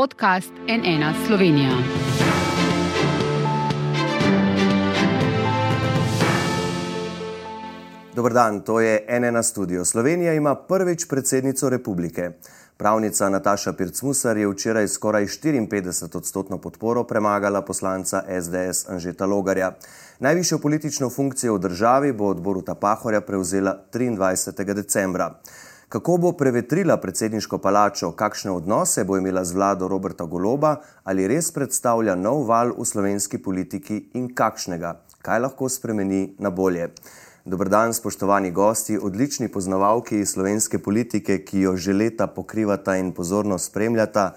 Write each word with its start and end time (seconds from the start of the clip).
podcast 0.00 0.52
NN 0.68 1.26
Slovenija. 1.26 1.70
Dober 8.16 8.32
dan, 8.32 8.60
to 8.60 8.80
je 8.80 9.06
NN 9.20 9.42
Studio. 9.42 9.84
Slovenija 9.84 10.32
ima 10.32 10.54
prvič 10.54 11.08
predsednico 11.08 11.68
republike. 11.68 12.30
Pravnica 12.76 13.28
Nataša 13.28 13.72
Pircmusar 13.72 14.36
je 14.36 14.48
včeraj 14.48 14.88
skoraj 14.88 15.24
54 15.24 16.16
odstotno 16.16 16.58
podporo 16.58 17.04
premagala 17.04 17.62
poslanca 17.62 18.22
SDS 18.42 18.88
Anžeta 18.88 19.26
Logarja. 19.26 19.72
Najvišjo 20.18 20.58
politično 20.58 21.10
funkcijo 21.10 21.54
v 21.54 21.58
državi 21.58 22.12
bo 22.12 22.24
odboru 22.24 22.62
Tapahorja 22.62 23.20
prevzela 23.20 23.76
23. 23.92 24.74
decembra. 24.74 25.34
Kako 25.90 26.16
bo 26.16 26.30
prevetrila 26.32 26.94
predsedniško 27.02 27.58
palačo, 27.58 28.12
kakšne 28.14 28.50
odnose 28.50 29.02
bo 29.04 29.16
imela 29.18 29.42
z 29.44 29.56
vlado 29.56 29.88
Roberta 29.88 30.24
Goloba, 30.24 30.76
ali 31.04 31.26
res 31.26 31.48
predstavlja 31.50 32.14
nov 32.14 32.44
val 32.46 32.70
v 32.76 32.86
slovenski 32.86 33.40
politiki 33.42 33.96
in 34.14 34.28
kakšnega, 34.30 34.92
kaj 35.26 35.40
lahko 35.42 35.66
spremeni 35.68 36.36
na 36.38 36.54
bolje. 36.54 36.92
Dobr 37.42 37.72
dan, 37.74 37.90
spoštovani 37.90 38.52
gosti, 38.54 39.00
odlični 39.02 39.48
poznavalki 39.50 40.22
slovenske 40.26 40.78
politike, 40.78 41.40
ki 41.42 41.66
jo 41.66 41.74
že 41.76 41.92
leta 41.92 42.30
pokrivata 42.30 42.94
in 42.96 43.10
pozorno 43.10 43.58
spremljata. 43.58 44.30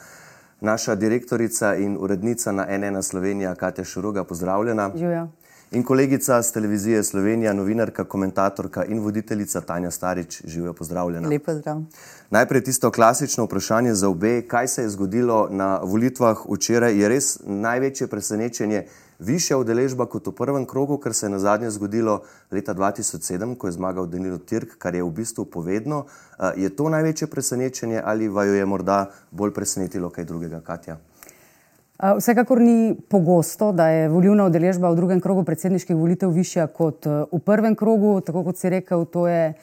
Naša 0.61 0.95
direktorica 0.95 1.75
in 1.75 1.97
urednica 1.99 2.51
na 2.51 2.65
NN 2.65 3.03
Slovenija, 3.03 3.53
Katja 3.55 3.85
Šuruga, 3.85 4.23
pozdravljena. 4.23 4.89
Živijo. 4.95 5.27
In 5.73 5.83
kolegica 5.83 6.41
z 6.41 6.51
televizije 6.51 7.03
Slovenija, 7.03 7.53
novinarka, 7.53 8.03
komentatorka 8.03 8.83
in 8.85 8.99
voditeljica 8.99 9.61
Tanja 9.61 9.91
Starič, 9.91 10.41
živijo 10.45 10.73
pozdravljena. 10.73 11.29
Lep 11.29 11.45
pozdrav. 11.45 11.81
Najprej 12.29 12.63
tisto 12.63 12.91
klasično 12.91 13.45
vprašanje 13.45 13.93
za 13.93 14.09
obe, 14.09 14.41
kaj 14.47 14.67
se 14.67 14.81
je 14.81 14.89
zgodilo 14.89 15.47
na 15.51 15.79
volitvah 15.83 16.37
včeraj, 16.49 16.93
je 16.97 17.09
res 17.09 17.39
največje 17.45 18.07
presenečenje 18.07 18.83
višja 19.19 19.57
udeležba 19.57 20.05
kot 20.05 20.27
v 20.27 20.35
prvem 20.37 20.65
krogu, 20.65 20.97
kar 20.97 21.13
se 21.13 21.25
je 21.25 21.29
na 21.29 21.39
zadnje 21.39 21.71
zgodilo 21.71 22.21
leta 22.51 22.73
2007, 22.73 23.55
ko 23.57 23.67
je 23.67 23.71
zmagal 23.71 24.05
Danilo 24.05 24.37
Tirk, 24.37 24.77
kar 24.77 24.95
je 24.95 25.03
v 25.03 25.09
bistvu 25.09 25.45
povedno. 25.45 26.05
Eh, 26.05 26.53
je 26.57 26.69
to 26.69 26.89
največje 26.89 27.27
presenečenje 27.27 28.01
ali 28.05 28.29
vaju 28.29 28.53
je 28.53 28.65
morda 28.65 29.09
bolj 29.31 29.53
presenetilo 29.53 30.09
kaj 30.09 30.25
drugega, 30.25 30.61
Katja? 30.61 30.99
Eh, 31.99 32.15
vsekakor 32.17 32.61
ni 32.61 32.95
pogosto, 33.09 33.71
da 33.71 33.87
je 33.87 34.09
volilna 34.09 34.45
udeležba 34.49 34.89
v 34.89 34.95
drugem 34.95 35.21
krogu 35.21 35.43
predsedniških 35.43 35.95
volitev 35.95 36.33
višja 36.33 36.67
kot 36.67 37.05
eh, 37.05 37.23
v 37.31 37.39
prvem 37.39 37.75
krogu. 37.75 38.21
Tako 38.21 38.43
kot 38.49 38.57
si 38.57 38.69
rekel, 38.69 39.05
to 39.05 39.27
je 39.27 39.53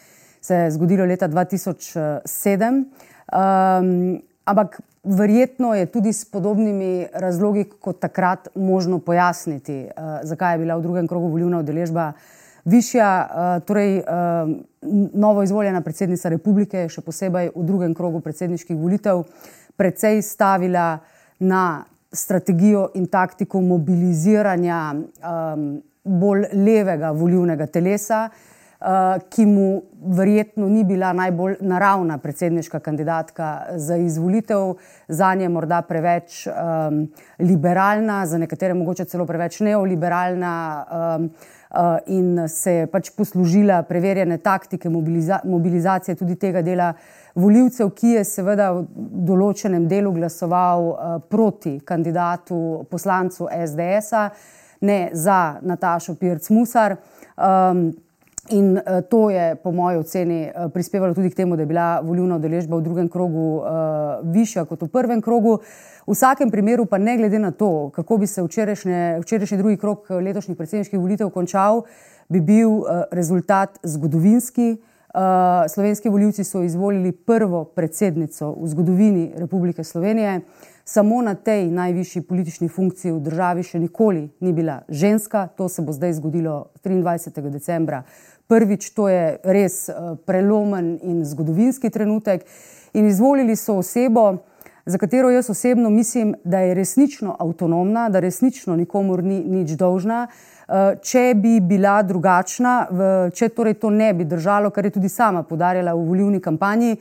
se 0.41 0.55
je 0.55 0.71
zgodilo 0.71 1.05
leta 1.05 1.29
2007. 1.29 2.85
Um, 3.33 4.23
ampak 4.45 4.81
Verjetno 5.05 5.75
je 5.75 5.87
tudi 5.87 6.13
s 6.13 6.25
podobnimi 6.25 7.07
razlogi 7.15 7.65
kot 7.81 8.01
takrat 8.01 8.49
možno 8.55 8.99
pojasniti, 8.99 9.89
uh, 9.97 10.21
zakaj 10.23 10.55
je 10.55 10.59
bila 10.59 10.77
v 10.77 10.83
drugem 10.83 11.07
krogu 11.09 11.29
volilna 11.29 11.59
udeležba 11.59 12.13
višja. 12.65 13.09
Uh, 13.31 13.65
torej, 13.65 14.03
uh, 14.05 14.05
novo 15.15 15.43
izvoljena 15.43 15.81
predsednica 15.81 16.29
republike, 16.29 16.85
še 16.93 17.01
posebej 17.01 17.49
v 17.55 17.65
drugem 17.65 17.95
krogu 17.97 18.21
predsedniških 18.21 18.77
volitev, 18.77 19.25
precej 19.81 20.21
stavila 20.21 20.99
na 21.41 21.85
strategijo 22.13 22.89
in 22.95 23.07
taktiko 23.07 23.61
mobiliziranja 23.61 24.81
um, 24.95 25.67
bolj 26.05 26.47
levega 26.53 27.13
volilnega 27.13 27.67
telesa. 27.67 28.29
Eh, 28.81 29.19
ki 29.29 29.45
mu 29.45 29.83
verjetno 30.17 30.65
ni 30.69 30.87
bila 30.89 31.11
najbolj 31.13 31.59
naravna 31.61 32.17
predsedniška 32.19 32.79
kandidatka 32.81 33.77
za 33.77 33.97
izvolitev, 34.01 34.79
za 35.09 35.35
nje 35.35 35.49
morda 35.49 35.83
preveč 35.83 36.47
um, 36.47 37.03
liberalna, 37.39 38.23
za 38.27 38.39
nekatere 38.39 38.75
mogoče 38.75 39.05
celo 39.05 39.27
preveč 39.27 39.61
neoliberalna. 39.61 40.55
Um, 40.91 41.31
Uh, 41.71 42.01
in 42.11 42.49
se 42.49 42.73
je 42.73 42.87
pač 42.91 43.13
poslužila 43.15 43.77
preverjene 43.87 44.41
taktike 44.43 44.91
mobiliza 44.91 45.37
mobilizacije 45.45 46.17
tudi 46.19 46.35
tega 46.35 46.65
dela 46.67 46.89
voljivcev, 47.41 47.91
ki 47.97 48.15
je 48.19 48.25
seveda 48.25 48.71
v 48.77 48.85
določenem 49.27 49.89
delu 49.89 50.13
glasoval 50.17 50.87
uh, 50.91 51.17
proti 51.31 51.79
kandidatu, 51.85 52.85
poslancu 52.91 53.49
SDS-a, 53.49 54.29
ne 54.87 55.01
za 55.13 55.41
Natašo 55.63 56.17
Pirc-Musar. 56.21 56.97
Um, 57.37 57.91
In 58.51 58.73
uh, 58.77 59.03
to 59.09 59.31
je, 59.31 59.55
po 59.63 59.71
moji 59.71 59.97
oceni, 59.97 60.49
uh, 60.49 60.71
prispevalo 60.73 61.15
tudi 61.15 61.31
k 61.31 61.35
temu, 61.35 61.57
da 61.57 61.63
je 61.63 61.67
bila 61.67 62.01
volilna 62.01 62.37
udeležba 62.41 62.77
v 62.77 62.83
drugem 62.83 63.09
krogu 63.09 63.61
uh, 63.61 64.25
višja 64.33 64.65
kot 64.65 64.83
v 64.83 64.89
prvem 64.89 65.21
krogu. 65.23 65.61
V 66.07 66.17
vsakem 66.17 66.51
primeru, 66.51 66.87
pa 66.87 66.99
ne 66.99 67.15
glede 67.21 67.39
na 67.39 67.53
to, 67.53 67.91
kako 67.95 68.17
bi 68.17 68.27
se 68.27 68.43
včerajšnji 68.43 69.59
drugi 69.59 69.77
krok 69.77 70.11
letošnjih 70.11 70.57
predsedniških 70.57 70.99
volitev 70.99 71.31
končal, 71.31 71.85
bi 72.29 72.41
bil 72.41 72.81
uh, 72.81 73.05
rezultat 73.13 73.79
zgodovinski. 73.83 74.81
Uh, 75.15 75.21
slovenski 75.69 76.09
voljivci 76.09 76.45
so 76.45 76.63
izvolili 76.63 77.13
prvo 77.13 77.65
predsednico 77.65 78.53
v 78.53 78.67
zgodovini 78.67 79.33
Republike 79.37 79.85
Slovenije. 79.85 80.41
Samo 80.85 81.23
na 81.23 81.35
tej 81.35 81.71
najvišji 81.71 82.23
politični 82.23 82.69
funkciji 82.69 83.13
v 83.13 83.21
državi 83.21 83.63
še 83.63 83.79
nikoli 83.79 84.29
ni 84.41 84.53
bila 84.53 84.83
ženska. 84.89 85.49
To 85.57 85.69
se 85.69 85.83
bo 85.83 85.93
zdaj 85.93 86.13
zgodilo 86.13 86.71
23. 86.85 87.51
decembra 87.51 88.03
prvič, 88.51 88.91
to 88.91 89.07
je 89.07 89.39
res 89.47 89.87
eh, 89.89 89.95
prelomen 90.27 90.99
in 91.07 91.23
zgodovinski 91.25 91.91
trenutek. 91.91 92.43
In 92.99 93.07
izvolili 93.07 93.55
so 93.57 93.79
osebo, 93.79 94.43
za 94.87 94.99
katero 94.99 95.31
jaz 95.31 95.51
osebno 95.51 95.91
mislim, 95.91 96.35
da 96.45 96.59
je 96.59 96.75
resnično 96.75 97.37
avtonomna, 97.39 98.09
da 98.11 98.21
resnično 98.21 98.77
nikomor 98.77 99.23
ni 99.23 99.39
nič 99.47 99.79
dolžna. 99.79 100.27
Eh, 100.27 100.60
če 101.03 101.23
bi 101.35 101.57
bila 101.61 101.97
drugačna, 102.03 102.75
če 103.35 103.49
torej 103.49 103.75
to 103.83 103.91
ne 103.91 104.13
bi 104.15 104.25
držalo, 104.25 104.71
kar 104.71 104.87
je 104.87 104.95
tudi 104.95 105.09
sama 105.09 105.43
podarjala 105.43 105.95
v 105.95 106.07
volivni 106.07 106.41
kampanji, 106.41 106.97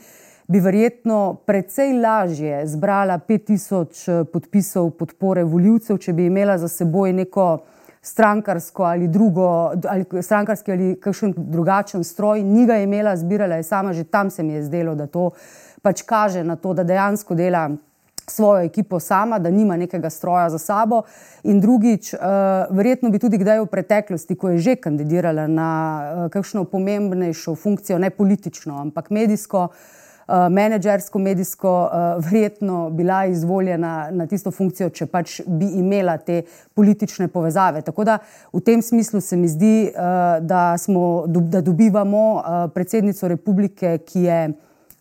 bi 0.50 0.60
verjetno 0.60 1.34
precej 1.46 1.94
lažje 2.02 2.68
zbrala 2.68 3.20
5000 3.20 4.22
eh, 4.22 4.24
podpisov 4.34 4.90
podpore 4.98 5.44
voljivcev, 5.44 6.00
če 6.02 6.14
bi 6.14 6.26
imela 6.26 6.58
za 6.58 6.68
seboj 6.68 7.14
neko 7.14 7.60
strankarsko 8.02 8.84
ali 8.84 9.08
drugo, 9.08 9.46
ali 9.90 10.06
strankarski 10.22 10.72
ali 10.72 10.96
kakšen 11.02 11.36
drugačen 11.38 12.04
stroj, 12.04 12.42
ni 12.44 12.66
ga 12.66 12.80
imela, 12.82 13.14
zbirala 13.18 13.60
je 13.60 13.64
sama, 13.64 13.94
že 13.94 14.04
tam 14.04 14.30
se 14.30 14.44
mi 14.44 14.54
je 14.54 14.64
zdelo, 14.64 14.96
da 14.96 15.08
to 15.08 15.30
pač 15.82 16.02
kaže 16.02 16.44
na 16.44 16.56
to, 16.56 16.74
da 16.74 16.84
dejansko 16.84 17.36
dela 17.36 17.70
svojo 18.30 18.64
ekipo 18.66 19.00
sama, 19.00 19.40
da 19.40 19.50
nima 19.50 19.78
nekega 19.78 20.10
stroja 20.10 20.50
za 20.50 20.58
sabo. 20.58 21.02
In 21.44 21.60
drugič, 21.62 22.14
uh, 22.14 22.20
verjetno 22.70 23.10
bi 23.10 23.20
tudi 23.20 23.38
kdaj 23.38 23.60
v 23.60 23.70
preteklosti, 23.72 24.36
ko 24.36 24.50
je 24.50 24.58
že 24.58 24.76
kandidirala 24.76 25.48
na 25.48 25.70
uh, 26.02 26.28
kakšno 26.32 26.66
pomembnejšo 26.66 27.56
funkcijo, 27.56 28.00
ne 28.00 28.10
politično, 28.10 28.78
ampak 28.82 29.10
medijsko, 29.10 29.70
Eh, 30.30 30.50
menedžersko, 30.50 31.20
medijsko, 31.20 31.90
verjetno 32.18 32.90
bila 32.90 33.26
izvoljena 33.26 34.12
na 34.12 34.28
tisto 34.28 34.52
funkcijo, 34.52 34.90
če 34.90 35.08
pač 35.10 35.40
bi 35.48 35.66
imela 35.80 36.18
te 36.18 36.44
politične 36.78 37.28
povezave. 37.34 37.82
Tako 37.82 38.04
da 38.06 38.20
v 38.54 38.62
tem 38.62 38.82
smislu 38.86 39.22
se 39.26 39.38
mi 39.38 39.48
zdi, 39.50 39.90
da, 40.42 40.78
smo, 40.78 41.24
da 41.26 41.62
dobivamo 41.62 42.44
predsednico 42.76 43.28
republike, 43.28 43.98
ki 44.06 44.22
je 44.28 44.40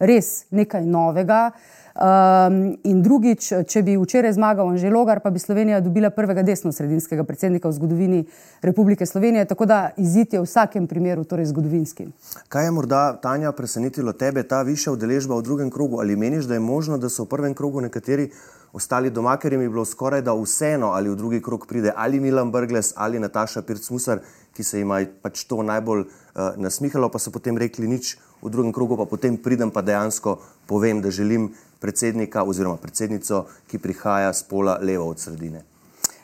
res 0.01 0.47
nekaj 0.51 0.87
novega. 0.87 1.51
Um, 1.99 2.77
in 2.87 3.01
drugič, 3.03 3.49
če 3.67 3.81
bi 3.83 3.97
včeraj 3.99 4.37
zmagal 4.37 4.69
Anžel 4.71 4.95
Logar, 4.95 5.19
pa 5.19 5.33
bi 5.35 5.41
Slovenija 5.43 5.81
dobila 5.83 6.13
prvega 6.15 6.45
desno-sredinskega 6.47 7.25
predsednika 7.27 7.67
v 7.67 7.75
zgodovini 7.75 8.21
Republike 8.63 9.07
Slovenije. 9.07 9.49
Tako 9.51 9.67
da 9.67 9.79
izid 9.99 10.37
je 10.37 10.39
v 10.39 10.47
vsakem 10.47 10.87
primeru 10.87 11.25
torej 11.27 11.51
zgodovinski. 11.51 12.07
Kaj 12.49 12.69
je 12.69 12.77
morda, 12.77 13.19
Tanja, 13.19 13.51
presenetilo 13.51 14.15
tebe, 14.15 14.47
ta 14.47 14.63
višja 14.63 14.95
udeležba 14.95 15.41
v 15.41 15.43
drugem 15.43 15.73
krogu? 15.75 15.99
Ali 15.99 16.15
meniš, 16.15 16.47
da 16.47 16.55
je 16.55 16.63
možno, 16.63 17.03
da 17.03 17.11
so 17.11 17.27
v 17.27 17.33
prvem 17.35 17.55
krogu 17.59 17.83
nekateri 17.83 18.31
ostali 18.73 19.11
doma, 19.11 19.37
ker 19.37 19.53
jim 19.53 19.63
je 19.63 19.71
bilo 19.71 19.85
skoraj 19.85 20.23
da 20.23 20.35
vseeno, 20.35 20.93
ali 20.97 21.11
v 21.11 21.17
drugi 21.17 21.43
krog 21.43 21.67
pride 21.67 21.93
ali 21.97 22.21
Milan 22.21 22.53
Brgles 22.53 22.93
ali 22.97 23.19
Nataša 23.19 23.63
Pirc-Musar, 23.63 24.21
ki 24.53 24.65
se 24.65 24.79
jim 24.79 24.91
je 24.91 25.13
pač 25.23 25.45
to 25.45 25.63
najbolj 25.63 26.05
uh, 26.05 26.57
nasmihalo, 26.57 27.09
pa 27.09 27.19
so 27.19 27.31
potem 27.31 27.59
rekli 27.59 27.89
nič 27.89 28.17
v 28.43 28.51
drugem 28.51 28.73
krogu, 28.73 28.97
pa 28.97 29.07
potem 29.07 29.37
pridem 29.37 29.71
pa 29.71 29.83
dejansko 29.83 30.39
povem, 30.67 31.03
da 31.03 31.11
želim 31.11 31.53
predsednika 31.81 32.43
oziroma 32.43 32.77
predsednico, 32.77 33.47
ki 33.71 33.79
prihaja 33.79 34.33
z 34.33 34.43
pola 34.51 34.79
levo 34.83 35.09
od 35.11 35.21
sredine. 35.21 35.78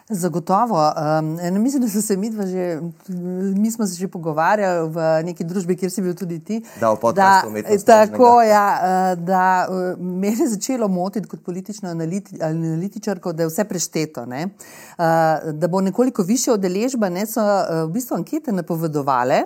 Zagotovo. 0.08 0.92
Um, 1.18 1.62
mislim, 1.62 1.82
da 1.82 1.88
smo 1.88 2.00
se 2.00 2.16
mi, 2.16 2.32
že, 2.32 2.80
mi 3.56 3.70
smo 3.70 3.86
se 3.86 3.94
že 3.94 4.08
pogovarjali 4.08 4.88
v 4.88 5.22
neki 5.24 5.44
družbi, 5.44 5.76
kjer 5.76 5.90
si 5.90 6.02
bil 6.02 6.14
tudi 6.14 6.38
ti. 6.44 6.60
Da, 6.80 6.90
v 6.92 7.00
podkastu 7.00 7.48
umetnosti. 7.48 7.86
Tako, 7.86 8.42
ja, 8.42 8.66
eh, 8.82 9.16
da 9.16 9.66
eh, 9.68 9.96
me 9.98 10.28
je 10.28 10.48
začelo 10.48 10.88
motiti 10.88 11.28
kot 11.28 11.40
politično 11.44 11.88
analiti, 11.90 12.36
analitičarko, 12.42 13.32
da 13.32 13.42
je 13.42 13.48
vse 13.48 13.64
prešteto. 13.64 14.26
Ne? 14.26 14.44
Uh, 14.44 15.04
da 15.52 15.68
bo 15.68 15.80
nekoliko 15.80 16.22
više 16.22 16.52
odeležba, 16.52 17.08
ne 17.08 17.26
so 17.26 17.40
v 17.86 17.88
bistvu 17.92 18.16
ankete 18.16 18.52
napovedovale. 18.52 19.42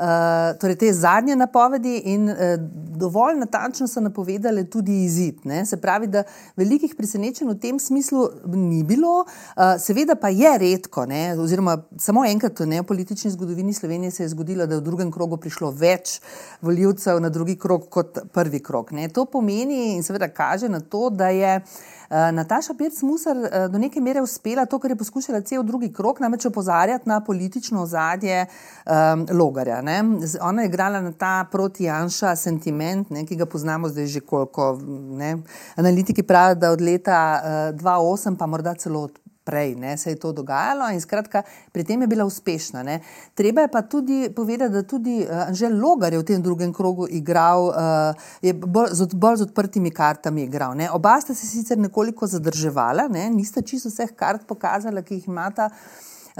Uh, 0.00 0.58
torej 0.60 0.76
te 0.76 0.92
zadnje 0.92 1.36
napovedi 1.36 1.96
in 2.12 2.28
uh, 2.28 2.36
dovolj 2.96 3.36
natančno 3.38 3.88
so 3.88 4.00
napovedali 4.00 4.64
tudi 4.70 5.04
izid. 5.04 5.44
Ne? 5.44 5.66
Se 5.66 5.76
pravi, 5.76 6.06
da 6.06 6.22
velikih 6.56 6.94
presenečenj 6.96 7.48
v 7.48 7.58
tem 7.60 7.78
smislu 7.78 8.28
ni 8.46 8.82
bilo, 8.84 9.24
uh, 9.24 9.76
seveda 9.78 10.16
pa 10.16 10.28
je 10.28 10.56
redko, 10.58 11.06
ne? 11.06 11.36
oziroma 11.38 11.76
samo 11.98 12.24
enkrat 12.26 12.60
v 12.60 12.66
neopolitični 12.66 13.30
zgodovini 13.30 13.72
Slovenije 13.72 14.10
se 14.10 14.22
je 14.22 14.28
zgodilo, 14.34 14.66
da 14.66 14.74
je 14.74 14.80
v 14.80 14.84
drugem 14.84 15.12
krogu 15.12 15.36
prišlo 15.36 15.70
več 15.70 16.20
voljivcev 16.62 17.20
na 17.20 17.28
drugi 17.28 17.56
krog 17.56 17.88
kot 17.90 18.18
prvi 18.32 18.60
krog. 18.60 18.92
Ne? 18.92 19.08
To 19.08 19.24
pomeni 19.24 19.94
in 19.94 20.02
seveda 20.02 20.28
kaže 20.28 20.68
na 20.68 20.80
to, 20.80 21.10
da 21.10 21.28
je. 21.28 21.60
Uh, 22.10 22.16
Nataša 22.34 22.74
Pirc-Musar 22.74 23.36
uh, 23.36 23.68
do 23.70 23.78
neke 23.78 24.00
mere 24.00 24.18
uspela 24.22 24.64
to, 24.66 24.78
kar 24.82 24.90
je 24.90 24.96
poskušala 24.98 25.40
cel 25.46 25.62
drugi 25.62 25.92
krok, 25.94 26.18
namreč 26.20 26.48
opozarjati 26.48 27.08
na 27.08 27.20
politično 27.24 27.82
ozadje 27.82 28.46
um, 28.46 29.26
Logarja. 29.30 29.78
Ne? 29.82 30.02
Ona 30.42 30.62
je 30.62 30.68
igrala 30.68 31.00
na 31.00 31.12
ta 31.12 31.46
protijanša 31.52 32.34
sentiment, 32.36 33.10
ne, 33.10 33.22
ki 33.26 33.38
ga 33.38 33.46
poznamo 33.46 33.88
zdaj 33.88 34.06
že 34.06 34.20
koliko. 34.20 34.72
Ne? 35.22 35.36
Analitiki 35.76 36.22
pravijo, 36.22 36.58
da 36.58 36.70
od 36.70 36.80
leta 36.80 37.20
uh, 37.70 37.78
2008 37.78 38.36
pa 38.36 38.46
morda 38.46 38.74
celo 38.74 39.06
od 39.06 39.18
prej 39.50 39.74
ne, 39.74 39.96
se 39.98 40.14
je 40.14 40.18
to 40.22 40.30
dogajalo 40.32 40.92
in 40.94 41.00
skratka, 41.02 41.42
pri 41.74 41.84
tem 41.84 42.02
je 42.04 42.08
bila 42.10 42.24
uspešna. 42.24 42.84
Ne. 42.86 43.00
Treba 43.34 43.66
je 43.66 43.72
pa 43.72 43.82
tudi 43.82 44.30
povedati, 44.36 44.72
da 44.72 44.82
tudi 44.86 45.16
uh, 45.24 45.48
Anžel 45.48 45.74
Logar 45.80 46.14
je 46.14 46.22
v 46.22 46.28
tem 46.28 46.42
drugem 46.42 46.74
krogu 46.74 47.08
igral, 47.10 47.70
uh, 47.70 48.28
je 48.42 48.54
bolj 48.54 48.94
z, 48.94 49.08
bolj 49.14 49.42
z 49.42 49.48
odprtimi 49.48 49.90
kartami 49.90 50.46
igral. 50.46 50.76
Ne. 50.78 50.90
Oba 50.94 51.18
sta 51.20 51.34
se 51.34 51.46
sicer 51.46 51.78
nekoliko 51.78 52.30
zadrževala, 52.30 53.08
ne, 53.10 53.26
nista 53.34 53.62
čisto 53.62 53.90
vseh 53.90 54.14
kart 54.14 54.46
pokazala, 54.46 55.02
ki 55.02 55.18
jih 55.18 55.28
imata. 55.32 55.70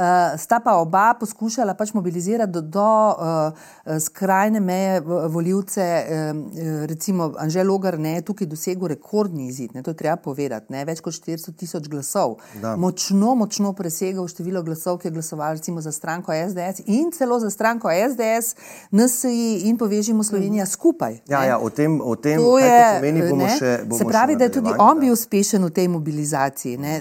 Uh, 0.00 0.41
sta 0.41 0.61
pa 0.64 0.79
oba 0.81 1.14
poskušala 1.20 1.75
pač 1.76 1.91
mobilizirati 1.93 2.52
do, 2.52 2.61
do 2.61 2.85
uh, 3.12 3.99
skrajne 4.00 4.61
meje 4.61 5.00
voljivce, 5.05 5.85
uh, 5.85 6.87
recimo 6.88 7.35
Anžel 7.38 7.69
Logar 7.69 7.99
ne, 7.99 8.14
je 8.14 8.23
tukaj 8.23 8.49
dosegel 8.49 8.88
rekordni 8.88 9.50
izid, 9.52 9.75
ne, 9.75 9.82
to 9.82 9.93
je 9.93 9.99
treba 9.99 10.17
povedati, 10.17 10.73
ne, 10.73 10.87
več 10.88 11.02
kot 11.05 11.12
400 11.12 11.52
tisoč 11.52 11.91
glasov. 11.93 12.38
Da. 12.62 12.79
Močno, 12.81 13.35
močno 13.37 13.75
presegel 13.76 14.25
število 14.25 14.62
glasov, 14.64 15.02
ki 15.02 15.11
je 15.11 15.12
glasoval 15.19 15.61
recimo 15.61 15.85
za 15.85 15.93
stranko 15.93 16.32
SDS 16.32 16.87
in 16.87 17.12
celo 17.12 17.37
za 17.44 17.52
stranko 17.52 17.93
SDS, 17.93 18.56
NSI 18.97 19.69
in 19.69 19.76
povežimo 19.76 20.25
Slovenijo 20.25 20.64
mm. 20.64 20.73
skupaj. 20.73 21.20
Ja, 21.29 21.44
ja, 21.44 21.61
o 21.61 21.69
tem, 21.69 22.00
o 22.00 22.17
tem 22.17 22.41
to 22.41 22.56
je, 22.58 22.73
to 22.73 22.97
pomeni, 22.97 23.29
bomo 23.29 23.44
ne, 23.44 23.52
še. 23.61 23.76
Bomo 23.85 24.00
se 24.00 24.08
pravi, 24.08 24.41
da 24.41 24.49
je 24.49 24.56
tudi 24.56 24.73
on 24.81 25.05
bil 25.05 25.12
uspešen 25.12 25.69
v 25.69 25.73
tej 25.76 25.93
mobilizaciji. 25.93 26.81
Ne. 26.81 26.99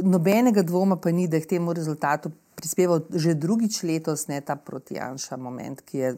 Nobenega 0.00 0.64
dvoma 0.64 0.96
pa 0.96 1.12
ni, 1.12 1.28
da 1.28 1.36
je 1.36 1.44
k 1.44 1.58
temu 1.58 1.76
rezultatu 1.76 2.32
prispeval 2.58 3.06
že 3.14 3.38
drugič 3.38 3.82
letos, 3.86 4.26
ne 4.26 4.40
ta 4.42 4.56
protijanša 4.58 5.38
moment, 5.38 5.80
ki 5.86 5.98
je, 5.98 6.10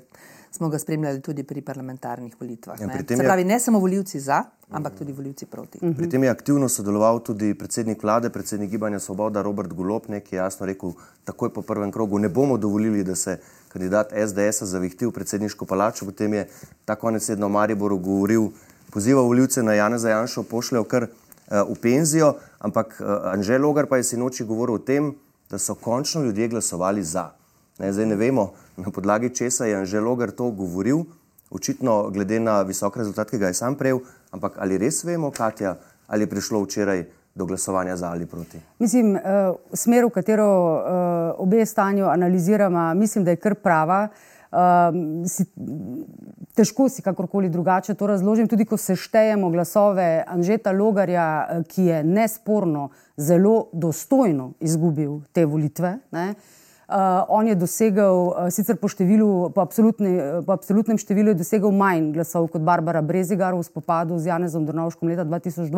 smo 0.51 0.73
ga 0.73 0.81
spremljali 0.81 1.21
tudi 1.21 1.45
pri 1.45 1.61
parlamentarnih 1.61 2.35
volitvah. 2.41 2.81
Ja, 2.81 2.89
pri 2.89 3.05
Se 3.17 3.25
pravi, 3.25 3.45
ne 3.45 3.61
samo 3.61 3.79
voljivci 3.79 4.21
za, 4.21 4.45
ampak 4.71 4.97
tudi 4.99 5.13
voljivci 5.13 5.47
proti. 5.47 5.79
Mhm. 5.83 5.97
Pri 5.97 6.09
tem 6.09 6.25
je 6.25 6.31
aktivno 6.31 6.69
sodeloval 6.69 7.21
tudi 7.21 7.55
predsednik 7.55 8.03
vlade, 8.03 8.31
predsednik 8.31 8.71
Gibanja 8.71 8.99
Svoboda 8.99 9.43
Robert 9.43 9.73
Golop, 9.73 10.07
ki 10.07 10.37
je 10.37 10.41
jasno 10.41 10.67
rekel, 10.67 10.97
takoj 11.25 11.53
po 11.53 11.63
prvem 11.63 11.93
krogu 11.93 12.19
ne 12.19 12.29
bomo 12.29 12.57
dovolili, 12.57 13.05
da 13.05 13.15
se 13.15 13.39
kandidat 13.69 14.13
SDS-a 14.13 14.67
zavihti 14.67 15.07
v 15.07 15.13
predsedniško 15.13 15.65
palačo. 15.65 16.07
Potem 16.07 16.35
je 16.35 16.49
ta 16.85 16.97
konec 16.97 17.27
tedna 17.27 17.47
v 17.47 17.51
Mariboru 17.51 17.99
govoril, 17.99 18.51
pozival 18.91 19.25
voljivce 19.25 19.63
na 19.63 19.75
Jana 19.75 19.99
Zajanša, 19.99 20.43
pošljajo 20.43 20.85
kar 20.85 21.07
uh, 21.07 21.63
v 21.69 21.77
penzijo, 21.83 22.35
ampak 22.59 22.97
uh, 22.99 23.31
Anžel 23.35 23.63
Logar 23.63 23.87
pa 23.87 24.01
je 24.01 24.09
sinoči 24.11 24.45
govoril 24.45 24.81
o 24.81 24.83
tem, 24.83 25.15
da 25.51 25.59
so 25.59 25.75
končno 25.75 26.23
ljudje 26.23 26.49
glasovali 26.49 27.03
za. 27.03 27.31
Ne, 27.79 27.93
zdaj 27.93 28.07
ne 28.07 28.17
vemo, 28.17 28.53
na 28.77 28.91
podlagi 28.91 29.35
česa 29.35 29.65
je 29.65 29.77
Anžel 29.77 30.05
Logar 30.05 30.31
to 30.31 30.51
govoril, 30.51 30.99
očitno 31.51 32.11
glede 32.11 32.41
na 32.41 32.63
visok 32.63 32.97
rezultat, 32.97 33.31
ki 33.31 33.39
ga 33.39 33.47
je 33.47 33.55
sam 33.55 33.75
prejel, 33.75 33.99
ampak 34.31 34.59
ali 34.59 34.79
res 34.79 35.05
vemo, 35.05 35.31
Katja, 35.31 35.77
ali 36.07 36.23
je 36.23 36.31
prišlo 36.31 36.63
včeraj 36.63 37.05
do 37.35 37.47
glasovanja 37.47 37.97
za 37.97 38.11
ali 38.11 38.27
proti? 38.27 38.61
Mislim, 38.79 39.15
uh, 39.15 39.21
smer, 39.73 40.05
v 40.05 40.11
katero 40.11 40.51
uh, 40.75 40.83
obe 41.39 41.67
stanju 41.67 42.07
analiziramo, 42.07 42.95
mislim, 42.95 43.25
da 43.25 43.31
je 43.31 43.37
kar 43.37 43.55
prava. 43.55 44.09
Uh, 44.51 44.59
si, 45.31 45.45
težko 46.55 46.89
si 46.89 47.03
kakorkoli 47.03 47.49
drugače 47.49 47.95
to 47.95 48.07
razložim. 48.07 48.49
Tudi 48.49 48.65
ko 48.65 48.77
seštejemo 48.77 49.51
glasove 49.51 50.25
Anžeta 50.27 50.73
Logarja, 50.73 51.63
ki 51.69 51.85
je 51.85 52.03
nesporno 52.05 52.91
zelo 53.21 53.69
dostojno 53.73 54.53
izgubil 54.61 55.21
te 55.33 55.45
volitve. 55.47 55.99
Ne? 56.11 56.35
Uh, 56.91 56.97
on 57.29 57.47
je 57.47 57.55
dosegel, 57.55 58.17
uh, 58.33 58.49
sicer 58.51 58.75
po, 58.75 58.89
številu, 58.91 59.53
po, 59.55 59.63
absolutni, 59.63 60.11
po 60.43 60.57
absolutnem 60.57 60.99
številu, 60.99 61.37
dosegel 61.39 61.71
manj 61.71 62.09
glasov 62.17 62.49
kot 62.51 62.65
Barbara 62.67 62.99
Brezigar 62.99 63.55
v 63.55 63.63
spopadu 63.63 64.19
z 64.19 64.33
Janezom 64.33 64.65
Drnovškom 64.67 65.13
leta 65.13 65.23
2002. 65.23 65.71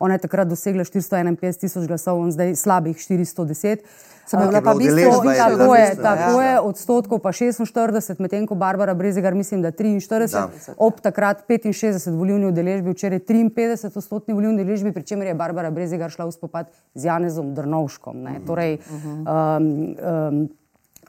Ona 0.00 0.16
je 0.16 0.22
takrat 0.24 0.48
dosegla 0.48 0.88
451 0.88 1.60
tisoč 1.66 1.84
glasov, 1.90 2.22
on 2.22 2.32
zdaj 2.32 2.56
slabih 2.56 2.96
410. 2.96 3.84
Sem 4.28 4.40
bila 4.44 4.60
pa 4.60 4.74
bistvo, 4.74 5.22
tako 5.24 5.74
je, 5.74 5.96
tako 5.96 6.40
je, 6.42 6.60
odstotkov 6.60 7.18
pa 7.24 7.32
46, 7.32 8.20
medtem 8.20 8.46
ko 8.46 8.54
Barbara 8.54 8.94
Brezigar 8.94 9.34
mislim, 9.34 9.62
da 9.62 9.72
43, 9.72 10.32
da. 10.32 10.74
ob 10.76 11.00
takrat 11.00 11.44
65 11.48 12.12
volilni 12.12 12.46
udeležbi, 12.46 12.92
včeraj 12.92 13.22
53 13.24 13.96
odstotni 13.96 14.34
volilni 14.34 14.60
udeležbi, 14.60 14.92
pri 14.92 15.02
čemer 15.02 15.32
je 15.32 15.34
Barbara 15.34 15.70
Brezigar 15.70 16.12
šla 16.12 16.28
v 16.28 16.36
spopad 16.36 16.68
z 16.94 17.08
Janezom 17.08 17.54
Drnovškom. 17.54 18.20
Ne. 18.20 18.36
Torej, 18.46 18.78
um, 18.92 19.96
um, 19.96 20.44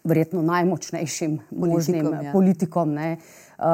verjetno 0.03 0.41
najmočnejšim 0.41 1.39
možnim 1.51 1.99
politikom, 1.99 2.25
ja. 2.25 2.31
politikom 2.31 2.93
ne, 2.93 3.11
uh, 3.59 3.65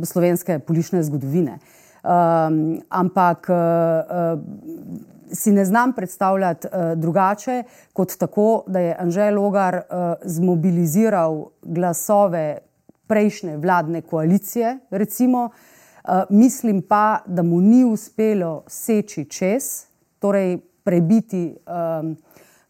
uh, 0.00 0.04
slovenske 0.04 0.58
politične 0.58 1.02
zgodovine. 1.02 1.58
Um, 2.02 2.80
ampak 2.88 3.46
uh, 3.52 3.56
uh, 3.56 5.12
si 5.32 5.52
ne 5.52 5.64
znam 5.64 5.92
predstavljati 5.92 6.66
uh, 6.66 6.98
drugače, 6.98 7.62
kot 7.92 8.16
tako, 8.18 8.64
da 8.66 8.80
je 8.80 8.96
Anžel 8.98 9.34
Logar 9.34 9.74
uh, 9.76 9.82
zmobiliziral 10.22 11.44
glasove 11.62 12.58
prejšnje 13.06 13.56
vladne 13.56 14.02
koalicije. 14.02 14.78
Recimo, 14.90 15.44
uh, 15.44 16.10
mislim 16.30 16.82
pa, 16.82 17.18
da 17.26 17.42
mu 17.42 17.60
ni 17.60 17.84
uspelo 17.84 18.64
seči 18.66 19.24
čez, 19.24 19.84
torej 20.18 20.58
prebiti 20.84 21.56
um, 22.00 22.16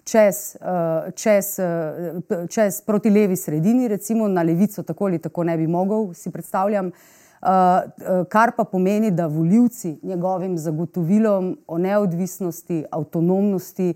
čez, 0.05 0.57
uh, 0.61 1.13
čez, 1.15 1.59
uh, 1.59 2.49
čez 2.49 2.81
proti 2.81 3.11
levi 3.11 3.37
sredini, 3.37 3.89
recimo 3.89 4.29
na 4.29 4.43
levico, 4.43 4.83
tako 4.83 5.05
ali 5.05 5.19
tako 5.19 5.45
ne 5.45 5.57
bi 5.57 5.67
mogel, 5.67 6.15
si 6.15 6.31
predstavljam. 6.31 6.87
Uh, 6.87 6.93
kar 8.29 8.53
pa 8.57 8.65
pomeni, 8.65 9.11
da 9.11 9.27
voljivci 9.27 9.99
njegovim 10.03 10.59
zagotovilom 10.59 11.59
o 11.67 11.79
neodvisnosti, 11.79 12.85
avtonomnosti, 12.91 13.95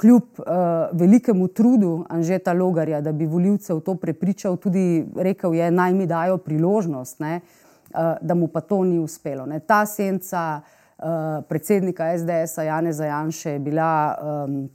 kljub 0.00 0.22
uh, 0.38 0.44
velikemu 0.92 1.48
trudu 1.48 2.04
Anžeta 2.08 2.52
Logarja, 2.52 3.00
da 3.00 3.12
bi 3.12 3.26
voljivce 3.26 3.74
v 3.74 3.80
to 3.80 3.94
prepričal, 3.94 4.56
tudi 4.56 5.04
rekel 5.16 5.54
je, 5.54 5.70
naj 5.70 5.92
mi 5.92 6.06
dajo 6.06 6.38
priložnost, 6.38 7.20
ne, 7.20 7.40
uh, 7.40 8.16
da 8.20 8.34
mu 8.34 8.48
pa 8.48 8.60
to 8.60 8.84
ni 8.84 8.98
uspelo. 8.98 9.46
Ne. 9.46 9.60
Ta 9.60 9.84
senca 9.86 10.60
uh, 10.60 11.04
predsednika 11.48 12.16
SDS-a 12.18 12.62
Jane 12.62 12.92
Zajanše 12.92 13.50
je 13.50 13.58
bila. 13.58 14.16
Um, 14.46 14.70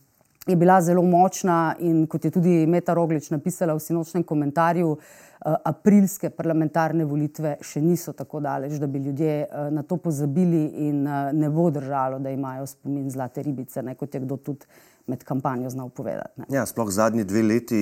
Je 0.46 0.56
bila 0.56 0.82
zelo 0.82 1.02
močna, 1.02 1.76
in 1.80 2.06
kot 2.08 2.26
je 2.26 2.32
tudi 2.32 2.66
Meta 2.70 2.94
Roglič 2.94 3.32
napisala 3.34 3.74
v 3.74 3.82
sinočnem 3.82 4.24
komentarju, 4.24 4.98
Eh, 5.46 5.54
aprilske 5.70 6.32
parlamentarne 6.34 7.06
volitve 7.06 7.52
še 7.62 7.78
niso 7.84 8.16
tako 8.18 8.40
daleč, 8.42 8.80
da 8.82 8.88
bi 8.90 8.98
ljudje 9.04 9.34
eh, 9.44 9.68
na 9.70 9.84
to 9.86 10.00
pozabili 10.02 10.64
in 10.88 11.04
eh, 11.06 11.34
ne 11.38 11.52
bo 11.54 11.68
držalo, 11.70 12.18
da 12.24 12.32
imajo 12.34 12.66
spomin 12.66 13.12
zlate 13.14 13.44
ribice, 13.46 13.84
ne, 13.86 13.94
kot 14.00 14.16
je 14.16 14.24
kdo 14.24 14.40
tudi 14.42 14.66
med 15.06 15.22
kampanjo 15.28 15.70
znal 15.70 15.92
povedati. 15.94 16.48
Ja, 16.50 16.64
sploh 16.66 16.90
zadnji 16.90 17.28
dve 17.30 17.44
leti 17.46 17.82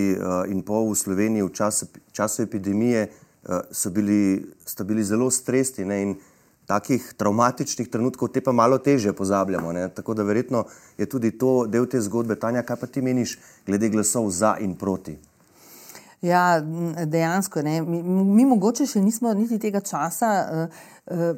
in 0.51 0.59
pol 0.67 0.89
v 0.89 0.97
Sloveniji 0.99 1.45
v 1.47 1.53
času, 1.55 1.87
času 2.11 2.43
epidemije 2.43 3.05
so 3.71 3.93
bili, 3.95 4.43
bili 4.83 5.05
zelo 5.07 5.29
stresni 5.31 5.85
ne, 5.87 6.01
in 6.03 6.11
takih 6.65 7.13
traumatičnih 7.17 7.89
trenutkov 7.89 8.31
te 8.33 8.41
pa 8.41 8.51
malo 8.51 8.77
teže 8.77 9.13
pozabljamo. 9.13 9.71
Ne. 9.71 9.89
Tako 9.89 10.13
da 10.13 10.23
verjetno 10.23 10.65
je 10.97 11.05
tudi 11.05 11.37
to 11.37 11.65
del 11.67 11.85
te 11.85 12.01
zgodbe. 12.01 12.35
Tanja, 12.35 12.63
kaj 12.63 12.79
pa 12.79 12.87
ti 12.87 13.01
meniš 13.01 13.37
glede 13.67 13.89
glasov 13.89 14.29
za 14.29 14.55
in 14.59 14.75
proti? 14.75 15.17
Ja, 16.23 16.61
dejansko. 17.05 17.61
Mi, 17.63 18.01
mi 18.03 18.45
mogoče 18.47 18.85
še 18.87 19.01
nismo 19.03 19.33
niti 19.35 19.57
tega 19.59 19.81
časa 19.83 20.29
uh, 20.47 20.83
uh, 21.11 21.35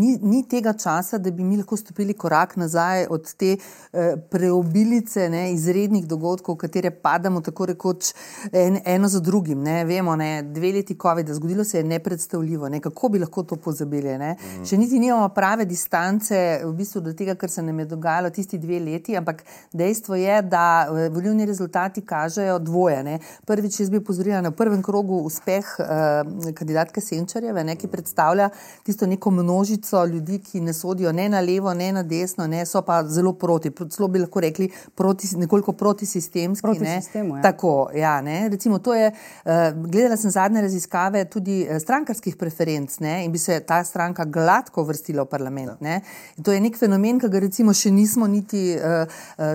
ni, 0.00 0.18
ni 0.22 0.42
tega 0.48 0.74
časa, 0.76 1.18
da 1.18 1.30
bi 1.30 1.44
mi 1.44 1.56
lahko 1.56 1.76
stopili 1.76 2.12
korak 2.14 2.56
nazaj 2.60 3.06
od 3.10 3.30
te 3.40 3.54
uh, 3.56 4.18
preobilice 4.30 5.28
ne, 5.32 5.46
izrednih 5.54 6.04
dogodkov, 6.08 6.58
v 6.58 6.64
katere 6.66 6.90
padamo 6.90 7.40
tako 7.44 7.70
rekoč 7.72 8.12
en, 8.52 8.76
eno 8.84 9.08
za 9.08 9.22
drugim. 9.24 9.62
Ne. 9.64 9.84
Vemo, 9.88 10.16
ne, 10.20 10.42
dve 10.52 10.74
leti 10.78 10.98
COVID-a, 11.00 11.34
zgodilo 11.34 11.64
se 11.64 11.78
je 11.78 11.84
nepredstavljivo, 11.84 12.68
ne, 12.68 12.80
kako 12.84 13.08
bi 13.08 13.22
lahko 13.22 13.42
to 13.42 13.56
pozabili. 13.56 14.18
Ne. 14.18 14.34
Mhm. 14.34 14.68
Še 14.68 14.78
niti 14.78 15.00
nimamo 15.00 15.28
prave 15.34 15.64
distance 15.64 16.36
v 16.64 16.72
bistvu 16.76 17.00
do 17.08 17.16
tega, 17.16 17.38
kar 17.40 17.50
se 17.50 17.62
nam 17.62 17.78
je 17.80 17.88
dogajalo 17.94 18.30
tisti 18.30 18.58
dve 18.60 18.80
leti, 18.84 19.16
ampak 19.16 19.42
dejstvo 19.72 20.20
je, 20.20 20.42
da 20.42 20.66
volilni 21.12 21.46
rezultati 21.48 22.04
kažejo 22.04 22.58
dvoje. 22.58 23.02
Ne. 23.04 23.18
Prvič, 23.48 23.80
jaz 23.80 23.93
bi 23.94 24.04
pozorila 24.04 24.40
na 24.44 24.50
prvem 24.50 24.82
krogu 24.82 25.20
uspeh 25.26 25.70
uh, 25.78 26.52
kandidatke 26.54 27.00
Senčarjeve, 27.00 27.64
ne, 27.64 27.76
ki 27.76 27.88
predstavlja 27.88 28.48
tisto 28.82 29.06
neko 29.06 29.30
množico 29.30 30.04
ljudi, 30.04 30.38
ki 30.44 30.60
ne 30.60 30.72
sodijo 30.72 31.12
ne 31.12 31.28
na 31.28 31.40
levo, 31.40 31.74
ne 31.74 31.92
na 31.92 32.02
desno, 32.02 32.46
ne 32.46 32.66
so 32.66 32.82
pa 32.82 33.02
zelo 33.08 33.32
proti. 33.32 33.72
Celo 33.90 34.08
bi 34.08 34.22
lahko 34.22 34.40
rekli, 34.40 34.68
proti, 34.94 35.28
nekoliko 35.36 35.72
protisistemski. 35.72 36.62
Proti 36.62 36.84
ne. 36.84 37.00
sistemu, 37.00 37.36
ja. 37.36 37.42
Tako, 37.42 37.90
ja, 37.94 38.20
ne. 38.20 38.48
Recimo, 38.48 38.78
to 38.78 38.94
je, 38.94 39.10
uh, 39.10 39.50
gledala 39.86 40.16
sem 40.16 40.30
zadnje 40.30 40.62
raziskave 40.62 41.24
tudi 41.24 41.62
uh, 41.64 41.78
strankarskih 41.82 42.36
preferenc 42.36 42.98
ne, 43.00 43.24
in 43.24 43.32
bi 43.32 43.38
se 43.38 43.60
ta 43.60 43.82
stranka 43.84 44.24
gladko 44.24 44.84
vrstila 44.84 45.24
v 45.24 45.30
parlament. 45.30 45.80
Ja. 45.80 46.00
To 46.44 46.52
je 46.52 46.60
nek 46.60 46.76
fenomen, 46.78 47.20
ki 47.20 47.28
ga 47.32 47.40
recimo 47.42 47.74
še 47.74 47.90
nismo 47.94 48.26
niti 48.30 48.74
uh, 48.76 49.04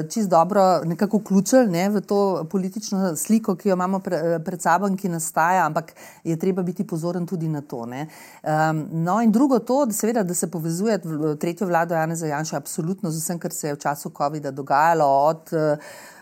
čist 0.10 0.29
dobro 0.29 0.81
nekako 0.86 1.17
vključili 1.17 1.67
ne, 1.67 1.89
v 1.89 2.01
to 2.01 2.48
politično 2.51 3.15
sliko, 3.15 3.55
ki 3.55 3.69
jo 3.69 3.75
imamo 3.75 4.00
pre, 4.00 4.28
pred 4.45 4.62
sabo 4.62 4.88
in 4.88 4.98
ki 4.98 5.09
nastaja, 5.09 5.65
ampak 5.65 5.93
je 6.24 6.38
treba 6.39 6.63
biti 6.63 6.88
pozoren 6.88 7.25
tudi 7.25 7.48
na 7.48 7.62
to. 7.62 7.79
Um, 7.79 8.86
no, 8.91 9.21
in 9.21 9.31
drugo 9.31 9.59
to, 9.59 9.86
da, 9.86 9.93
seveda, 9.93 10.24
da 10.24 10.33
se 10.33 10.51
povezuje 10.51 11.00
tretjo 11.39 11.67
vlado 11.67 11.95
Janeza 11.95 12.27
Janša 12.27 12.57
absolutno 12.57 13.12
z 13.12 13.24
vsem, 13.24 13.39
kar 13.39 13.53
se 13.53 13.67
je 13.67 13.74
v 13.74 13.79
času 13.79 14.12
COVID-a 14.17 14.51
dogajalo. 14.51 15.05
Od, 15.05 15.53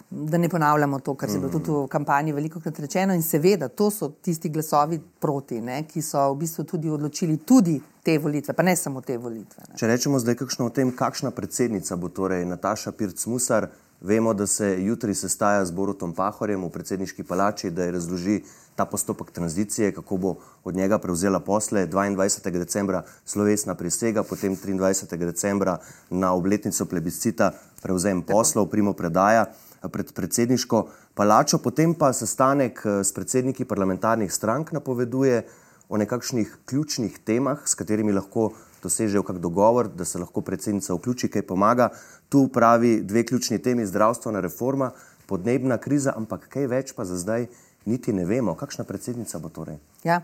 Da 0.09 0.37
ne 0.37 0.47
ponavljamo 0.49 0.99
to, 0.99 1.15
kar 1.19 1.29
se 1.29 1.35
je 1.35 1.39
bilo 1.39 1.51
tudi 1.51 1.71
v 1.71 1.87
kampanji 1.91 2.31
veliko 2.31 2.59
krat 2.59 2.79
rečeno, 2.79 3.13
in 3.13 3.21
seveda, 3.21 3.67
to 3.67 3.89
so 3.91 4.07
tisti 4.23 4.49
glasovi 4.49 5.01
proti, 5.19 5.59
ne, 5.61 5.81
ki 5.83 6.01
so 6.01 6.21
v 6.31 6.37
bistvu 6.45 6.63
tudi 6.63 6.89
odločili 6.89 7.35
tudi 7.43 7.75
te 8.03 8.15
volitve, 8.17 8.53
pa 8.53 8.63
ne 8.63 8.75
samo 8.75 9.01
te 9.01 9.17
volitve. 9.17 9.65
Ne. 9.67 9.75
Če 9.75 9.89
rečemo 9.91 10.19
zdaj 10.23 10.37
kakšno 10.39 10.69
o 10.69 10.71
tem, 10.71 10.93
kakšna 10.95 11.33
predsednica 11.35 11.99
bo 11.99 12.07
torej 12.07 12.45
Nataša 12.47 12.95
Pirc-Musar, 12.95 13.67
vemo, 14.01 14.33
da 14.33 14.47
se 14.47 14.83
jutri 14.83 15.15
sestaja 15.15 15.65
z 15.65 15.71
Borutom 15.71 16.13
Pahorjem 16.13 16.63
v 16.63 16.69
predsedniški 16.69 17.23
palači, 17.23 17.71
da 17.71 17.83
je 17.83 17.91
razloži 17.91 18.41
ta 18.75 18.85
postopek 18.85 19.31
tranzicije, 19.31 19.91
kako 19.91 20.17
bo 20.17 20.35
od 20.63 20.75
njega 20.75 20.97
prevzela 20.97 21.39
posle 21.39 21.87
22. 21.87 22.51
decembra 22.51 23.03
slovesna 23.25 23.75
prisega, 23.75 24.23
potem 24.23 24.55
23. 24.55 25.17
decembra 25.17 25.79
na 26.09 26.33
obletnico 26.33 26.85
plebiscita 26.85 27.51
prevzem 27.81 28.21
poslov, 28.21 28.69
primo 28.69 28.93
predaja 28.93 29.45
pred 29.91 30.13
predsedniško 30.13 30.87
palačo, 31.15 31.57
potem 31.57 31.93
pa 31.93 32.13
sestanek 32.13 32.85
s 32.85 33.13
predsedniki 33.13 33.65
parlamentarnih 33.65 34.33
strank 34.33 34.71
napoveduje 34.71 35.45
o 35.89 35.97
nekakšnih 35.97 36.57
ključnih 36.65 37.19
temah, 37.25 37.61
s 37.65 37.75
katerimi 37.75 38.13
lahko 38.13 38.51
dosežejo 38.83 39.23
kak 39.23 39.39
dogovor, 39.39 39.87
da 39.87 40.05
se 40.05 40.19
lahko 40.19 40.41
predsednica 40.41 40.93
vključi, 40.93 41.29
kaj 41.29 41.47
pomaga. 41.47 41.89
Tu 42.29 42.47
pravi 42.53 43.01
dve 43.01 43.25
ključni 43.25 43.59
temi: 43.61 43.85
zdravstvena 43.85 44.39
reforma, 44.39 44.91
podnebna 45.25 45.77
kriza, 45.77 46.13
ampak 46.15 46.47
kaj 46.49 46.67
več 46.67 46.93
pa 46.95 47.05
za 47.05 47.17
zdaj 47.17 47.47
niti 47.85 48.13
ne 48.13 48.25
vemo, 48.25 48.55
kakšna 48.55 48.83
predsednica 48.83 49.39
bo 49.39 49.49
torej. 49.49 49.77
Ja. 50.07 50.21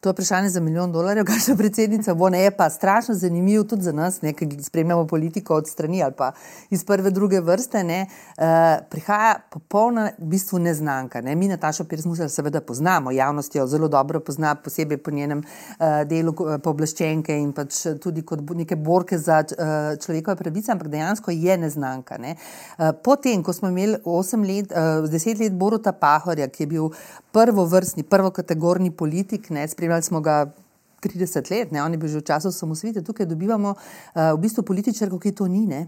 To 0.00 0.08
je 0.08 0.12
vprašanje 0.12 0.48
za 0.48 0.60
milijon 0.60 0.92
dolarjev, 0.92 1.24
kar 1.30 1.40
se 1.40 1.56
predsednica 1.56 2.14
bo, 2.14 2.28
ne 2.30 2.40
je 2.40 2.50
pa 2.50 2.70
strašno 2.70 3.14
zanimivo 3.14 3.64
tudi 3.64 3.82
za 3.82 3.92
nas, 3.92 4.18
ki 4.36 4.62
spremljamo 4.62 5.06
politiko 5.06 5.54
od 5.54 5.68
strani 5.68 6.02
ali 6.02 6.12
pa 6.16 6.32
iz 6.70 6.84
prve, 6.84 7.10
druge 7.10 7.40
vrste. 7.40 7.84
Ne, 7.84 8.06
uh, 8.38 8.44
prihaja 8.90 9.34
popolna, 9.50 10.10
v 10.18 10.24
bistvu 10.24 10.58
neznanka. 10.58 11.20
Ne. 11.20 11.34
Mi 11.34 11.48
Natašo 11.48 11.84
Pirsmusa 11.84 12.28
seveda 12.28 12.60
poznamo, 12.60 13.10
javnost 13.10 13.54
jo 13.54 13.66
zelo 13.66 13.88
dobro 13.88 14.20
pozna, 14.20 14.54
posebej 14.54 14.98
po 14.98 15.10
njenem 15.10 15.38
uh, 15.38 15.86
delu 16.08 16.32
uh, 16.38 16.56
pooblaščenke 16.64 17.36
in 17.36 17.52
pač 17.52 17.82
tudi 18.02 18.22
kot 18.22 18.40
neke 18.56 18.76
borke 18.76 19.18
za 19.18 19.42
uh, 19.44 19.68
človekove 20.04 20.36
pravice, 20.36 20.72
ampak 20.72 20.88
dejansko 20.88 21.30
je 21.30 21.58
neznanka. 21.58 22.18
Ne. 22.18 22.36
Uh, 22.78 22.90
potem, 23.04 23.42
ko 23.42 23.52
smo 23.52 23.68
imeli 23.68 24.00
8 24.04 24.48
let, 24.48 24.72
uh, 24.72 25.04
10 25.10 25.44
let 25.44 25.52
Boruta 25.52 25.92
Pahorja, 25.92 26.48
ki 26.48 26.62
je 26.62 26.72
bil 26.72 26.90
prvovrstni, 27.32 28.02
prvokategorni 28.02 28.90
politik, 28.90 29.19
ne, 29.50 29.68
spremljali 29.68 30.02
smo 30.02 30.20
ga 30.20 30.52
30 31.02 31.50
let, 31.50 31.72
ne, 31.72 31.82
on 31.82 31.92
je 31.92 31.98
bil 31.98 32.08
že 32.08 32.20
v 32.20 32.28
času 32.28 32.52
samosvite, 32.52 33.02
tukaj 33.02 33.26
dobivamo 33.26 33.74
uh, 33.74 34.32
v 34.34 34.38
bistvu 34.40 34.62
političarko, 34.62 35.18
ki 35.18 35.32
to 35.32 35.48
ni. 35.48 35.66
Ne. 35.66 35.86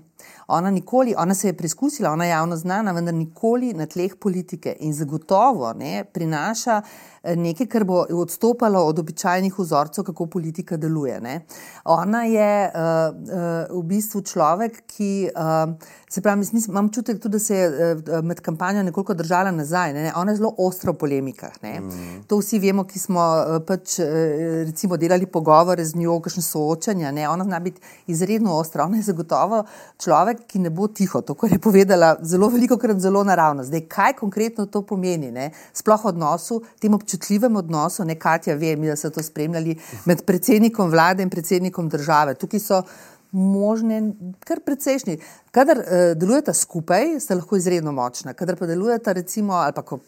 Ona 0.49 0.71
nikoli, 0.71 1.14
ona 1.19 1.35
se 1.35 1.49
je 1.49 1.57
preizkusila, 1.57 2.11
ona 2.11 2.25
je 2.25 2.31
javno 2.31 2.57
znana, 2.57 2.92
vendar 2.92 3.14
nikoli 3.14 3.73
na 3.75 3.87
tleh 3.87 4.14
politike 4.21 4.76
in 4.81 4.92
zagotovo 4.95 5.73
ne, 5.73 6.04
prinaša 6.04 6.83
eh, 7.23 7.37
nekaj, 7.37 7.66
kar 7.66 7.85
bo 7.85 8.04
odstopalo 8.11 8.85
od 8.87 8.99
običajnih 8.99 9.59
vzorcev, 9.59 10.04
kako 10.04 10.26
politika 10.26 10.76
deluje. 10.76 11.21
Ne. 11.21 11.40
Ona 11.85 12.25
je 12.25 12.52
uh, 12.69 13.16
uh, 13.73 13.81
v 13.81 13.83
bistvu 13.88 14.23
človek, 14.23 14.83
ki, 14.87 15.31
uh, 15.31 15.75
se 16.11 16.21
pravi, 16.21 16.38
mislim, 16.38 16.62
imam 16.69 16.92
čutek 16.92 17.21
tudi, 17.23 17.33
da 17.33 17.38
se 17.38 17.57
je 17.57 17.95
uh, 17.95 18.25
med 18.25 18.40
kampanjo 18.40 18.83
nekoliko 18.83 19.14
držala 19.14 19.50
nazaj. 19.50 19.92
Ne. 19.92 20.12
Ona 20.16 20.33
je 20.33 20.37
zelo 20.37 20.54
ostra 20.59 20.92
v 20.92 20.99
polemikah. 20.99 21.52
Mm. 21.62 22.23
To 22.26 22.38
vsi 22.38 22.59
vemo, 22.59 22.85
ki 22.85 22.99
smo 22.99 23.21
uh, 23.21 23.59
pač 23.66 23.99
uh, 23.99 24.07
recimo 24.66 24.97
delali 25.03 25.27
pogovore 25.27 25.85
z 25.85 25.99
njo, 25.99 26.19
kakšne 26.23 26.43
soočanja. 26.47 27.11
Ne. 27.13 27.29
Ona 27.29 27.45
zna 27.45 27.61
biti 27.61 27.83
izredno 28.07 28.55
ostra. 28.59 28.87
Ona 28.87 29.01
je 29.01 29.09
zagotovo 29.11 29.65
človek, 30.03 30.47
ki 30.49 30.63
ne 30.67 30.71
bo 30.71 30.89
tiho, 30.89 31.23
to, 31.27 31.35
kar 31.39 31.53
je 31.53 31.61
povedala, 31.63 32.15
zelo 32.23 32.49
veliko 32.53 32.79
krat 32.79 33.01
zelo 33.03 33.25
naravno. 33.25 33.65
Zdaj, 33.67 33.87
kaj 33.91 34.17
konkretno 34.21 34.67
to 34.67 34.85
pomeni, 34.87 35.33
ne? 35.33 35.51
sploh 35.75 36.05
odnosu, 36.13 36.61
tem 36.81 36.95
občutljivem 36.95 37.57
odnosu, 37.57 38.05
ne 38.05 38.19
Katja, 38.19 38.55
vem, 38.59 38.83
da 38.87 38.97
so 38.97 39.11
to 39.11 39.23
spremljali 39.23 39.77
med 40.07 40.25
predsednikom 40.27 40.91
vlade 40.91 41.23
in 41.23 41.31
predsednikom 41.31 41.89
države. 41.89 42.35
Tukaj 42.35 42.61
so 42.61 42.83
možne, 43.33 44.12
kar 44.45 44.61
precejšnji. 44.61 45.19
Kadar 45.53 45.79
uh, 45.79 45.85
delujete 46.17 46.53
skupaj, 46.57 47.19
ste 47.21 47.37
lahko 47.37 47.57
izredno 47.57 47.93
močni. 47.93 48.33
Kadar 48.37 48.57
pa 48.57 48.67
delujete, 48.69 49.12
recimo, 49.12 49.53
ali 49.57 49.73
pa 49.77 49.83
ko 49.83 49.99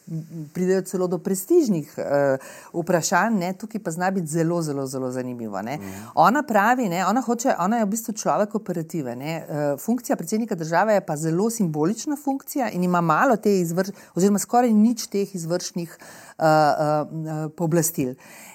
pridejo 0.53 0.83
celo 0.89 1.09
do 1.09 1.19
prestižnih 1.19 1.95
uh, 1.99 2.47
vprašanj, 2.73 3.39
ne, 3.41 3.53
tukaj 3.61 3.83
pa 3.85 3.93
zna 3.93 4.11
biti 4.11 4.33
zelo, 4.33 4.63
zelo, 4.63 4.87
zelo 4.87 5.11
zanimivo. 5.13 5.63
Mm. 5.63 5.93
Ona 6.15 6.43
pravi, 6.43 6.89
ne, 6.89 7.05
ona, 7.07 7.21
hoče, 7.21 7.57
ona 7.59 7.81
je 7.81 7.85
v 7.85 7.93
bistvu 7.93 8.15
človek 8.25 8.55
operative. 8.55 9.17
Ne. 9.17 9.37
Uh, 9.45 9.81
funkcija 9.81 10.17
predsednika 10.17 10.55
države 10.55 10.95
je 10.95 11.07
pa 11.07 11.17
zelo 11.17 11.51
simbolična 11.51 12.17
funkcija 12.17 12.71
in 12.71 12.85
ima 12.85 13.01
malo 13.01 13.37
te 13.37 13.61
izvršnih, 13.61 13.97
oziroma 14.15 14.39
skoraj 14.39 14.73
nič 14.73 15.07
teh 15.07 15.35
izvršnih 15.35 15.99
uh, 16.39 17.51
pooblastil. 17.57 18.15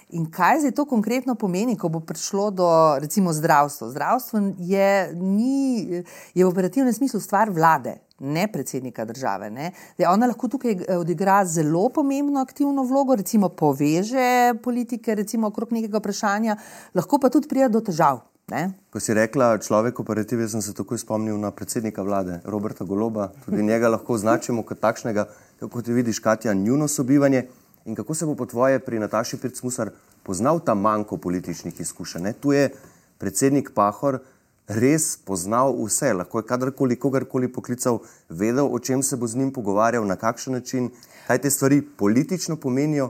In 0.09 0.25
kaj 0.31 0.63
zdaj 0.63 0.71
to 0.74 0.88
konkretno 0.89 1.36
pomeni, 1.38 1.75
ko 1.77 1.89
bo 1.93 2.00
prišlo 2.01 2.48
do 2.51 2.67
recimo 2.98 3.33
zdravstva? 3.33 3.91
Zdravstvo 3.93 4.39
je, 4.57 5.13
ni, 5.13 5.86
je 6.33 6.45
v 6.45 6.50
operativnem 6.50 6.93
smislu 6.93 7.19
stvar 7.21 7.51
vlade, 7.53 8.00
ne 8.19 8.48
predsednika 8.51 9.05
države. 9.05 9.51
Ne? 9.53 9.69
Zdaj, 10.00 10.07
ona 10.09 10.31
lahko 10.31 10.50
tukaj 10.50 10.71
eh, 10.71 10.98
odigra 10.98 11.43
zelo 11.45 11.89
pomembno 11.93 12.41
aktivno 12.41 12.83
vlogo, 12.89 13.15
recimo 13.15 13.50
poveže 13.50 14.57
politike 14.63 15.15
recimo 15.15 15.48
okrog 15.53 15.77
nekega 15.77 16.01
vprašanja, 16.01 16.57
lahko 16.98 17.21
pa 17.21 17.29
tudi 17.29 17.48
prija 17.48 17.69
do 17.69 17.81
težav. 17.81 18.25
Ne? 18.50 18.71
Ko 18.89 18.98
si 18.98 19.13
rekla 19.13 19.59
človek 19.62 20.00
operative, 20.01 20.48
sem 20.50 20.62
se 20.62 20.74
takoj 20.74 20.98
spomnil 20.98 21.38
na 21.38 21.51
predsednika 21.53 22.01
vlade 22.01 22.41
Roberta 22.50 22.81
Goloba. 22.83 23.29
Tudi 23.45 23.62
njega 23.63 23.93
lahko 23.93 24.17
označimo 24.17 24.65
kot 24.65 24.81
takšnega, 24.81 25.29
kako 25.59 25.81
ti 25.86 25.93
vidiš, 25.93 26.19
Katja, 26.19 26.53
njuno 26.53 26.88
sobivanje. 26.88 27.45
In 27.86 27.95
kako 27.95 28.13
se 28.13 28.25
bo 28.25 28.36
po 28.36 28.45
tvoje 28.45 28.79
pri 28.79 29.00
Nataši 29.00 29.38
Pircmusar 29.38 29.89
poznal 30.24 30.59
ta 30.59 30.74
manjko 30.74 31.17
političnih 31.17 31.79
izkušenj? 31.79 32.21
Ne? 32.21 32.33
Tu 32.33 32.51
je 32.51 32.69
predsednik 33.17 33.71
Pahor 33.75 34.19
res 34.67 35.17
poznal 35.25 35.74
vse, 35.74 36.13
lahko 36.13 36.39
je 36.39 36.48
kadarkoli, 36.48 36.95
kogarkoli 36.95 37.48
poklical, 37.48 38.00
vedel, 38.29 38.67
o 38.69 38.79
čem 38.79 39.03
se 39.03 39.17
bo 39.17 39.27
z 39.27 39.36
njim 39.36 39.53
pogovarjal, 39.53 40.05
na 40.05 40.15
kakšen 40.15 40.53
način, 40.53 40.89
kaj 41.27 41.41
te 41.41 41.50
stvari 41.50 41.81
politično 41.81 42.55
pomenijo. 42.55 43.09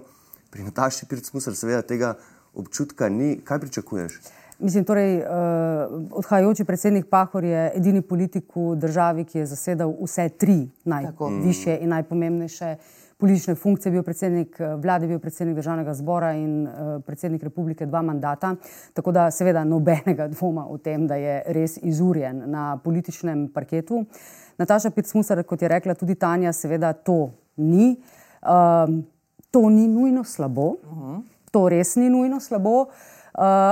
Pri 0.49 0.63
Nataši 0.63 1.05
Pircmusar 1.05 1.55
seveda 1.55 1.81
tega 1.81 2.15
občutka 2.55 3.09
ni. 3.09 3.41
Kaj 3.43 3.59
pričakuješ? 3.59 4.19
Mislim, 4.59 4.83
torej, 4.83 5.19
uh, 5.19 5.27
odhajajoči 6.11 6.63
predsednik 6.63 7.05
Pahor 7.09 7.43
je 7.43 7.71
edini 7.75 8.01
politik 8.01 8.55
v 8.55 8.75
državi, 8.75 9.23
ki 9.25 9.43
je 9.43 9.45
zasedal 9.45 9.93
vse 10.01 10.29
tri 10.29 10.69
najvišje 10.83 11.77
in 11.83 11.93
najpomembnejše 11.93 12.71
uh, 12.75 12.98
politične 13.19 13.55
funkcije, 13.55 13.91
bil 13.91 14.03
predsednik 14.03 14.59
eh, 14.59 14.75
vlade, 14.75 15.07
bil 15.07 15.19
predsednik 15.19 15.55
državnega 15.55 15.93
zbora 15.93 16.31
in 16.39 16.67
uh, 16.67 17.01
predsednik 17.03 17.43
republike 17.43 17.85
dva 17.85 18.01
mandata. 18.01 18.53
Tako 18.93 19.11
da 19.11 19.31
seveda 19.31 19.63
nobenega 19.63 20.27
dvoma 20.35 20.65
o 20.69 20.77
tem, 20.77 21.07
da 21.07 21.15
je 21.19 21.41
res 21.47 21.77
izurjen 21.83 22.43
na 22.47 22.77
političnem 22.83 23.49
parketu. 23.53 24.05
Nataša 24.57 24.89
Pitsmusar, 24.95 25.43
kot 25.43 25.61
je 25.61 25.67
rekla 25.67 25.95
tudi 25.99 26.15
Tanja, 26.15 26.53
seveda 26.53 26.93
to 26.93 27.29
ni. 27.57 27.97
Um, 28.39 29.03
to 29.51 29.69
ni 29.69 29.87
nujno 29.87 30.23
slabo, 30.23 30.67
uh 30.67 30.97
-huh. 30.97 31.21
to 31.51 31.69
res 31.69 31.95
ni 31.95 32.09
nujno 32.09 32.39
slabo. 32.39 32.85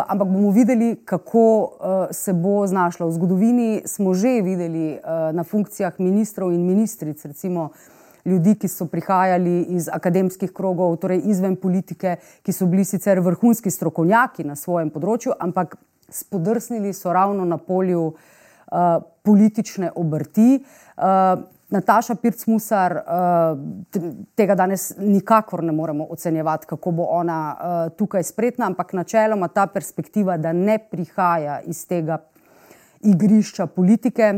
ampak 0.07 0.27
bomo 0.27 0.51
videli, 0.51 0.95
kako 1.05 1.61
uh, 1.61 1.67
se 2.11 2.33
bo 2.33 2.67
znašla. 2.67 3.05
V 3.05 3.11
zgodovini 3.11 3.81
smo 3.85 4.13
že 4.13 4.41
videli 4.41 4.93
uh, 4.93 5.35
na 5.35 5.43
funkcijah 5.43 5.99
ministrov 5.99 6.53
in 6.53 6.65
ministric, 6.65 7.25
recimo 7.25 7.69
ljudi, 8.27 8.55
ki 8.59 8.67
so 8.67 8.85
prihajali 8.91 9.61
iz 9.77 9.89
akademskih 9.93 10.51
krogov, 10.53 10.97
torej 11.01 11.23
izven 11.31 11.55
politike, 11.55 12.17
ki 12.43 12.53
so 12.53 12.67
bili 12.67 12.85
sicer 12.85 13.21
vrhunski 13.23 13.71
strokovnjaki 13.71 14.45
na 14.47 14.55
svojem 14.59 14.91
področju, 14.91 15.35
ampak 15.39 15.77
spodrsnili 16.09 16.93
so 16.93 17.13
ravno 17.13 17.45
na 17.45 17.57
polju 17.57 18.03
uh, 18.11 18.97
politične 19.23 19.91
obrti. 19.95 20.63
Uh, 20.97 21.45
Nataša 21.69 22.15
Pirc-Musar, 22.15 22.93
uh, 22.95 24.03
tega 24.39 24.55
danes 24.55 24.93
nikakor 24.97 25.63
ne 25.67 25.75
moremo 25.75 26.05
ocenjevati, 26.15 26.67
kako 26.67 26.91
bo 26.91 27.07
ona 27.11 27.39
uh, 27.51 27.79
tukaj 27.97 28.23
spretna, 28.23 28.69
ampak 28.71 28.93
načeloma 28.95 29.47
ta 29.51 29.67
perspektiva, 29.67 30.37
da 30.37 30.53
ne 30.55 30.77
prihaja 30.79 31.59
iz 31.67 31.83
tega 31.87 32.21
igrišča 33.03 33.67
politike, 33.67 34.31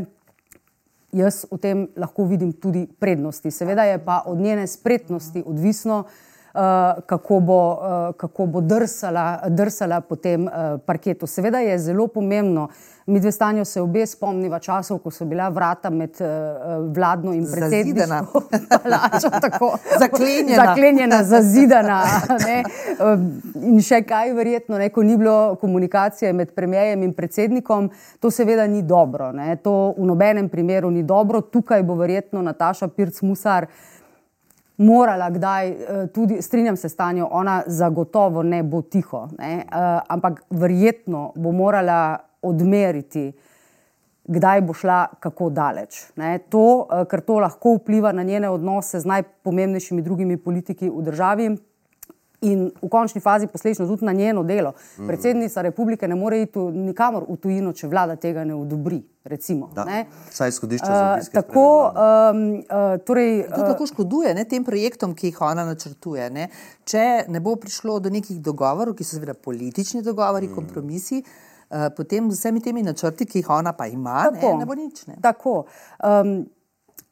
jaz 1.11 1.45
v 1.51 1.57
tem 1.57 1.87
lahko 1.97 2.25
vidim 2.25 2.53
tudi 2.53 2.87
prednosti. 2.99 3.51
Seveda 3.51 3.83
je 3.83 3.99
pa 4.05 4.23
od 4.25 4.37
njene 4.37 4.67
spretnosti 4.67 5.43
odvisno, 5.45 6.03
uh, 6.53 6.61
kako, 7.05 7.39
bo, 7.39 7.61
uh, 7.71 8.15
kako 8.17 8.45
bo 8.45 8.61
drsala, 8.61 9.39
drsala 9.49 10.01
po 10.01 10.15
tem 10.15 10.47
uh, 10.47 10.79
parketu. 10.85 11.27
Seveda 11.27 11.59
je 11.59 11.79
zelo 11.79 12.07
pomembno, 12.07 12.69
mi 13.09 13.19
dve 13.19 13.31
stanjo 13.31 13.65
se 13.65 13.81
obe 13.81 14.05
spomniva 14.05 14.59
časov, 14.59 14.99
ko 15.03 15.11
so 15.11 15.25
bila 15.25 15.49
vrata 15.49 15.89
med 15.89 16.21
uh, 16.21 16.27
vladno 16.95 17.33
in 17.33 17.45
predsednikom. 17.51 18.27
Zaklenjena. 20.03 20.65
Zaklenjena, 20.65 21.23
zazidana. 21.23 21.99
Ne? 22.45 22.63
In 23.65 23.81
še 23.81 24.01
kaj, 24.07 24.33
verjetno, 24.37 24.77
ne? 24.77 24.89
ko 24.93 25.03
ni 25.03 25.17
bilo 25.17 25.55
komunikacije 25.61 26.33
med 26.33 26.53
premijejem 26.55 27.03
in 27.03 27.13
predsednikom, 27.13 27.89
to 28.19 28.31
seveda 28.31 28.67
ni 28.67 28.81
dobro. 28.81 29.31
Ne? 29.33 29.55
To 29.65 29.93
v 29.97 30.07
nobenem 30.07 30.49
primeru 30.49 30.91
ni 30.91 31.03
dobro. 31.03 31.41
Tukaj 31.41 31.83
bo 31.83 31.97
verjetno 31.99 32.41
Nataša 32.45 32.87
Pirc-Musar 32.87 33.67
morala 34.79 35.29
kdaj, 35.29 35.69
eh, 35.69 36.07
tudi 36.13 36.41
strinjam 36.41 36.77
se 36.77 36.89
s 36.89 36.95
Tanjo, 36.95 37.27
ona 37.31 37.61
zagotovo 37.67 38.43
ne 38.43 38.63
bo 38.63 38.81
tiho, 38.81 39.27
ne? 39.37 39.65
Uh, 39.67 40.01
ampak 40.07 40.41
verjetno 40.49 41.31
bo 41.35 41.51
morala 41.51 42.17
odmeriti, 42.41 43.31
kdaj 44.29 44.61
bo 44.61 44.73
šla 44.73 45.07
kako 45.19 45.49
daleč. 45.49 46.03
To, 46.49 46.65
uh, 46.85 47.07
ker 47.09 47.21
to 47.25 47.39
lahko 47.39 47.77
vpliva 47.79 48.11
na 48.11 48.23
njene 48.23 48.49
odnose 48.49 48.99
z 48.99 49.09
najpomembnejšimi 49.09 50.01
drugimi 50.01 50.37
politiki 50.37 50.89
v 50.89 51.01
državi. 51.01 51.49
In 52.41 52.69
v 52.81 52.87
končni 52.87 53.19
fazi 53.19 53.49
posledično 53.51 53.83
tudi 53.87 54.05
na 54.05 54.13
njeno 54.15 54.43
delo. 54.47 54.71
Mm. 54.97 55.07
Predsednica 55.07 55.61
republike 55.61 56.07
ne 56.07 56.15
more 56.15 56.41
iti 56.41 56.59
nikamor 56.59 57.25
v 57.27 57.35
tujino, 57.35 57.73
če 57.75 57.89
vlada 57.91 58.15
tega 58.15 58.45
ne 58.47 58.55
odobri. 58.55 59.01
Recimo, 59.29 59.67
da, 59.75 59.83
saj 60.31 60.49
izhodišče 60.49 60.85
za 60.85 61.17
to. 61.17 61.27
Uh, 61.27 61.33
tako, 61.33 61.65
um, 61.91 62.39
uh, 62.63 62.95
torej, 63.05 63.43
to 63.51 63.59
lahko 63.61 63.85
škoduje 63.85 64.31
ne, 64.33 64.45
tem 64.47 64.63
projektom, 64.63 65.11
ki 65.13 65.33
jih 65.33 65.41
ona 65.41 65.67
načrtuje. 65.67 66.29
Ne. 66.33 66.47
Če 66.87 67.25
ne 67.27 67.43
bo 67.43 67.57
prišlo 67.59 67.99
do 67.99 68.09
nekih 68.09 68.39
dogovorov, 68.41 68.95
ki 68.95 69.03
so 69.03 69.19
seveda 69.19 69.35
politični 69.35 70.01
dogovori, 70.01 70.47
mm. 70.47 70.55
kompromisi, 70.55 71.19
uh, 71.19 71.48
potem 71.95 72.31
z 72.31 72.37
vsemi 72.37 72.61
temi 72.61 72.83
načrti, 72.83 73.25
ki 73.25 73.43
jih 73.43 73.49
ona 73.49 73.73
pa 73.73 73.87
ima, 73.87 74.23
tako, 74.33 74.53
ne, 74.53 74.57
ne 74.63 74.65
bo 74.65 74.75
nič. 74.75 75.07
Ne. 75.07 75.17
Tako. 75.21 75.63
Um, 76.03 76.45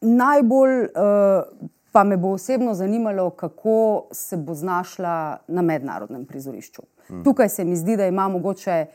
najbolj. 0.02 0.88
Uh, 0.94 1.68
pa 1.98 2.04
me 2.04 2.18
bo 2.18 2.30
osebno 2.30 2.74
zanimalo, 2.74 3.30
kako 3.30 4.08
se 4.12 4.38
bo 4.38 4.54
znašla 4.54 5.38
na 5.48 5.62
mednarodnem 5.62 6.26
prizorišču. 6.26 6.82
Hmm. 7.08 7.24
Tukaj 7.24 7.50
se 7.50 7.64
mi 7.66 7.76
zdi, 7.76 7.96
da 7.98 8.06
ima 8.06 8.28
mogoče 8.28 8.86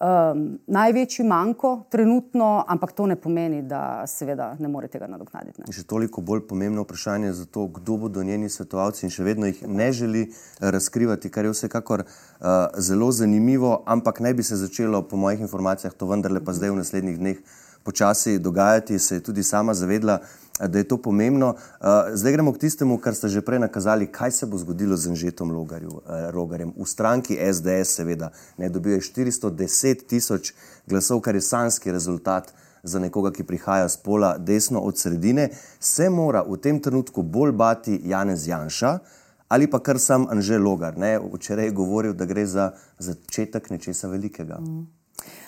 um, 0.00 0.58
največji 0.66 1.24
manjko 1.24 1.84
trenutno, 1.90 2.64
ampak 2.68 2.92
to 2.92 3.06
ne 3.06 3.16
pomeni, 3.16 3.62
da 3.62 4.04
seveda 4.06 4.54
ne 4.58 4.68
more 4.68 4.88
tega 4.88 5.08
nadoknaditi. 5.10 5.62
Ne. 5.62 5.72
Še 5.72 5.86
toliko 5.88 6.20
bolj 6.20 6.46
pomembno 6.48 6.84
vprašanje 6.86 7.32
je 7.32 7.46
to, 7.52 7.66
kdo 7.78 7.96
bodo 8.06 8.24
njeni 8.24 8.50
svetovalci 8.52 9.06
in 9.06 9.14
še 9.14 9.26
vedno 9.26 9.50
jih 9.50 9.62
ne 9.68 9.90
želi 9.92 10.26
razkrivati, 10.60 11.30
kar 11.30 11.48
je 11.48 11.54
vsekakor 11.54 12.04
uh, 12.06 12.48
zelo 12.78 13.12
zanimivo, 13.12 13.82
ampak 13.86 14.20
naj 14.20 14.34
bi 14.34 14.46
se 14.46 14.56
začelo, 14.60 15.02
po 15.08 15.16
mojih 15.16 15.40
informacijah, 15.40 15.94
to 15.94 16.08
vendarle 16.10 16.44
pa 16.44 16.56
zdaj 16.56 16.74
v 16.74 16.82
naslednjih 16.82 17.18
dneh 17.22 17.46
počasi 17.86 18.38
dogajati, 18.38 18.98
se 18.98 19.14
je 19.14 19.22
tudi 19.22 19.42
sama 19.42 19.74
zavedla, 19.74 20.18
da 20.60 20.78
je 20.78 20.88
to 20.88 20.96
pomembno. 20.96 21.54
Zdaj 22.14 22.32
gremo 22.32 22.52
k 22.52 22.58
tistemu, 22.58 22.98
kar 22.98 23.14
ste 23.14 23.28
že 23.28 23.40
prej 23.40 23.58
nakazali, 23.58 24.06
kaj 24.06 24.30
se 24.30 24.46
bo 24.46 24.58
zgodilo 24.58 24.96
z 24.96 25.08
Anžetom 25.08 25.52
Rogarjem. 26.32 26.72
V 26.76 26.86
stranki 26.88 27.36
SDS, 27.36 27.96
seveda, 28.00 28.30
ne 28.58 28.68
dobijo 28.68 29.00
410 29.00 30.06
tisoč 30.06 30.54
glasov, 30.86 31.20
kar 31.20 31.34
je 31.34 31.40
sanski 31.40 31.92
rezultat 31.92 32.52
za 32.82 32.98
nekoga, 32.98 33.32
ki 33.32 33.44
prihaja 33.44 33.88
z 33.88 33.96
pola 33.96 34.38
desno 34.38 34.80
od 34.80 34.98
sredine, 34.98 35.50
se 35.80 36.10
mora 36.10 36.44
v 36.46 36.56
tem 36.56 36.80
trenutku 36.80 37.22
bolj 37.22 37.52
bati 37.52 38.00
Janez 38.04 38.48
Janša. 38.48 38.98
Ali 39.48 39.70
pa 39.70 39.78
kar 39.78 39.98
sam 39.98 40.26
Anžel 40.30 40.62
Logar, 40.62 40.98
ne? 40.98 41.18
včeraj 41.18 41.64
je 41.64 41.70
govoril, 41.70 42.12
da 42.12 42.26
gre 42.26 42.46
za 42.46 42.72
začetek 42.98 43.70
nečesa 43.70 44.08
velikega. 44.08 44.58
Mm. 44.58 44.86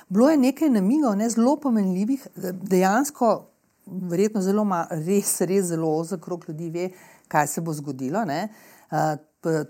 Bilo 0.08 0.30
je 0.30 0.36
nekaj 0.36 0.70
namigov, 0.70 1.16
ne 1.16 1.28
zelo 1.30 1.56
pomenljivih, 1.60 2.26
dejansko, 2.62 3.50
verjetno 4.10 4.40
zelo 4.42 4.64
malo, 4.64 4.86
res, 5.06 5.40
res 5.40 5.70
zelo 5.72 5.90
ozek 5.98 6.20
krok 6.24 6.48
ljudi 6.48 6.70
ve, 6.70 6.90
kaj 7.28 7.46
se 7.46 7.60
bo 7.60 7.72
zgodilo. 7.72 8.24
Uh, 8.88 9.16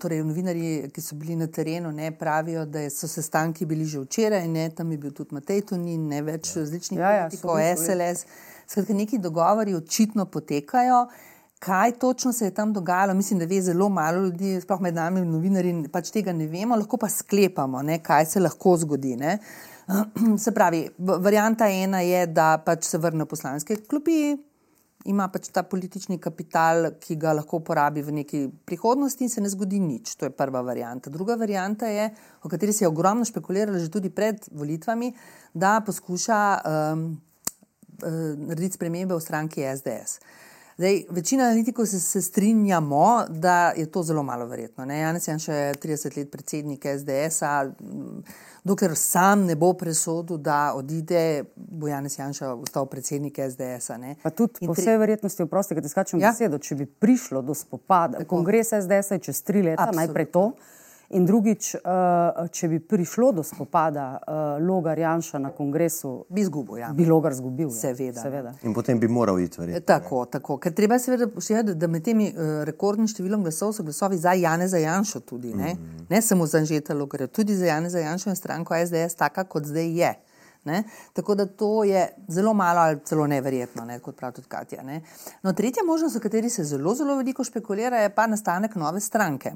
torej, 0.00 0.22
novinari, 0.24 0.88
ki 0.94 1.02
so 1.02 1.16
bili 1.18 1.36
na 1.36 1.46
terenu, 1.46 1.90
ne, 1.92 2.10
pravijo, 2.18 2.64
da 2.66 2.86
so 2.90 3.08
sestanki 3.08 3.66
bili 3.66 3.84
že 3.84 4.00
včeraj, 4.00 4.48
ne, 4.48 4.70
tam 4.70 4.92
je 4.92 4.98
bil 4.98 5.12
tudi 5.12 5.34
Matej 5.34 5.66
Tunin, 5.68 6.06
ne 6.08 6.22
več 6.22 6.54
ja. 6.54 6.62
različnih 6.62 7.00
ja, 7.00 7.10
ja, 7.10 7.24
politikov, 7.26 7.58
SLS. 7.76 8.24
Skratka, 8.68 8.94
neki 8.94 9.18
dogovori 9.18 9.74
očitno 9.74 10.26
potekajo. 10.26 11.06
Kaj 11.58 11.92
točno 11.98 12.32
se 12.32 12.44
je 12.44 12.54
tam 12.54 12.72
dogajalo, 12.72 13.14
mislim, 13.14 13.38
da 13.38 13.44
ve 13.44 13.60
zelo 13.62 13.88
malo 13.88 14.22
ljudi, 14.22 14.60
sploh 14.60 14.80
med 14.80 14.94
nami, 14.94 15.24
novinari, 15.26 15.72
pač 15.92 16.12
tega 16.14 16.32
ne 16.32 16.46
vemo, 16.46 16.76
lahko 16.78 16.96
pa 16.96 17.08
sklepamo, 17.10 17.82
ne, 17.82 17.98
kaj 18.02 18.26
se 18.26 18.40
lahko 18.40 18.76
zgodi. 18.78 19.16
Ne. 19.16 19.38
Se 20.44 20.52
pravi, 20.54 20.84
varianta 20.98 21.66
ena 21.72 22.00
je, 22.04 22.26
da 22.26 22.58
pač 22.64 22.84
se 22.84 22.98
vrne 23.00 23.24
v 23.24 23.30
poslanske 23.30 23.78
klopi, 23.88 24.36
ima 25.08 25.28
pač 25.32 25.48
ta 25.54 25.62
politični 25.64 26.18
kapital, 26.20 26.90
ki 27.00 27.16
ga 27.16 27.32
lahko 27.38 27.62
uporabi 27.62 28.02
v 28.04 28.14
neki 28.20 28.40
prihodnosti 28.68 29.24
in 29.24 29.32
se 29.32 29.40
ne 29.40 29.48
zgodi 29.48 29.80
nič. 29.80 30.12
To 30.20 30.28
je 30.28 30.34
prva 30.34 30.60
varianta. 30.62 31.10
Druga 31.10 31.38
varianta 31.40 31.88
je, 31.88 32.10
o 32.44 32.50
kateri 32.52 32.74
se 32.76 32.84
je 32.84 32.90
ogromno 32.90 33.24
špekuliralo 33.24 33.78
že 33.78 33.88
tudi 33.90 34.10
pred 34.10 34.44
volitvami, 34.52 35.12
da 35.54 35.78
poskuša 35.86 36.42
um, 36.58 37.08
narediti 38.02 38.76
spremembe 38.76 39.16
v 39.16 39.24
stranki 39.24 39.64
SDS. 39.64 40.20
Zdaj, 40.78 41.02
večina 41.10 41.44
analitikov 41.44 41.86
se, 41.86 42.00
se 42.00 42.22
strinjamo, 42.22 43.24
da 43.28 43.72
je 43.76 43.86
to 43.86 44.02
zelo 44.02 44.22
malo 44.22 44.46
verjetno. 44.46 44.84
Janes 44.84 45.28
je 45.28 45.34
še 45.38 45.56
30 45.82 46.16
let 46.16 46.30
predsednik 46.30 46.86
SDS-a 46.86 47.66
dokler 48.64 48.94
sam 48.96 49.42
ne 49.46 49.56
bo 49.56 49.72
presodil, 49.72 50.38
da 50.38 50.72
odide, 50.76 51.44
bo 51.56 51.88
Janes 51.88 52.18
Janša 52.18 52.52
ostal 52.54 52.86
predsednik 52.86 53.38
SDS. 53.50 53.90
-a, 53.90 54.14
pa 54.22 54.30
tudi 54.30 54.66
po 54.66 54.72
vsej 54.72 54.98
verjetnosti, 54.98 55.42
oprosti, 55.42 55.74
da 55.74 55.80
ti 55.80 55.88
skačem 55.88 56.20
ja? 56.20 56.30
besedo, 56.30 56.58
če 56.58 56.74
bi 56.74 56.86
prišlo 56.86 57.42
do 57.42 57.54
spopada, 57.54 58.18
Tako. 58.18 58.36
kongres 58.36 58.68
SDS 58.68 59.10
je 59.10 59.18
čez 59.18 59.42
tri 59.42 59.62
leta, 59.62 59.82
Absolutno. 59.82 60.06
najprej 60.06 60.26
to. 60.26 60.52
In 61.16 61.24
drugič, 61.24 61.74
eh, 61.74 62.48
če 62.52 62.68
bi 62.68 62.78
prišlo 62.84 63.30
do 63.32 63.42
spopada 63.42 64.18
eh, 64.20 64.32
Logar 64.60 64.98
Janša 64.98 65.38
na 65.40 65.50
kongresu, 65.56 66.26
bi 66.28 66.42
izgubil. 66.44 66.82
Ja. 66.82 66.90
Bi 66.92 67.06
Logar 67.08 67.32
izgubil. 67.32 67.70
Ja. 67.70 67.76
Seveda. 67.80 68.20
seveda. 68.20 68.52
In 68.68 68.74
potem 68.76 69.00
bi 69.00 69.08
moral 69.08 69.40
iti 69.40 69.60
verjetno. 69.60 69.86
Tako, 69.88 70.26
tako. 70.28 70.58
Ker 70.60 70.74
treba 70.76 70.98
seveda 71.00 71.30
poštevati, 71.32 71.78
da 71.80 71.88
med 71.88 72.04
temi 72.04 72.28
rekordnim 72.68 73.08
številom 73.08 73.46
glasov 73.46 73.72
so 73.72 73.86
glasovi 73.86 74.18
za 74.20 74.34
Janeza 74.36 74.80
Janša 74.82 75.22
tudi. 75.24 75.54
Ne, 75.56 75.72
mm. 75.78 76.02
ne 76.10 76.20
samo 76.22 76.46
za 76.46 76.60
Anžeta 76.60 76.96
Logarja, 76.96 77.30
tudi 77.32 77.56
za 77.56 77.70
Janeza 77.70 78.02
Janša 78.04 78.34
in 78.34 78.36
stranko 78.36 78.76
SDS, 78.76 79.16
taka 79.16 79.46
kot 79.48 79.64
zdaj 79.70 79.88
je. 80.00 80.12
Ne? 80.68 80.82
Tako 81.16 81.38
da 81.38 81.46
to 81.46 81.86
je 81.88 82.02
zelo 82.28 82.52
malo 82.52 82.82
ali 82.84 83.00
celo 83.08 83.24
neverjetno, 83.26 83.86
ne? 83.88 83.96
kot 84.04 84.18
pravi 84.18 84.36
tudi 84.42 84.52
Katja. 84.52 84.84
Ne? 84.84 85.00
No, 85.40 85.54
tretja 85.56 85.86
možnost, 85.86 86.18
o 86.18 86.20
kateri 86.20 86.50
se 86.52 86.66
zelo, 86.68 86.92
zelo 86.98 87.16
veliko 87.16 87.46
špekulira, 87.46 88.02
je 88.04 88.12
pa 88.12 88.26
nastanek 88.28 88.76
nove 88.76 89.00
stranke 89.00 89.54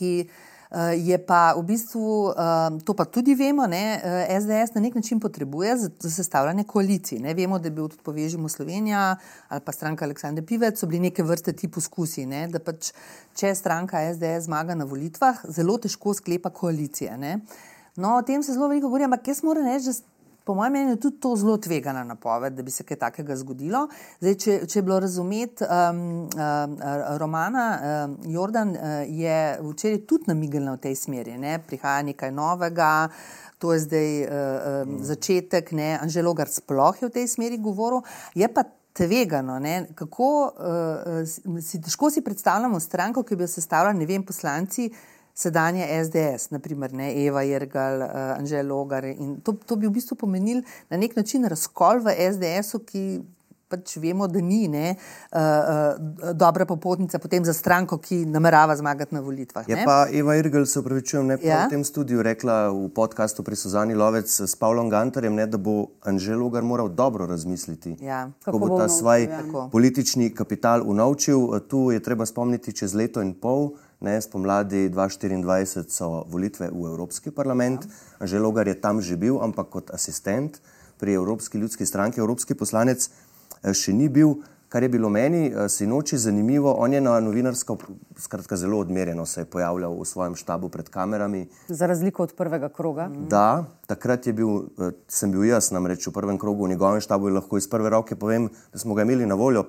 ki 0.00 0.12
uh, 0.24 0.96
je 0.96 1.18
pa 1.20 1.52
v 1.58 1.64
bistvu, 1.68 2.32
uh, 2.32 2.78
to 2.86 2.96
pa 2.96 3.04
tudi 3.04 3.34
vemo, 3.36 3.66
ne, 3.68 4.00
SDS 4.40 4.72
eh, 4.72 4.76
na 4.78 4.84
nek 4.86 4.96
način 4.96 5.20
potrebuje 5.20 5.76
za 5.76 6.10
sestavljanje 6.10 6.64
koalicij. 6.64 7.20
Ne. 7.20 7.34
Vemo, 7.34 7.58
da 7.58 7.68
je 7.68 7.76
bil 7.76 7.88
tudi 7.88 8.02
povežimo 8.02 8.48
Slovenija 8.48 9.16
ali 9.48 9.64
pa 9.64 9.72
stranka 9.72 10.04
Aleksandra 10.08 10.44
Pivec, 10.46 10.80
so 10.80 10.88
bili 10.88 11.10
neke 11.10 11.22
vrste 11.22 11.52
ti 11.52 11.68
poskusi, 11.68 12.26
ne, 12.26 12.46
da 12.48 12.62
pač 12.62 12.94
če 13.36 13.52
stranka 13.54 14.00
SDS 14.14 14.48
zmaga 14.48 14.78
na 14.78 14.88
volitvah, 14.88 15.44
zelo 15.48 15.76
težko 15.78 16.14
sklepa 16.14 16.50
koalicije. 16.50 17.18
Ne. 17.18 17.40
No, 17.96 18.16
o 18.16 18.22
tem 18.22 18.42
se 18.42 18.54
zelo 18.54 18.70
veliko 18.70 18.88
govori, 18.88 19.04
ampak 19.04 19.28
jaz 19.28 19.42
moram 19.44 19.66
reči, 19.66 19.90
da 19.90 20.19
po 20.50 20.54
mojem 20.54 20.72
mnenju, 20.72 20.96
tudi 20.96 21.20
to 21.20 21.36
zelo 21.36 21.56
tvegana 21.56 22.04
napoved, 22.04 22.52
da 22.52 22.62
bi 22.62 22.70
se 22.70 22.82
kaj 22.82 22.96
takega 22.98 23.36
zgodilo. 23.38 23.84
Zdaj, 24.18 24.34
če, 24.34 24.54
če 24.66 24.78
je 24.78 24.82
bilo 24.82 24.96
razumeti, 24.98 25.62
um, 25.62 26.00
um, 26.26 26.74
Romana 27.22 27.66
um, 27.78 28.16
Jordan 28.26 28.72
uh, 28.74 28.80
je 29.06 29.36
včeraj 29.62 30.00
tudi 30.10 30.26
namigala 30.26 30.74
v 30.74 30.80
tej 30.88 30.96
smeri, 30.98 31.36
ne? 31.38 31.60
prihaja 31.62 32.02
nekaj 32.08 32.34
novega. 32.34 32.90
To 33.62 33.70
je 33.76 33.84
zdaj 33.84 34.10
uh, 34.24 34.32
um, 34.88 34.98
začetek, 35.06 35.70
ne, 35.78 35.92
Anželogar 36.02 36.50
sploh 36.50 36.98
je 36.98 37.06
v 37.06 37.14
tej 37.20 37.30
smeri 37.30 37.62
govoril. 37.62 38.02
Je 38.34 38.50
pa 38.50 38.66
tvegano, 38.90 39.60
ne, 39.62 39.84
kako 39.94 40.32
uh, 40.50 41.62
si 41.62 41.78
težko 41.78 42.10
si 42.10 42.26
predstavljamo 42.26 42.82
stranko, 42.82 43.22
ki 43.22 43.38
bi 43.38 43.46
jo 43.46 43.54
sestavljali, 43.54 44.02
ne 44.02 44.10
vem, 44.10 44.26
poslanci 44.26 44.90
sedanje 45.40 45.88
SDS, 46.04 46.50
naprimer 46.52 46.92
ne, 46.92 47.10
Eva 47.24 47.42
Jergal, 47.46 48.04
uh, 48.04 48.22
Anžel 48.36 48.68
Logar. 48.68 49.06
To, 49.44 49.56
to 49.66 49.80
bi 49.80 49.88
v 49.88 49.96
bistvu 49.96 50.18
pomenil 50.20 50.64
na 50.92 51.00
nek 51.00 51.16
način 51.16 51.48
razkol 51.48 52.04
v 52.04 52.16
SDS-u, 52.28 52.84
ki 52.84 53.04
pač 53.70 53.94
vemo, 54.02 54.26
da 54.26 54.40
ni 54.42 54.66
ne, 54.68 54.96
uh, 54.96 55.38
uh, 55.38 56.32
dobra 56.34 56.66
popotnica 56.66 57.20
potem 57.22 57.44
za 57.46 57.54
stranko, 57.54 58.00
ki 58.02 58.24
namerava 58.26 58.74
zmagati 58.76 59.14
na 59.14 59.22
volitvah. 59.22 59.68
Je 59.70 59.78
pa 59.86 60.08
Eva 60.12 60.34
Irgl, 60.36 60.66
se 60.66 60.82
upravičujem, 60.82 61.30
ne 61.30 61.36
ja? 61.42 61.64
v 61.66 61.76
tem 61.76 61.84
studiu 61.86 62.24
rekla 62.26 62.72
v 62.74 62.88
podkastu 62.94 63.46
pri 63.46 63.56
Suzani 63.56 63.94
Lovec 63.94 64.26
s 64.26 64.58
Pavlom 64.58 64.90
Gantarjem, 64.90 65.38
ne, 65.38 65.46
da 65.46 65.60
bo 65.60 65.92
Anžel 66.02 66.42
Logar 66.42 66.66
moral 66.66 66.90
dobro 66.90 67.30
razmisliti, 67.30 67.94
ja. 68.02 68.26
kako 68.44 68.58
bo 68.58 68.74
ta 68.74 68.90
svoj 68.90 69.28
ja. 69.30 69.44
politični 69.72 70.32
kapital 70.34 70.82
unovčil. 70.82 71.46
Tu 71.70 71.90
je 71.94 72.02
treba 72.02 72.26
spomniti 72.26 72.74
čez 72.74 72.94
leto 72.98 73.22
in 73.22 73.36
pol. 73.38 73.70
Ne, 74.00 74.16
spomladi 74.20 74.88
2024 74.88 75.84
so 75.92 76.24
volitve 76.24 76.70
v 76.72 76.88
Evropski 76.88 77.28
parlament. 77.30 77.84
Ja. 78.16 78.26
Že 78.26 78.40
Logar 78.40 78.64
je 78.64 78.72
tam 78.72 79.04
že 79.04 79.16
bil, 79.20 79.36
ampak 79.36 79.68
kot 79.68 79.92
asistent 79.92 80.56
pri 80.96 81.20
Evropski 81.20 81.60
ljudski 81.60 81.84
stranki, 81.86 82.20
evropski 82.20 82.56
poslanec 82.56 83.10
eh, 83.60 83.76
še 83.76 83.92
ni 83.92 84.08
bil. 84.08 84.40
Kar 84.72 84.82
je 84.82 84.88
bilo 84.88 85.10
meni 85.12 85.52
eh, 85.52 85.68
sinoči 85.68 86.16
zanimivo, 86.16 86.72
on 86.80 86.96
je 86.96 87.00
na 87.00 87.18
novinarsko, 87.20 87.76
skratka, 88.16 88.56
zelo 88.56 88.78
odmerjeno 88.80 89.26
se 89.26 89.44
je 89.44 89.50
pojavljal 89.52 89.92
v 90.00 90.06
svojem 90.08 90.36
štabu 90.36 90.72
pred 90.72 90.88
kamerami. 90.88 91.44
Za 91.68 91.84
razliko 91.84 92.22
od 92.22 92.32
prvega 92.32 92.72
kroga. 92.72 93.10
Da, 93.28 93.68
takrat 93.84 94.32
bil, 94.32 94.72
eh, 94.80 94.96
sem 95.12 95.28
bil 95.28 95.44
jaz, 95.44 95.74
namreč 95.76 96.08
v 96.08 96.14
prvem 96.16 96.40
krogu 96.40 96.64
v 96.64 96.72
njegovem 96.72 97.04
štabu 97.04 97.28
in 97.28 97.36
lahko 97.36 97.60
iz 97.60 97.68
prve 97.68 97.92
roke 97.92 98.16
povem, 98.16 98.48
da 98.72 98.80
smo 98.80 98.96
ga 98.96 99.04
imeli 99.04 99.28
na 99.28 99.36
voljo 99.36 99.66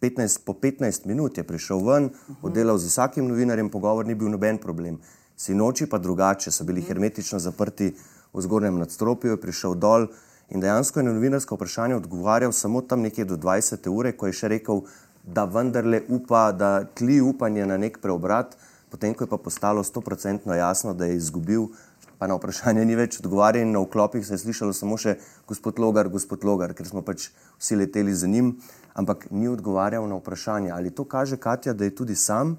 15, 0.00 0.44
po 0.44 0.52
15 0.52 1.06
minut 1.06 1.38
je 1.38 1.44
prišel 1.44 1.80
ven, 1.84 2.10
oddelal 2.42 2.78
z 2.78 2.90
vsakim 2.90 3.28
novinarjem, 3.28 3.70
pogovor 3.70 4.06
ni 4.06 4.14
bil 4.14 4.28
noben 4.28 4.58
problem. 4.58 4.98
Sinoči 5.36 5.86
pa 5.90 5.98
drugače, 5.98 6.50
so 6.50 6.64
bili 6.64 6.82
hermetično 6.82 7.38
zaprti 7.38 7.94
v 8.34 8.42
zgornjem 8.42 8.78
nadstropju, 8.78 9.34
je 9.34 9.40
prišel 9.40 9.74
dol 9.74 10.06
in 10.50 10.60
dejansko 10.60 11.00
je 11.00 11.06
na 11.06 11.12
novinarsko 11.12 11.56
vprašanje 11.56 11.96
odgovarjal 11.96 12.52
samo 12.52 12.80
tam 12.80 13.00
nekje 13.00 13.24
do 13.24 13.36
20 13.36 13.88
ure, 13.90 14.12
ko 14.12 14.28
je 14.28 14.36
še 14.36 14.48
rekel, 14.52 14.84
da 15.24 15.46
vendarle 15.48 16.02
upa, 16.08 16.52
da 16.52 16.84
tli 16.84 17.20
upanje 17.20 17.66
na 17.66 17.78
nek 17.80 17.98
preobrat, 18.02 18.58
potem 18.92 19.14
ko 19.14 19.24
je 19.24 19.30
pa 19.30 19.38
postalo 19.40 19.82
100% 19.82 20.52
jasno, 20.54 20.94
da 20.94 21.08
je 21.08 21.16
izgubil. 21.16 21.70
Pa 22.18 22.28
na 22.30 22.36
vprašanje 22.36 22.84
ni 22.84 22.94
več 22.94 23.18
odgovarjal, 23.18 23.66
na 23.72 23.80
vklopih 23.82 24.22
se 24.26 24.36
je 24.36 24.44
slišalo 24.44 24.72
samo 24.76 25.00
še 25.00 25.16
gospod 25.48 25.80
Logar, 25.82 26.08
gospod 26.12 26.44
Logar, 26.44 26.76
ker 26.76 26.86
smo 26.86 27.02
pač 27.02 27.30
vsi 27.58 27.80
leteli 27.80 28.14
za 28.14 28.28
njim 28.30 28.54
ampak 28.94 29.26
ni 29.30 29.48
odgovarjal 29.48 30.08
na 30.08 30.14
vprašanje. 30.14 30.70
Ali 30.70 30.90
to 30.90 31.04
kaže 31.04 31.36
Katja, 31.36 31.72
da 31.72 31.84
je 31.84 31.94
tudi 31.94 32.14
sam 32.14 32.56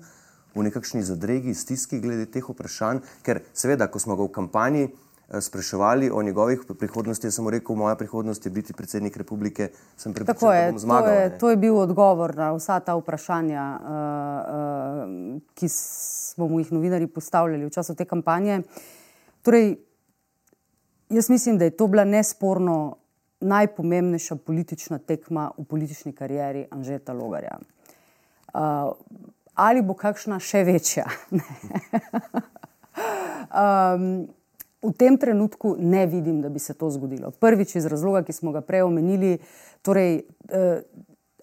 v 0.56 0.64
nekakšni 0.64 1.04
zadregi, 1.04 1.54
stiski 1.54 2.00
glede 2.00 2.28
teh 2.32 2.44
vprašanj? 2.44 3.02
Ker 3.24 3.42
seveda, 3.54 3.88
ko 3.92 4.00
smo 4.00 4.16
ga 4.16 4.28
v 4.28 4.32
kampanji 4.36 4.84
eh, 4.88 5.42
spraševali 5.42 6.12
o 6.12 6.24
njegovih 6.24 6.68
prihodnosti, 6.80 7.32
sem 7.32 7.48
rekel, 7.50 7.76
moja 7.76 7.96
prihodnost 7.96 8.46
je 8.46 8.52
biti 8.52 8.74
predsednik 8.74 9.18
republike, 9.18 9.72
sem 9.98 10.14
pripričan, 10.14 10.52
da 10.52 10.72
bom 10.72 10.80
zmagal. 10.80 11.08
To 11.08 11.20
je, 11.20 11.38
to 11.40 11.50
je 11.50 11.58
bil 11.58 11.80
odgovor 11.80 12.36
na 12.36 12.52
vsa 12.56 12.80
ta 12.80 12.96
vprašanja, 13.00 13.66
uh, 13.80 13.88
uh, 13.88 15.42
ki 15.56 15.72
smo 15.72 16.48
mu 16.48 16.60
jih 16.60 16.72
novinari 16.72 17.08
postavljali 17.08 17.66
v 17.66 17.72
času 17.72 17.96
te 17.96 18.06
kampanje. 18.06 18.62
Torej, 19.42 19.76
jaz 21.10 21.30
mislim, 21.30 21.58
da 21.58 21.66
je 21.66 21.78
to 21.78 21.88
bila 21.88 22.04
nesporno 22.04 23.05
najpomembnejša 23.42 24.36
politična 24.36 24.98
tekma 24.98 25.52
v 25.58 25.64
politični 25.64 26.14
karieri 26.14 26.66
Anžeta 26.72 27.14
Logarja. 27.14 27.58
Uh, 28.54 28.94
ali 29.54 29.82
bo 29.82 29.94
kakšna 29.94 30.40
še 30.40 30.64
večja? 30.64 31.06
um, 33.52 34.28
v 34.86 34.94
tem 34.98 35.18
trenutku 35.18 35.76
ne 35.80 36.06
vidim, 36.08 36.42
da 36.42 36.50
bi 36.50 36.60
se 36.60 36.74
to 36.74 36.90
zgodilo. 36.90 37.32
Prvič 37.32 37.76
iz 37.76 37.86
razloga, 37.86 38.24
ki 38.24 38.34
smo 38.34 38.52
ga 38.56 38.62
prej 38.62 38.86
omenili, 38.88 39.38
torej. 39.82 40.24
Uh, 40.52 40.80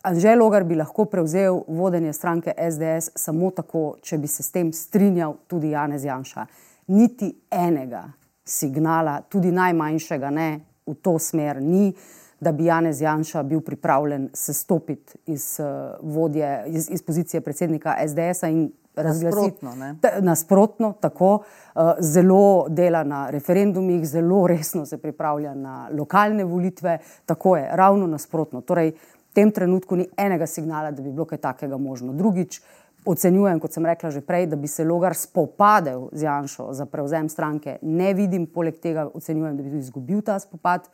Anžel 0.03 0.41
Logar 0.43 0.65
bi 0.67 0.75
lahko 0.75 1.05
prevzel 1.07 1.61
vodenje 1.69 2.11
stranke 2.13 2.51
SDS 2.59 3.13
samo 3.15 3.53
tako, 3.55 4.01
če 4.03 4.17
bi 4.19 4.27
se 4.27 4.43
s 4.43 4.51
tem 4.51 4.73
strinjal 4.75 5.37
tudi 5.47 5.71
Janez 5.71 6.03
Janša. 6.03 6.47
Niti 6.91 7.29
enega 7.55 8.09
signala, 8.43 9.21
tudi 9.31 9.53
najmanjšega, 9.55 10.31
ne, 10.35 10.49
v 10.87 10.95
to 10.95 11.19
smer 11.19 11.63
ni, 11.63 11.93
da 12.41 12.53
bi 12.53 12.65
Janez 12.65 13.01
Janša 13.01 13.43
bil 13.43 13.61
pripravljen 13.61 14.31
se 14.35 14.53
stopiti 14.53 15.19
iz, 15.27 15.61
uh, 15.61 15.95
vodje, 16.03 16.65
iz, 16.67 16.91
iz 16.91 17.03
pozicije 17.03 17.41
predsednika 17.41 17.97
SDS-a 18.09 18.49
in 18.49 18.71
razglasiti 18.97 19.67
nasprotno, 20.21 20.93
tako 21.01 21.35
uh, 21.35 21.83
zelo 22.01 22.67
dela 22.69 23.05
na 23.05 23.31
referendumih, 23.31 24.07
zelo 24.07 24.47
resno 24.53 24.87
se 24.87 24.99
pripravlja 24.99 25.55
na 25.55 25.89
lokalne 25.99 26.45
volitve, 26.45 26.99
tako 27.27 27.57
je, 27.57 27.69
ravno 27.73 28.07
nasprotno. 28.07 28.61
Torej, 28.61 28.91
v 29.31 29.35
tem 29.35 29.51
trenutku 29.51 29.97
ni 29.97 30.07
enega 30.17 30.47
signala, 30.47 30.91
da 30.91 31.03
bi 31.03 31.11
bilo 31.11 31.25
kaj 31.25 31.39
takega 31.39 31.77
možno. 31.77 32.13
Drugič, 32.13 32.61
ocenjujem, 33.05 33.61
kot 33.61 33.73
sem 33.73 33.87
rekla 33.87 34.11
že 34.11 34.21
prej, 34.21 34.47
da 34.47 34.57
bi 34.57 34.69
se 34.69 34.85
Logar 34.85 35.15
spopadel 35.15 36.09
z 36.13 36.23
Janšo 36.23 36.73
za 36.73 36.87
prevzem 36.87 37.29
stranke. 37.29 37.79
Ne 37.83 38.15
vidim, 38.15 38.47
poleg 38.47 38.79
tega 38.79 39.09
ocenjujem, 39.15 39.57
da 39.57 39.63
bi 39.63 39.71
tudi 39.71 39.83
izgubil 39.83 40.23
ta 40.23 40.39
spopad, 40.39 40.89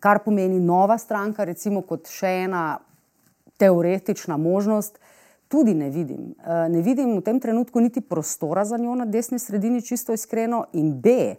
kar 0.00 0.22
pomeni 0.24 0.60
nova 0.60 0.98
stranka, 0.98 1.44
recimo 1.44 1.82
kot 1.82 2.10
še 2.10 2.46
ena 2.46 2.78
teoretična 3.58 4.36
možnost. 4.36 5.00
Tudi 5.48 5.74
ne 5.74 5.90
vidim. 5.90 6.34
Eh, 6.42 6.68
ne 6.68 6.82
vidim 6.82 7.16
v 7.16 7.22
tem 7.22 7.38
trenutku 7.40 7.80
niti 7.80 8.00
prostora 8.00 8.64
za 8.64 8.76
njo 8.76 8.94
na 8.94 9.04
desni 9.06 9.38
sredini, 9.38 9.82
čisto 9.82 10.12
iskreno. 10.12 10.64
In 10.72 11.00
B, 11.00 11.36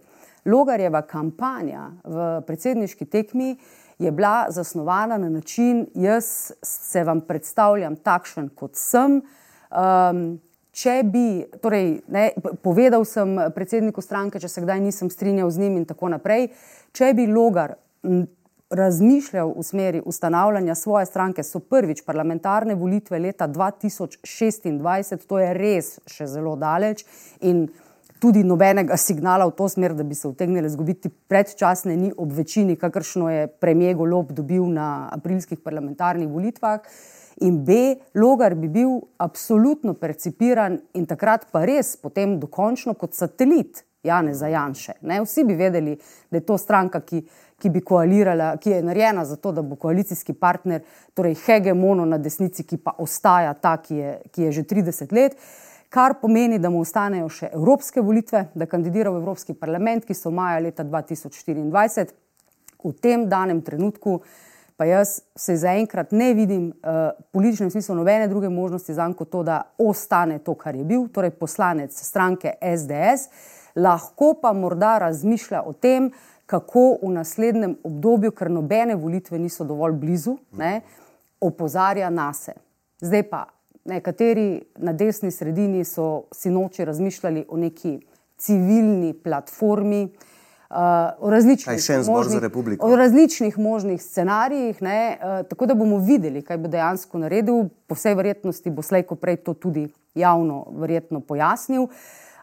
Logarjeva 0.48 1.02
kampanja 1.02 1.90
v 2.04 2.28
predsedniški 2.46 3.04
tekmi 3.04 3.58
je 3.98 4.10
bila 4.12 4.46
zasnovana 4.48 5.18
na 5.18 5.28
način, 5.28 5.86
jaz 5.94 6.52
se 6.62 7.04
vam 7.04 7.20
predstavljam 7.20 7.96
takšen, 7.96 8.48
kot 8.54 8.76
sem. 8.76 9.20
Um, 9.70 10.40
če 10.70 11.00
bi, 11.04 11.42
torej, 11.62 11.98
ne, 12.08 12.30
povedal 12.62 13.04
sem 13.04 13.34
predsedniku 13.54 14.02
stranke, 14.04 14.40
če 14.40 14.48
se 14.48 14.62
kdaj 14.62 14.80
nisem 14.80 15.10
strinjal 15.10 15.50
z 15.50 15.64
njim 15.64 15.80
in 15.80 15.86
tako 15.88 16.12
naprej, 16.14 16.50
če 16.94 17.12
bi 17.18 17.26
Logar 17.26 17.74
razmišljal 18.70 19.54
v 19.56 19.62
smeri 19.62 20.02
ustanavljanja 20.04 20.74
svoje 20.74 21.06
stranke, 21.06 21.42
so 21.42 21.58
prvič 21.58 22.04
parlamentarne 22.06 22.74
volitve 22.74 23.18
leta 23.18 23.48
2026, 23.48 25.26
to 25.26 25.38
je 25.38 25.52
res 25.56 25.98
še 26.06 26.26
zelo 26.28 26.54
daleč 26.56 27.04
in 27.40 27.66
tudi 28.20 28.42
nobenega 28.44 28.96
signala 28.96 29.46
v 29.46 29.54
to 29.56 29.68
smer, 29.68 29.94
da 29.94 30.04
bi 30.04 30.14
se 30.14 30.28
utegnile 30.28 30.68
zgubiti 30.68 31.08
predčasne, 31.08 31.96
ni 31.96 32.12
ob 32.16 32.32
večini, 32.32 32.76
kakršno 32.76 33.30
je 33.30 33.46
premijer 33.46 33.96
Golob 33.96 34.32
dobil 34.32 34.66
na 34.66 35.08
aprilskih 35.12 35.60
parlamentarnih 35.64 36.28
volitvah. 36.28 36.80
In 37.40 37.62
B, 37.64 37.96
Logar 38.14 38.54
bi 38.54 38.68
bil 38.68 38.98
absolutno 39.16 39.94
percipiran 39.94 40.78
in 40.98 41.06
takrat 41.06 41.46
pa 41.52 41.62
res 41.64 41.94
potem 41.96 42.34
dokončno 42.40 42.96
kot 42.98 43.14
satelit 43.14 43.84
Jane 44.02 44.34
Zajanše. 44.34 44.98
Ne? 45.06 45.20
Vsi 45.22 45.44
bi 45.44 45.54
vedeli, 45.54 45.94
da 46.30 46.40
je 46.40 46.46
to 46.46 46.58
stranka, 46.58 47.00
ki, 47.00 47.22
ki 47.58 47.70
bi 47.70 47.82
koalirala, 47.86 48.56
ki 48.58 48.70
je 48.70 48.82
narejena 48.82 49.24
za 49.24 49.36
to, 49.36 49.52
da 49.52 49.62
bo 49.62 49.78
koalicijski 49.78 50.34
partner, 50.34 50.82
torej 51.14 51.38
hegemono 51.46 52.06
na 52.06 52.18
desnici, 52.18 52.66
ki 52.66 52.80
pa 52.82 52.96
ostaja 52.98 53.54
ta, 53.54 53.76
ki 53.82 54.02
je, 54.02 54.12
ki 54.34 54.48
je 54.48 54.52
že 54.58 54.66
30 54.74 55.14
let 55.14 55.38
kar 55.88 56.14
pomeni, 56.20 56.58
da 56.58 56.70
mu 56.70 56.82
ostanejo 56.84 57.28
še 57.32 57.50
evropske 57.52 58.02
volitve, 58.04 58.48
da 58.54 58.66
kandidira 58.66 59.10
v 59.10 59.22
Evropski 59.22 59.54
parlament, 59.56 60.04
ki 60.04 60.14
so 60.14 60.30
maja 60.34 60.60
leta 60.60 60.84
2024. 60.84 62.12
V 62.78 62.92
tem 63.02 63.26
danem 63.28 63.62
trenutku 63.64 64.20
pa 64.78 64.86
jaz 64.86 65.16
se 65.34 65.56
zaenkrat 65.58 66.12
ne 66.14 66.30
vidim 66.38 66.68
uh, 66.70 67.10
v 67.10 67.24
političnem 67.34 67.70
smislu 67.70 67.96
nobene 67.98 68.28
druge 68.30 68.48
možnosti 68.48 68.94
za 68.94 69.08
kot 69.18 69.30
to, 69.30 69.42
da 69.42 69.62
ostane 69.78 70.38
to, 70.38 70.54
kar 70.54 70.76
je 70.76 70.84
bil, 70.84 71.08
torej 71.10 71.32
poslanec 71.34 71.96
stranke 71.98 72.54
SDS, 72.62 73.26
lahko 73.74 74.36
pa 74.38 74.52
morda 74.54 74.98
razmišlja 75.02 75.64
o 75.66 75.72
tem, 75.72 76.12
kako 76.46 77.02
v 77.02 77.10
naslednjem 77.12 77.74
obdobju, 77.84 78.30
ker 78.32 78.50
nobene 78.50 78.94
volitve 78.94 79.38
niso 79.38 79.66
dovolj 79.66 79.98
blizu, 79.98 80.38
ne, 80.56 80.80
opozarja 81.40 82.10
na 82.10 82.30
se. 82.32 82.54
Zdaj 83.02 83.26
pa 83.30 83.44
Nekateri 83.88 84.60
na 84.84 84.92
desni 84.92 85.30
sredini 85.32 85.84
so 85.84 86.28
si 86.32 86.50
noči 86.52 86.84
razmišljali 86.84 87.46
o 87.48 87.56
neki 87.56 87.98
civilni 88.38 89.14
platformi, 89.16 90.08
o 91.18 91.30
različnih, 91.30 91.78
republiko? 92.40 92.86
o 92.86 92.96
različnih 92.96 93.58
možnih 93.58 94.02
scenarijih, 94.02 94.82
ne, 94.82 95.18
uh, 95.20 95.48
tako 95.48 95.66
da 95.66 95.74
bomo 95.74 95.98
videli, 95.98 96.42
kaj 96.42 96.58
bo 96.58 96.68
dejansko 96.68 97.18
naredil. 97.18 97.68
Po 97.86 97.96
vsej 97.96 98.14
verjetnosti 98.14 98.70
bo 98.70 98.82
slejko 98.82 99.16
prej 99.16 99.36
to 99.36 99.54
tudi 99.54 99.88
javno 100.14 100.66
verjetno 100.76 101.20
pojasnil, 101.20 101.88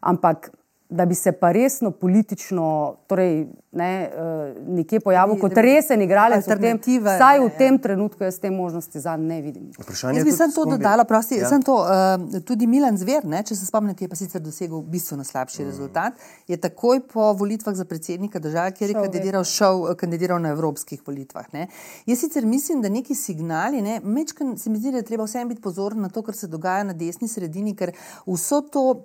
ampak 0.02 0.50
da 0.90 1.06
bi 1.06 1.16
se 1.16 1.32
pa 1.32 1.52
resno 1.52 1.92
politično, 1.92 2.96
torej 3.08 3.48
ne, 3.72 4.12
uh, 4.14 4.68
nekje 4.76 5.00
pojavil 5.00 5.40
kot 5.42 5.58
resen 5.58 6.02
igralec, 6.02 6.46
v 6.46 6.48
tem, 6.48 6.54
Alternative, 6.54 7.16
vsaj 7.18 7.40
v 7.40 7.48
ne, 7.48 7.56
tem 7.58 7.80
trenutku 7.82 8.24
jaz 8.24 8.38
te 8.40 8.52
možnosti 8.52 9.00
za 9.00 9.18
ne 9.18 9.42
vidim. 9.42 9.72
Vprašanje 9.80 10.22
Jaz 10.22 10.26
bi 10.26 10.32
sem 10.32 10.54
to 10.54 10.66
dodala, 10.70 11.04
prosti, 11.04 11.36
Ja. 11.36 11.42
ja. 11.42 11.50
sem 11.50 11.64
to, 11.66 11.76
uh, 11.82 12.40
tudi 12.46 12.68
Milan 12.68 12.98
Zver, 12.98 13.26
ne, 13.26 13.42
če 13.44 13.58
se 13.58 13.66
spomnite, 13.66 14.06
je 14.06 14.10
pa 14.10 14.16
sicer 14.16 14.42
dosegel 14.42 14.82
bistveno 14.82 15.26
slabši 15.26 15.64
mm. 15.64 15.66
rezultat, 15.66 16.24
je 16.48 16.58
takoj 16.58 17.02
po 17.12 17.34
volitvah 17.34 17.76
za 17.76 17.86
predsednika 17.86 18.40
države, 18.40 18.72
kjer 18.78 18.90
je 18.90 18.96
Šel 18.96 19.04
kandidiral, 19.04 19.44
šel, 19.44 19.86
eh, 19.92 19.96
kandidiral 20.00 20.42
na 20.42 20.54
evropskih 20.54 21.02
volitvah. 21.08 21.50
Ne. 21.54 21.68
Jaz 22.06 22.20
sicer 22.20 22.46
mislim, 22.46 22.82
da 22.82 22.90
neki 22.90 23.16
signali, 23.16 23.82
ne, 23.82 24.00
mečken 24.04 24.58
se 24.58 24.70
mi 24.70 24.80
zdi, 24.80 24.94
da 24.94 25.02
je 25.02 25.10
treba 25.10 25.26
vsem 25.26 25.50
biti 25.50 25.62
pozoren 25.62 26.02
na 26.02 26.10
to, 26.10 26.22
kar 26.22 26.36
se 26.36 26.48
dogaja 26.48 26.84
na 26.84 26.94
desni 26.94 27.28
sredini, 27.28 27.76
ker 27.76 27.92
vso 28.26 28.62
to. 28.62 29.04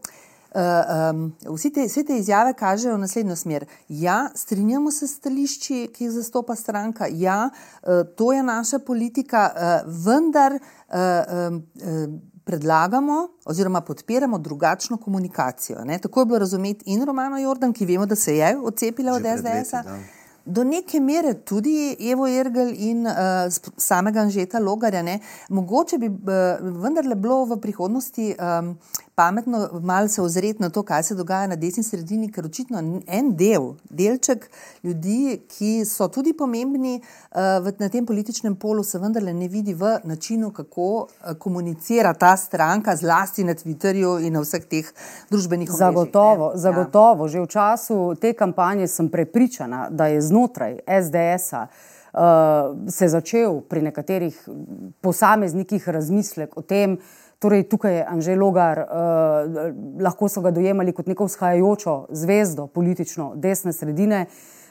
Uh, 0.51 1.15
um, 1.15 1.55
vsi 1.55 1.71
te, 1.71 1.85
vse 1.87 2.03
te 2.05 2.17
izjave 2.19 2.55
kažejo 2.59 2.97
v 2.97 3.05
naslednjo 3.05 3.37
smer. 3.37 3.67
Ja, 3.89 4.31
strinjamo 4.35 4.91
se 4.91 5.07
s 5.07 5.21
stališči, 5.21 5.85
ki 5.95 6.05
jih 6.05 6.11
zastopa 6.11 6.57
stranka, 6.59 7.07
ja, 7.07 7.51
uh, 7.51 8.03
to 8.17 8.33
je 8.33 8.43
naša 8.43 8.79
politika, 8.79 9.47
uh, 9.55 9.95
vendar 10.07 10.59
um, 10.59 11.63
predlagamo 12.45 13.29
oziroma 13.45 13.81
podpiramo 13.81 14.39
drugačno 14.39 14.97
komunikacijo. 14.97 15.85
Ne? 15.85 15.99
Tako 15.99 16.21
je 16.21 16.27
bilo 16.27 16.39
razumeti 16.39 16.85
in 16.87 17.05
Romano 17.05 17.39
Jordan, 17.39 17.73
ki 17.73 17.87
vemo, 17.87 18.07
da 18.07 18.17
se 18.17 18.37
je 18.37 18.57
odcepila 18.59 19.13
Že 19.13 19.17
od 19.17 19.39
SDS-a. 19.39 19.83
Do 20.45 20.65
neke 20.65 21.01
mere 21.01 21.35
tudi 21.35 21.97
Evo 22.13 22.27
Ergel 22.27 22.73
in 22.77 23.07
uh, 23.07 23.13
samega 23.77 24.21
Anžeta 24.21 24.59
Logarja. 24.59 25.03
Ne? 25.03 25.19
Mogoče 25.49 25.99
bi 25.99 26.07
uh, 26.07 26.83
vendarle 26.83 27.15
bilo 27.15 27.45
v 27.45 27.61
prihodnosti 27.61 28.35
um, 28.35 28.79
pametno 29.21 29.69
malo 29.85 30.09
se 30.09 30.23
ozreti 30.23 30.63
na 30.63 30.71
to, 30.73 30.83
kaj 30.83 31.03
se 31.03 31.15
dogaja 31.15 31.47
na 31.47 31.57
desni 31.57 31.83
sredini, 31.85 32.31
ker 32.33 32.47
očitno 32.49 32.81
en 33.07 33.27
del, 33.37 33.67
delček 33.91 34.47
ljudi, 34.83 35.43
ki 35.51 35.85
so 35.85 36.09
tudi 36.09 36.33
pomembni 36.33 36.95
uh, 36.97 37.37
v, 37.61 37.75
na 37.83 37.89
tem 37.93 38.07
političnem 38.09 38.57
polu, 38.57 38.81
se 38.85 38.99
vendarle 38.99 39.35
ne 39.37 39.49
vidi 39.49 39.75
v 39.77 39.99
načinu, 40.09 40.49
kako 40.57 40.89
uh, 41.03 41.35
komunicira 41.39 42.15
ta 42.15 42.33
stranka, 42.37 42.97
zlasti 42.97 43.45
na 43.45 43.53
Twitterju 43.55 44.17
in 44.25 44.33
na 44.33 44.41
vseh 44.41 44.65
teh 44.65 44.89
družbenih 45.31 45.69
omrežjih. 45.69 45.81
ne. 45.81 45.87
Zagotovo, 45.91 46.51
Ja. 46.51 46.57
zagotovo. 46.65 47.29
Že 47.29 47.41
v 47.41 47.49
času 47.49 47.99
te 48.21 48.33
kampanje 48.33 48.89
sem 48.89 49.09
prepričana, 49.09 49.89
da 49.91 50.07
je 50.07 50.23
znotraj 50.23 50.79
SDS-a 50.87 51.67
uh, 51.67 52.21
se 52.89 53.09
začel 53.09 53.61
pri 53.61 53.83
nekaterih 53.83 54.41
posameznikih 55.01 55.89
razmislek 55.89 56.57
o 56.57 56.63
tem, 56.63 56.97
torej 57.41 57.65
tukaj 57.73 57.97
je 57.97 58.07
Anžel 58.07 58.39
Logar, 58.39 58.85
uh, 58.85 59.73
lahko 60.01 60.29
so 60.29 60.43
ga 60.45 60.53
dojemali 60.53 60.93
kot 60.93 61.09
neko 61.09 61.25
vzhajajočo 61.25 61.97
zvezdo 62.13 62.67
politično 62.67 63.33
desne 63.41 63.73
sredine, 63.73 64.27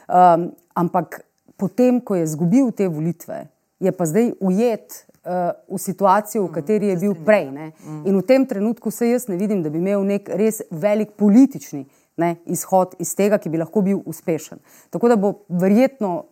um, 0.06 0.50
ampak 0.74 1.20
potem, 1.58 2.00
ko 2.00 2.16
je 2.16 2.24
izgubil 2.28 2.70
te 2.72 2.88
volitve, 2.88 3.44
je 3.80 3.92
pa 3.92 4.06
zdaj 4.06 4.32
ujet 4.40 5.02
uh, 5.24 5.50
v 5.68 5.80
situacijo, 5.82 6.46
v 6.46 6.54
kateri 6.54 6.92
je 6.92 7.00
bil 7.02 7.16
prej. 7.26 7.50
Ne? 7.50 7.72
In 8.06 8.16
v 8.16 8.24
tem 8.26 8.46
trenutku 8.46 8.90
se 8.94 9.10
jaz 9.10 9.26
ne 9.28 9.36
vidim, 9.40 9.64
da 9.66 9.72
bi 9.72 9.82
imel 9.82 10.06
nek 10.06 10.30
res 10.38 10.62
velik 10.70 11.16
politični 11.18 11.84
ne, 12.20 12.36
izhod 12.46 12.94
iz 13.02 13.14
tega, 13.16 13.40
ki 13.40 13.50
bi 13.50 13.60
lahko 13.60 13.82
bil 13.82 14.02
uspešen. 14.06 14.60
Tako 14.94 15.10
da 15.10 15.16
bo 15.20 15.40
verjetno 15.48 16.30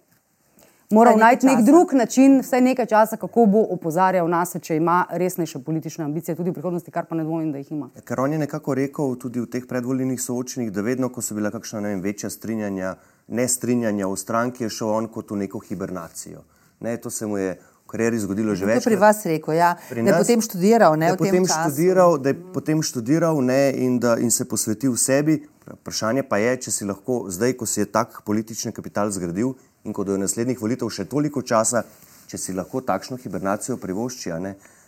moral 0.90 1.18
najti 1.18 1.46
nek 1.46 1.64
drug 1.64 1.92
način, 1.92 2.40
vsaj 2.40 2.61
nekaj 2.61 2.87
časa, 2.87 3.16
kako 3.16 3.46
bo 3.46 3.62
opozarjal 3.70 4.29
nas, 4.29 4.57
če 4.62 4.77
ima 4.77 5.05
resnejše 5.11 5.59
politične 5.59 6.05
ambicije 6.05 6.35
tudi 6.35 6.51
v 6.51 6.55
prihodnosti, 6.55 6.90
kar 6.90 7.05
pa 7.07 7.14
ne 7.16 7.24
dvomim, 7.24 7.53
da 7.53 7.59
jih 7.59 7.72
ima. 7.72 7.90
Ker 8.05 8.20
on 8.20 8.33
je 8.33 8.38
nekako 8.38 8.74
rekel 8.74 9.16
tudi 9.20 9.40
v 9.40 9.46
teh 9.46 9.66
predvoljenih 9.68 10.20
soočenjih, 10.20 10.72
da 10.72 10.83
vedno, 10.83 11.09
ko 11.09 11.22
so 11.22 11.35
bila 11.35 11.51
kakšna 11.51 11.81
ne 11.81 11.88
vem, 11.88 12.01
večja 12.01 12.31
strinjanja, 12.31 12.94
nestrinjanja 13.29 14.09
v 14.09 14.16
stranki, 14.16 14.64
je 14.64 14.70
šel 14.70 14.88
on 14.88 15.09
kot 15.12 15.31
v 15.31 15.42
neko 15.44 15.61
hibernacijo. 15.68 16.44
Ne, 16.81 16.96
to 16.96 17.11
se 17.11 17.27
mu 17.27 17.38
je 17.38 17.59
v 17.85 17.90
karieri 17.90 18.18
zgodilo 18.18 18.55
že 18.55 18.64
To 18.64 18.70
je 18.70 18.81
pri 18.81 18.96
vas 18.96 19.24
rekel, 19.27 19.55
ja. 19.55 19.77
Pri 19.88 20.03
da 20.03 20.09
je 20.09 20.12
nas- 20.12 20.27
potem 20.27 20.40
študiral. 20.40 20.96
Ne, 20.96 21.07
da 21.07 21.12
je 21.12 21.18
potem 21.18 21.46
študiral, 21.46 22.18
da 22.18 22.29
je 22.29 22.37
potem 22.55 22.83
študiral 22.83 23.44
ne, 23.44 23.72
in, 23.77 23.98
da, 23.98 24.16
in 24.16 24.31
se 24.31 24.44
posvetil 24.44 24.96
sebi. 24.96 25.42
Vprašanje 25.68 26.22
pa 26.22 26.38
je, 26.38 26.57
če 26.57 26.70
si 26.70 26.85
lahko 26.85 27.27
zdaj, 27.29 27.53
ko 27.53 27.66
si 27.66 27.81
je 27.81 27.87
tak 27.87 28.22
politični 28.24 28.72
kapital 28.72 29.11
zgradil 29.11 29.53
in 29.88 29.96
ko 29.96 30.05
do 30.05 30.16
naslednjih 30.20 30.61
volitev 30.61 30.90
še 30.92 31.09
toliko 31.09 31.42
časa, 31.42 31.83
če 32.29 32.38
si 32.38 32.55
lahko 32.57 32.85
takšno 32.85 33.16
hibernacijo 33.22 33.79
privošči, 33.81 34.35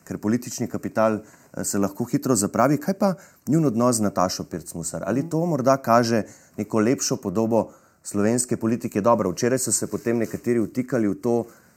ker 0.04 0.18
politični 0.18 0.68
kapital 0.68 1.20
eh, 1.20 1.64
se 1.64 1.78
lahko 1.78 2.04
hitro 2.10 2.36
zapravi. 2.36 2.80
Kaj 2.80 2.98
pa 3.00 3.14
njun 3.48 3.70
odnos 3.72 4.00
z 4.00 4.06
Natašo 4.08 4.44
Pircmusar? 4.50 5.04
Ali 5.06 5.28
to 5.28 5.44
morda 5.46 5.76
kaže 5.76 6.24
neko 6.58 6.82
lepšo 6.84 7.16
podobo 7.16 7.70
slovenske 8.02 8.56
politike? 8.56 9.00
Dobro, 9.00 9.32
včeraj 9.32 9.64
so 9.66 9.72
se 9.72 9.86
potem 9.86 10.18
nekateri 10.18 10.60
vtikali 10.60 11.08
v 11.08 11.18
to, 11.22 11.36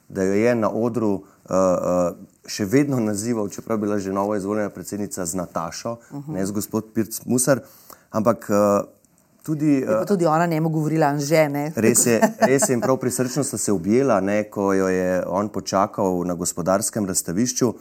da 0.09 0.23
jo 0.23 0.33
je 0.35 0.55
na 0.55 0.69
odru 0.69 1.13
uh, 1.13 1.23
uh, 1.49 2.17
še 2.45 2.65
vedno 2.67 2.99
nazival, 2.99 3.47
čeprav 3.49 3.77
je 3.77 3.81
bila 3.81 3.99
že 3.99 4.13
novo 4.13 4.35
izvoljena 4.35 4.69
predsednica 4.69 5.25
z 5.25 5.35
Natašo, 5.39 5.91
uh 5.91 6.19
-huh. 6.19 6.33
ne 6.33 6.45
z 6.45 6.51
gospod 6.51 6.91
Pirc 6.93 7.21
Musar, 7.25 7.61
ampak 8.11 8.49
tudi. 9.45 9.65
Je 9.65 9.85
pa 9.85 10.01
Uh, 10.01 10.07
tudi 10.07 10.25
ona 10.25 10.45
njemu 10.45 10.69
govorila, 10.69 11.07
Anže. 11.07 11.49
Ne? 11.49 11.71
Res 11.75 12.05
je, 12.05 12.21
res 12.39 12.69
je 12.69 12.73
in 12.73 12.81
prav 12.81 12.97
prisrčno 12.97 13.43
sta 13.43 13.57
se 13.57 13.71
objela, 13.71 14.21
ne, 14.21 14.43
ko 14.43 14.73
jo 14.73 14.87
je 14.87 15.23
on 15.27 15.49
počakal 15.49 16.23
na 16.25 16.33
gospodarskem 16.33 17.05
razstavišču. 17.05 17.73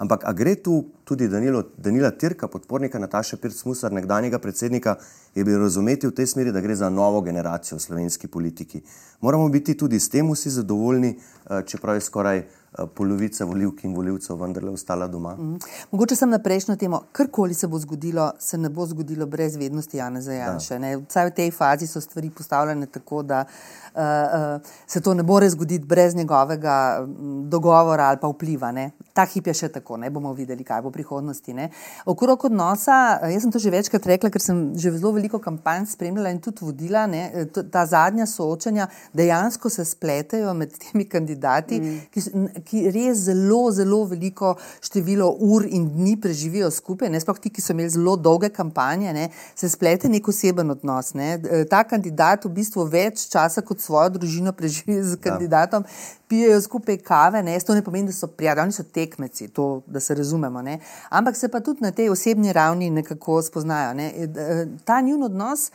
Ampak 0.00 0.24
gre 0.32 0.54
tu 0.56 0.84
tudi 1.04 1.28
Danilo, 1.28 1.62
Danila 1.76 2.10
Tirka, 2.10 2.48
podpornika 2.48 2.98
Nataša 2.98 3.36
Pirc-Musar, 3.36 3.92
nekdanjega 3.92 4.38
predsednika, 4.38 4.94
je 5.34 5.44
bilo 5.44 5.58
razumeti 5.60 6.08
v 6.08 6.14
tej 6.16 6.26
smeri, 6.26 6.52
da 6.52 6.60
gre 6.64 6.74
za 6.74 6.88
novo 6.88 7.20
generacijo 7.20 7.76
v 7.76 7.82
slovenski 7.84 8.28
politiki. 8.28 8.80
Moramo 9.20 9.48
biti 9.48 9.76
tudi 9.76 10.00
s 10.00 10.08
tem 10.08 10.30
vsi 10.32 10.50
zadovoljni, 10.50 11.10
eh, 11.18 11.62
čeprav 11.66 11.94
je 11.94 12.00
skoraj 12.00 12.38
eh, 12.38 12.46
polovica 12.94 13.44
volivk 13.44 13.84
in 13.84 13.94
voljivcev 13.94 14.36
vendarle 14.36 14.70
ostala 14.70 15.06
doma. 15.06 15.34
Mm. 15.36 15.58
Mogoče 15.90 16.16
sem 16.16 16.30
na 16.30 16.38
prejšnjo 16.38 16.76
temo, 16.76 17.02
karkoli 17.12 17.54
se 17.54 17.66
bo 17.66 17.78
zgodilo, 17.78 18.32
se 18.38 18.58
ne 18.58 18.68
bo 18.68 18.86
zgodilo 18.86 19.26
brez 19.26 19.56
vednosti 19.56 19.96
Janeza 19.96 20.32
Janša. 20.32 20.78
ne. 20.78 20.96
Vsaj 20.98 21.26
v 21.26 21.30
tej 21.30 21.50
fazi 21.50 21.86
so 21.86 22.00
stvari 22.00 22.30
postavljene 22.30 22.86
tako, 22.86 23.22
da 23.22 23.44
uh, 23.44 24.00
uh, 24.00 24.60
se 24.86 25.00
to 25.00 25.14
ne 25.14 25.22
more 25.22 25.50
zgoditi 25.50 25.84
brez 25.84 26.14
njegovega 26.14 26.74
mm, 27.08 27.48
dogovora 27.50 28.04
ali 28.04 28.18
pa 28.20 28.28
vpliva. 28.28 28.72
Ne. 28.72 28.90
Ta 29.12 29.24
hip 29.24 29.46
je 29.46 29.54
še 29.54 29.68
tako, 29.68 29.96
ne 29.96 30.10
bomo 30.10 30.32
videli, 30.32 30.64
kaj 30.64 30.82
bo 30.82 30.88
v 30.88 30.92
prihodnosti. 30.92 31.52
Ne. 31.52 31.70
Okrog 32.06 32.44
odnosa, 32.44 33.18
eh, 33.22 33.32
jaz 33.32 33.42
sem 33.42 33.52
to 33.52 33.58
že 33.58 33.70
večkrat 33.70 34.06
rekla, 34.06 34.30
ker 34.30 34.40
sem 34.40 34.78
že 34.78 34.92
zelo 34.92 35.12
veliko 35.12 35.38
kampanj 35.38 35.86
spremljala 35.86 36.30
in 36.30 36.38
tudi 36.40 36.64
vodila, 36.64 37.06
ne, 37.06 37.30
eh, 37.34 37.44
ta 37.70 37.86
zadnja 37.86 38.26
soočanja 38.26 38.86
dejansko 39.12 39.68
se 39.70 39.84
spletejo 39.84 40.54
med 40.54 40.78
temi 40.78 41.04
kandidati, 41.04 41.80
mm. 41.80 42.00
ki, 42.10 42.20
s- 42.20 42.30
n- 42.34 42.59
ki 42.64 42.90
res 42.90 43.24
zelo, 43.26 43.70
zelo 43.72 44.04
veliko 44.04 44.54
število 44.84 45.28
ur 45.40 45.64
in 45.66 45.88
dni 45.90 46.16
preživijo 46.20 46.70
skupaj, 46.70 47.10
ne 47.10 47.20
sploh 47.20 47.38
ti, 47.38 47.50
ki 47.50 47.60
so 47.62 47.72
imeli 47.72 47.90
zelo 47.90 48.16
dolge 48.16 48.48
kampanje, 48.48 49.12
ne, 49.12 49.28
se 49.54 49.68
splete 49.68 50.08
nek 50.08 50.28
oseben 50.28 50.70
odnos. 50.70 51.14
Ne. 51.14 51.38
D- 51.38 51.64
Ta 51.70 51.84
kandidat 51.84 52.44
v 52.44 52.54
bistvu 52.56 52.84
več 52.90 53.28
časa 53.28 53.60
kot 53.62 53.80
svojo 53.80 54.08
družino 54.10 54.52
preživi 54.52 55.02
z 55.02 55.16
kandidatom, 55.16 55.84
pijejo 56.28 56.60
skupaj 56.60 56.96
kave, 56.98 57.42
ne. 57.42 57.58
To 57.60 57.74
ne 57.74 57.82
pomeni, 57.82 58.06
da 58.06 58.12
so 58.12 58.26
prijatelji, 58.26 58.62
oni 58.62 58.72
so 58.72 58.82
tekmeci, 58.84 59.48
to, 59.48 59.82
da 59.86 60.00
se 60.00 60.14
razumemo. 60.14 60.62
Ne. 60.62 60.78
Ampak 61.10 61.36
se 61.36 61.48
pa 61.48 61.60
tudi 61.60 61.82
na 61.82 61.90
tej 61.90 62.10
osebni 62.10 62.52
ravni 62.52 62.90
nekako 62.90 63.42
spoznajo. 63.42 63.94
Ne. 63.94 64.12
E, 64.16 64.24
e, 64.24 64.66
Ta 64.84 65.00
njun 65.00 65.22
odnos. 65.22 65.70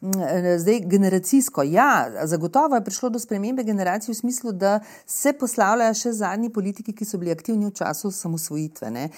Mm, 0.00 0.10
eh, 0.20 0.58
Zdaj, 0.58 0.80
generacijsko, 0.84 1.62
ja, 1.62 2.10
zagotovo 2.24 2.74
je 2.74 2.84
prišlo 2.84 3.08
do 3.08 3.18
spremembe 3.18 3.64
generacij 3.64 4.12
v 4.12 4.16
smislu, 4.16 4.52
da 4.52 4.80
se 5.06 5.32
poslavljajo 5.32 5.94
še 5.94 6.12
zadnji 6.12 6.50
politiki, 6.52 6.92
ki 6.92 7.04
so 7.04 7.18
bili 7.18 7.32
aktivni 7.32 7.66
v 7.66 7.72
času 7.74 8.10
samosvojitve. 8.10 8.90
Ne. 8.90 9.08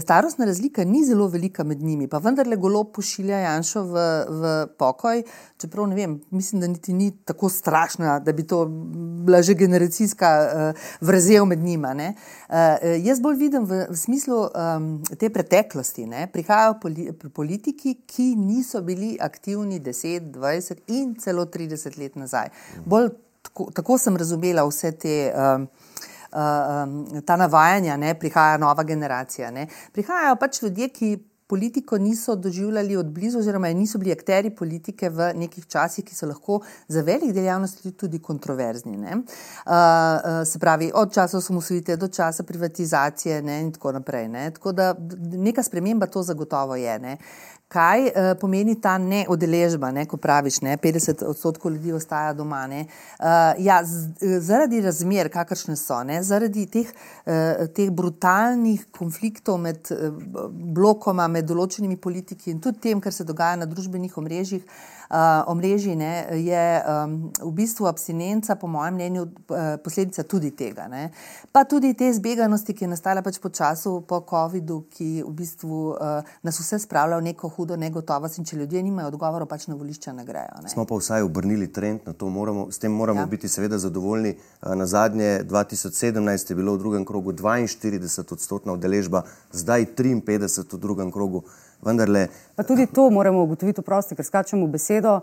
Starostna 0.00 0.46
razlika 0.46 0.84
ni 0.84 1.04
zelo 1.04 1.26
velika 1.28 1.64
med 1.64 1.82
njimi, 1.82 2.08
pa 2.08 2.18
vendarle 2.18 2.56
golo 2.56 2.84
pošilja 2.84 3.38
Janšo 3.38 3.82
v, 3.82 4.04
v 4.28 4.52
pokoj, 4.78 5.22
čeprav 5.58 5.88
ne 5.90 5.98
vem, 5.98 6.20
mislim, 6.30 6.60
da 6.60 6.66
niti 6.66 6.92
ni 6.92 7.10
tako 7.24 7.48
strašna, 7.48 8.18
da 8.20 8.32
bi 8.32 8.46
to 8.46 8.64
bila 9.26 9.42
že 9.42 9.54
generacijska 9.54 10.28
uh, 10.38 10.88
vrzel 11.00 11.44
med 11.44 11.58
njima. 11.58 11.94
ne. 11.94 12.14
Uh, 12.48 12.54
jaz 13.04 13.20
bolj 13.20 13.36
vidim 13.36 13.64
v, 13.64 13.86
v 13.90 13.96
smislu 13.96 14.38
um, 14.46 15.02
te 15.18 15.30
preteklosti. 15.30 16.06
Ne. 16.06 16.26
Prihajajo 16.32 16.78
poli, 16.82 17.10
politiki, 17.34 17.94
ki 18.06 18.34
niso 18.36 18.80
bili 18.82 19.16
aktivni 19.20 19.80
10, 19.80 20.27
20 20.28 20.84
in 20.86 21.14
celo 21.20 21.44
30 21.44 21.98
let 21.98 22.16
nazaj. 22.16 22.48
Bolj 22.84 23.10
tako, 23.42 23.70
tako 23.74 23.98
sem 23.98 24.16
razumela 24.16 24.66
vse 24.68 24.92
te. 24.92 25.16
Um, 25.34 25.68
Uh, 26.28 26.84
um, 26.84 27.22
ta 27.24 27.38
navajanja, 27.40 27.94
ne, 27.96 28.10
prihaja 28.14 28.58
nova 28.60 28.82
generacija. 28.84 29.48
Ne. 29.50 29.62
Prihajajo 29.96 30.34
pač 30.36 30.58
ljudje, 30.62 30.88
ki 30.92 31.06
politiko 31.48 31.98
niso 31.98 32.36
doživljali 32.36 32.96
od 32.96 33.06
blizu, 33.06 33.38
oziroma 33.38 33.68
niso 33.72 33.98
bili 33.98 34.12
akteri 34.12 34.50
politike 34.50 35.08
v 35.10 35.30
nekih 35.34 35.66
časih, 35.66 36.04
ki 36.04 36.14
so 36.14 36.28
lahko 36.28 36.60
za 36.88 37.00
velik 37.02 37.32
del 37.32 37.48
javnosti 37.48 37.92
tudi 37.96 38.20
kontroverzni. 38.22 38.98
Uh, 38.98 39.14
uh, 39.16 40.44
se 40.44 40.58
pravi, 40.58 40.90
od 40.94 41.14
časa 41.14 41.38
osamosvojitve 41.38 41.96
do 41.96 42.08
časa 42.08 42.42
privatizacije 42.42 43.42
ne, 43.42 43.60
in 43.60 43.72
tako 43.72 43.92
naprej. 43.92 44.28
Ne. 44.28 44.50
Tako 44.50 44.72
da 44.72 44.94
neka 45.32 45.62
sprememba 45.62 46.06
to 46.06 46.22
zagotovo 46.22 46.76
je. 46.76 46.98
Ne. 46.98 47.16
Kaj 47.68 48.06
uh, 48.08 48.30
pomeni 48.40 48.78
ta 48.80 48.94
neodeležba, 48.96 49.90
ne, 49.92 50.06
ko 50.08 50.16
praviš, 50.16 50.62
da 50.64 50.76
50 50.80 51.24
odstotkov 51.28 51.74
ljudi 51.74 51.92
ostaja 51.92 52.32
doma? 52.32 52.62
Uh, 52.68 52.86
ja, 53.60 53.82
z, 53.84 54.38
zaradi 54.40 54.80
razmer, 54.80 55.28
kakršne 55.28 55.76
so, 55.76 56.00
ne, 56.04 56.22
zaradi 56.24 56.64
teh, 56.66 56.88
uh, 57.26 57.66
teh 57.76 57.90
brutalnih 57.92 58.86
konfliktov 58.88 59.60
med 59.60 59.92
uh, 59.92 60.08
blokoma, 60.48 61.28
med 61.28 61.44
določenimi 61.44 62.00
politiki 62.00 62.54
in 62.54 62.62
tudi 62.64 62.80
tem, 62.88 63.04
kar 63.04 63.12
se 63.12 63.28
dogaja 63.28 63.60
na 63.60 63.68
družbenih 63.68 64.16
omrežjih. 64.16 64.64
Uh, 65.08 65.40
omrežji, 65.48 65.94
ne, 65.96 66.26
je 66.36 66.64
um, 66.84 67.12
v 67.40 67.52
bistvu 67.56 67.86
abstinenca, 67.88 68.58
po 68.60 68.68
mojem 68.68 68.98
mnenju, 68.98 69.22
uh, 69.24 69.70
posledica 69.80 70.20
tudi 70.28 70.50
tega. 70.52 70.84
Ne. 70.92 71.06
Pa 71.48 71.62
tudi 71.64 71.94
te 71.96 72.10
zbeganosti, 72.12 72.74
ki 72.76 72.84
je 72.84 72.90
nastala 72.92 73.22
pač 73.24 73.38
po 73.40 73.48
času, 73.48 74.02
po 74.04 74.20
COVID-u, 74.28 74.82
ki 74.92 75.08
v 75.24 75.32
bistvu 75.32 75.78
uh, 75.94 76.28
nas 76.44 76.60
vse 76.60 76.82
spravlja 76.84 77.22
v 77.22 77.28
neko 77.30 77.48
hudo 77.58 77.76
negotovost 77.76 78.38
in 78.38 78.46
če 78.46 78.56
ljudje 78.62 78.82
nimajo 78.86 79.10
odgovorov, 79.10 79.48
pač 79.50 79.66
na 79.66 79.74
volišča 79.74 80.14
ne 80.14 80.24
grejo. 80.24 80.62
Ne. 80.62 80.70
Smo 80.70 80.86
pa 80.86 80.98
vsaj 80.98 81.26
obrnili 81.26 81.66
trend 81.74 82.06
na 82.06 82.14
to, 82.14 82.30
moramo, 82.30 82.68
s 82.70 82.78
tem 82.78 82.94
moramo 82.94 83.26
ja. 83.26 83.26
biti 83.26 83.50
seveda 83.50 83.78
zadovoljni. 83.82 84.36
Na 84.62 84.86
zadnje 84.86 85.42
2017 85.48 86.52
je 86.52 86.56
bilo 86.56 86.76
v 86.76 86.82
drugem 86.84 87.04
krogu 87.08 87.34
42 87.34 88.32
odstotna 88.38 88.78
udeležba, 88.78 89.24
zdaj 89.52 89.90
53 89.98 90.76
v 90.76 90.80
drugem 90.80 91.12
krogu 91.12 91.42
vendarle. 91.82 92.28
Pa 92.56 92.62
tudi 92.62 92.86
to 92.86 93.10
moramo 93.10 93.42
ugotoviti, 93.42 93.82
prosti, 93.82 94.14
ker 94.18 94.26
skačemo 94.26 94.66
v 94.66 94.78
besedo. 94.78 95.20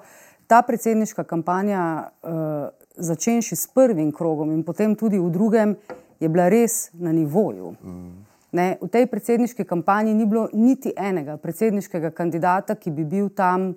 Ta 0.47 0.61
predsedniška 0.61 1.23
kampanja, 1.25 2.11
uh, 2.21 2.67
začenši 2.97 3.55
s 3.55 3.67
prvim 3.73 4.11
krogom 4.11 4.51
in 4.53 4.63
potem 4.63 4.93
tudi 4.95 5.19
v 5.19 5.31
drugem, 5.33 5.75
je 6.19 6.29
bila 6.29 6.49
res 6.49 6.89
na 6.93 7.11
nivoju. 7.11 7.73
Mm. 7.81 8.34
Ne, 8.55 8.77
v 8.79 8.87
tej 8.87 9.07
predsedniški 9.11 9.65
kampanji 9.67 10.13
ni 10.15 10.25
bilo 10.25 10.47
niti 10.53 10.93
enega 10.95 11.35
predsedniškega 11.37 12.13
kandidata, 12.15 12.77
ki 12.79 12.93
bi 12.95 13.03
bil 13.03 13.29
tam 13.35 13.73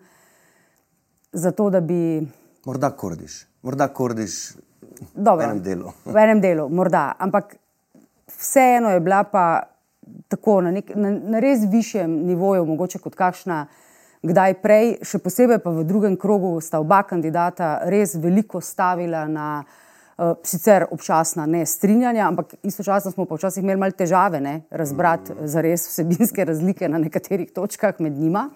zato, 1.32 1.66
da 1.70 1.80
bi. 1.80 2.20
Morda 2.66 2.90
kordiš, 2.94 3.40
morda 3.62 3.88
kordiš 3.88 4.36
Dobre, 5.14 5.46
v 5.46 5.50
enem 5.50 5.62
delu. 5.62 5.94
v 6.04 6.22
enem 6.22 6.40
delu, 6.40 6.68
morda. 6.70 7.10
Ampak 7.18 7.56
vseeno 8.30 8.94
je 8.94 9.02
bila 9.02 9.24
pa 9.24 9.44
tako 10.28 10.60
na, 10.60 10.70
nek, 10.70 10.94
na, 10.94 11.10
na 11.10 11.42
res 11.42 11.66
višjem 11.66 12.10
nivoju, 12.28 12.66
mogoče 12.68 13.02
kot 13.02 13.18
kakšna 13.18 13.66
kdaj 14.22 14.54
prej, 14.62 14.96
še 15.06 15.20
posebej 15.22 15.60
pa 15.62 15.74
v 15.74 15.84
drugem 15.86 16.16
krogu 16.18 16.58
sta 16.62 16.80
oba 16.82 17.02
kandidata 17.06 17.78
res 17.90 18.16
veliko 18.18 18.60
stavila 18.62 19.26
na 19.30 19.48
sicer 20.42 20.86
občasna 20.90 21.46
ne 21.46 21.66
strinjanja, 21.66 22.28
ampak 22.28 22.54
istočasno 22.62 23.10
smo 23.10 23.24
pa 23.24 23.34
včasih 23.34 23.62
imeli 23.62 23.80
malo 23.80 23.92
težave 23.92 24.40
ne, 24.40 24.60
razbrati 24.70 25.32
mm. 25.32 25.46
za 25.46 25.60
res 25.60 25.86
vsebinske 25.88 26.44
razlike 26.44 26.88
na 26.88 26.98
nekaterih 26.98 27.52
točkah 27.54 28.00
med 28.00 28.18
njima. 28.18 28.48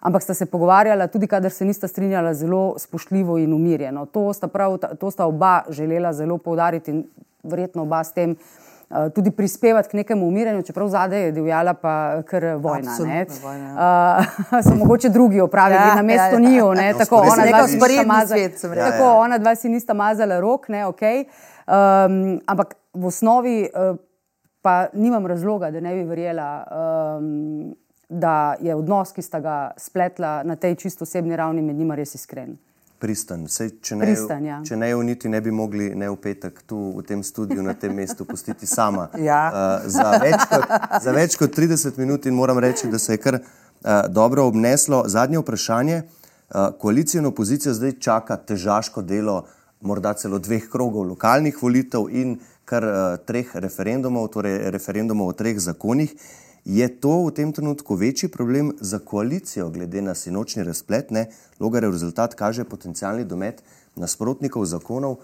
Ampak 0.00 0.22
sta 0.22 0.34
se 0.34 0.46
pogovarjala, 0.46 1.06
tudi 1.08 1.26
kadar 1.26 1.50
se 1.50 1.64
nista 1.64 1.88
strinjala, 1.88 2.34
zelo 2.34 2.74
spoštljivo 2.78 3.38
in 3.38 3.54
umirjeno. 3.54 4.06
To 4.06 4.32
sta, 4.32 4.48
prav, 4.48 4.76
to 5.00 5.10
sta 5.10 5.26
oba 5.26 5.62
želela 5.68 6.12
zelo 6.12 6.38
poudariti 6.38 6.90
in 6.90 7.06
verjetno 7.42 7.82
oba 7.82 8.04
s 8.04 8.12
tem 8.12 8.36
Eh, 8.36 8.63
tudi 9.14 9.30
prispevati 9.30 9.88
k 9.88 9.92
nekemu 9.92 10.26
umiranju, 10.28 10.62
čeprav 10.62 10.88
zadaj 10.88 11.22
je 11.24 11.32
divjala 11.32 11.74
pa 11.74 12.22
kar 12.22 12.44
vojna. 12.44 12.90
Uh, 14.52 14.62
so 14.66 14.74
mogoče 14.74 15.08
drugi 15.08 15.40
opravili 15.40 15.80
ja, 15.80 15.94
na 15.94 16.02
mesto 16.02 16.24
ja, 16.24 16.32
ja. 16.32 16.38
njiju, 16.38 16.74
ne? 16.74 16.92
No, 16.92 16.98
tako 16.98 17.16
ona 17.16 17.46
dva 17.46 17.66
mazala, 18.06 18.40
ja, 18.40 18.48
tako, 18.90 19.04
ja. 19.04 19.14
ona 19.14 19.38
dva 19.38 19.54
si 19.54 19.68
nista 19.68 19.94
mazala 19.94 20.40
rok, 20.40 20.68
ne, 20.68 20.86
okay. 20.86 21.24
um, 21.66 22.40
ampak 22.46 22.74
v 22.94 23.06
osnovi 23.06 23.68
uh, 23.74 23.96
pa 24.62 24.86
nimam 24.92 25.26
razloga, 25.26 25.70
da 25.70 25.80
ne 25.80 25.94
bi 25.94 26.02
verjela. 26.02 26.64
Um, 27.18 27.74
Da 28.08 28.54
je 28.60 28.74
odnos, 28.76 29.14
ki 29.16 29.22
sta 29.24 29.38
ga 29.40 29.70
spletla 29.80 30.42
na 30.44 30.54
tej 30.60 30.74
čisto 30.76 31.02
osebni 31.08 31.36
ravni, 31.36 31.62
med 31.62 31.76
njima 31.76 31.96
res 31.96 32.14
iskren 32.14 32.52
pristan. 33.04 33.44
Sej, 33.52 33.74
če 33.84 33.98
ne, 34.00 34.08
pristan, 34.08 34.44
ja. 34.48 34.58
če 34.64 34.78
ne 34.80 34.88
jo 34.90 35.02
niti 35.04 35.28
ne 35.28 35.40
bi 35.44 35.52
mogli 35.52 35.90
ne 35.98 36.08
v 36.08 36.16
petek 36.20 36.62
tu 36.68 36.78
v 36.96 37.04
tem 37.04 37.20
studiu 37.26 37.60
na 37.64 37.76
tem 37.76 37.92
mestu 37.92 38.24
pustiti 38.28 38.68
sama. 38.70 39.10
ja. 39.28 39.42
uh, 39.52 39.88
za, 39.92 40.14
več 40.22 40.46
kot, 40.48 40.76
za 41.04 41.14
več 41.16 41.36
kot 41.40 41.52
30 41.56 42.00
minut 42.00 42.28
in 42.30 42.36
moram 42.38 42.60
reči, 42.64 42.88
da 42.88 43.00
se 43.02 43.18
je 43.18 43.20
kar 43.20 43.40
uh, 43.40 44.06
dobro 44.08 44.48
obneslo. 44.48 45.04
Zadnje 45.10 45.42
vprašanje. 45.44 46.00
Uh, 46.04 46.70
koalicijo 46.80 47.20
in 47.20 47.28
opozicijo 47.28 47.74
zdaj 47.76 47.98
čaka 48.04 48.36
težaško 48.36 49.02
delo, 49.04 49.42
morda 49.84 50.14
celo 50.16 50.40
dveh 50.40 50.68
krogov 50.72 51.04
lokalnih 51.08 51.56
volitev 51.60 52.08
in 52.12 52.38
kar 52.64 52.84
uh, 52.88 52.96
treh 53.28 53.52
referendumov, 53.60 54.30
torej 54.32 54.70
referendumov 54.72 55.34
o 55.34 55.36
treh 55.36 55.60
zakonih. 55.60 56.16
Je 56.64 56.88
to 56.88 57.28
v 57.28 57.30
tem 57.30 57.52
trenutku 57.52 57.94
večji 57.94 58.28
problem 58.28 58.72
za 58.80 58.98
koalicijo, 58.98 59.68
glede 59.70 60.02
na 60.02 60.14
sinočni 60.14 60.64
razplet? 60.64 61.12
Logar 61.60 61.82
rezultat 61.82 62.34
kaže 62.34 62.64
potencijalni 62.64 63.24
domet 63.24 63.62
nasprotnikov 63.96 64.64
zakonov, 64.64 65.16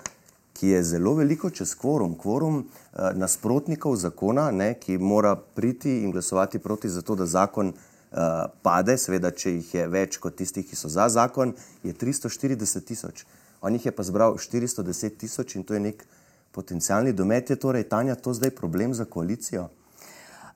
ki 0.52 0.68
je 0.68 0.82
zelo 0.84 1.14
veliko 1.14 1.50
čez 1.50 1.72
kvorum. 1.74 2.14
Kvorum 2.14 2.58
eh, 2.60 3.16
nasprotnikov 3.16 3.96
zakona, 3.96 4.50
ne, 4.50 4.74
ki 4.74 4.98
mora 4.98 5.36
priti 5.36 6.02
in 6.04 6.12
glasovati 6.12 6.58
proti 6.58 6.88
za 6.88 7.02
to, 7.02 7.16
da 7.16 7.26
zakon 7.26 7.72
eh, 7.72 8.44
pade, 8.62 8.98
seveda, 8.98 9.30
če 9.30 9.54
jih 9.56 9.74
je 9.74 9.88
več 9.88 10.20
kot 10.20 10.36
tistih, 10.36 10.68
ki 10.68 10.76
so 10.76 10.92
za 10.92 11.08
zakon, 11.08 11.54
je 11.82 11.96
340 11.96 12.84
tisoč. 12.84 13.24
On 13.62 13.72
jih 13.72 13.86
je 13.86 13.96
pa 13.96 14.04
zbral 14.04 14.36
410 14.36 15.16
tisoč 15.16 15.56
in 15.56 15.64
to 15.64 15.74
je 15.74 15.80
nek 15.80 16.04
potencijalni 16.52 17.16
domet. 17.16 17.50
Je 17.50 17.56
torej 17.56 17.88
Tanja 17.88 18.14
to 18.14 18.36
zdaj 18.36 18.50
problem 18.50 18.92
za 18.94 19.08
koalicijo? 19.08 19.70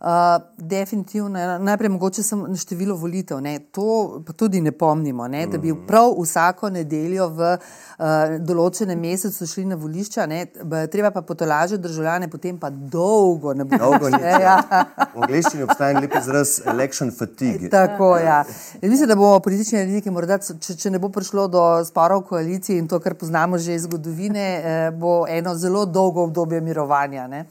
Uh, 0.05 0.43
definitivno, 0.59 1.39
ja, 1.39 1.59
najprej 1.59 1.89
mogoče 1.89 2.23
sem 2.23 2.43
na 2.49 2.57
število 2.61 2.93
volitev. 2.97 3.39
Ne. 3.41 3.55
To 3.73 4.21
pa 4.27 4.33
tudi 4.37 4.61
ne 4.61 4.73
pomnimo, 4.73 5.25
ne, 5.29 5.47
da 5.47 5.59
bi 5.59 5.73
mhm. 5.73 5.87
prav 5.87 6.11
vsako 6.19 6.69
nedeljo 6.75 7.29
v 7.33 7.53
uh, 7.55 8.35
določenem 8.45 9.01
mesecu 9.01 9.47
šli 9.49 9.65
na 9.71 9.79
volišča. 9.81 10.27
Ne. 10.29 10.43
Treba 10.93 11.09
pa 11.11 11.23
potolažiti 11.25 11.81
državljane, 11.83 12.29
potem 12.29 12.59
pa 12.61 12.69
dolgo 12.69 13.55
ne 13.57 13.65
bo. 13.65 13.79
Dolgo 13.81 14.11
ne. 14.13 14.35
Ja. 14.45 14.59
V 15.15 15.23
angliščini 15.25 15.65
obstaja 15.65 15.97
lep 15.97 16.17
izraz 16.19 16.59
election 16.69 17.13
fatigue. 17.15 17.71
Tako, 17.73 18.11
ja. 18.19 18.43
Mislim, 18.83 19.09
da 19.09 19.17
bomo 19.17 19.39
politični 19.41 19.79
eliti, 19.79 20.13
morda, 20.13 20.37
če, 20.43 20.75
če 20.83 20.93
ne 20.93 21.01
bo 21.01 21.09
prišlo 21.15 21.47
do 21.49 21.63
sporov 21.87 22.27
v 22.27 22.29
koaliciji 22.33 22.83
in 22.83 22.91
to, 22.91 23.01
kar 23.01 23.17
poznamo 23.17 23.57
že 23.57 23.79
iz 23.79 23.87
zgodovine, 23.89 24.45
eh, 24.45 24.91
bo 24.91 25.23
eno 25.31 25.55
zelo 25.57 25.87
dolgo 25.87 26.27
obdobje 26.29 26.61
mirovanja. 26.61 27.25
Ne. 27.31 27.47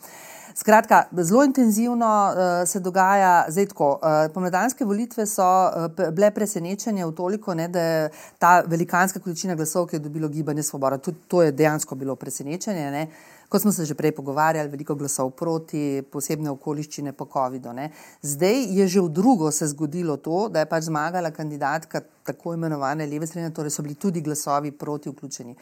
Skratka, 0.56 1.04
zelo 1.22 1.44
intenzivno 1.44 2.06
uh, 2.06 2.68
se 2.70 2.80
dogaja 2.80 3.46
zdaj 3.50 3.66
tako. 3.66 3.88
Uh, 3.94 4.34
pomladanske 4.34 4.86
volitve 4.86 5.26
so 5.26 5.44
uh, 5.44 6.10
bile 6.14 6.30
presenečenje 6.32 7.06
v 7.06 7.12
toliko, 7.12 7.54
ne, 7.54 7.68
da 7.68 7.82
je 7.82 8.10
ta 8.38 8.62
velikanska 8.68 9.20
količina 9.20 9.56
glasov, 9.56 9.88
ki 9.88 9.96
je 9.96 10.00
dobilo 10.00 10.30
gibanje 10.30 10.64
Svoboda, 10.64 10.98
tudi 10.98 11.18
to 11.28 11.42
je 11.42 11.52
dejansko 11.52 11.96
bilo 11.96 12.16
presenečenje. 12.16 12.92
Ne. 12.92 13.08
Kot 13.50 13.62
smo 13.62 13.72
se 13.72 13.86
že 13.86 13.94
prej 13.94 14.12
pogovarjali, 14.12 14.70
veliko 14.70 14.96
glasov 14.96 15.30
proti, 15.38 16.04
posebne 16.12 16.50
okoliščine 16.50 17.14
po 17.14 17.26
COVID-u. 17.34 17.74
Zdaj 18.22 18.66
je 18.78 18.88
že 18.88 19.02
v 19.02 19.10
drugo 19.10 19.52
se 19.52 19.68
zgodilo 19.68 20.18
to, 20.18 20.50
da 20.50 20.60
je 20.60 20.70
pač 20.70 20.84
zmagala 20.84 21.32
kandidatka 21.32 22.02
tako 22.24 22.54
imenovane 22.54 23.06
leve 23.06 23.28
sredine, 23.28 23.54
torej 23.54 23.72
so 23.72 23.82
bili 23.82 23.96
tudi 23.96 24.22
glasovi 24.22 24.72
proti 24.72 25.10
vključeni. 25.10 25.56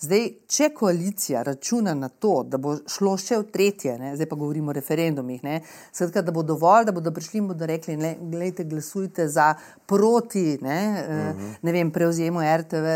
Zdaj, 0.00 0.28
če 0.46 0.68
koalicija 0.78 1.40
računa 1.42 1.90
na 1.94 2.06
to, 2.08 2.44
da 2.46 2.58
bo 2.62 2.76
šlo 2.86 3.16
še 3.18 3.40
v 3.40 3.46
tretje, 3.50 3.96
ne, 3.98 4.12
zdaj 4.14 4.28
pa 4.30 4.36
govorimo 4.38 4.70
o 4.70 4.76
referendumih, 4.76 5.42
ne, 5.42 5.56
skratka, 5.90 6.22
da 6.22 6.34
bo 6.34 6.44
dovolj, 6.46 6.86
da 6.86 6.94
bodo 6.94 7.10
prišli 7.14 7.42
in 7.42 7.48
bodo 7.50 7.66
rekli: 7.66 7.96
ne, 7.98 8.12
gledajte, 8.20 8.68
glasujte 8.70 9.26
za 9.28 9.48
proti 9.90 10.58
ne, 10.62 10.78
uh 10.78 11.02
eh, 11.02 11.34
-huh. 11.34 11.54
Ne 11.62 11.72
vem, 11.72 11.90
prevzemu 11.90 12.40
RTV 12.40 12.86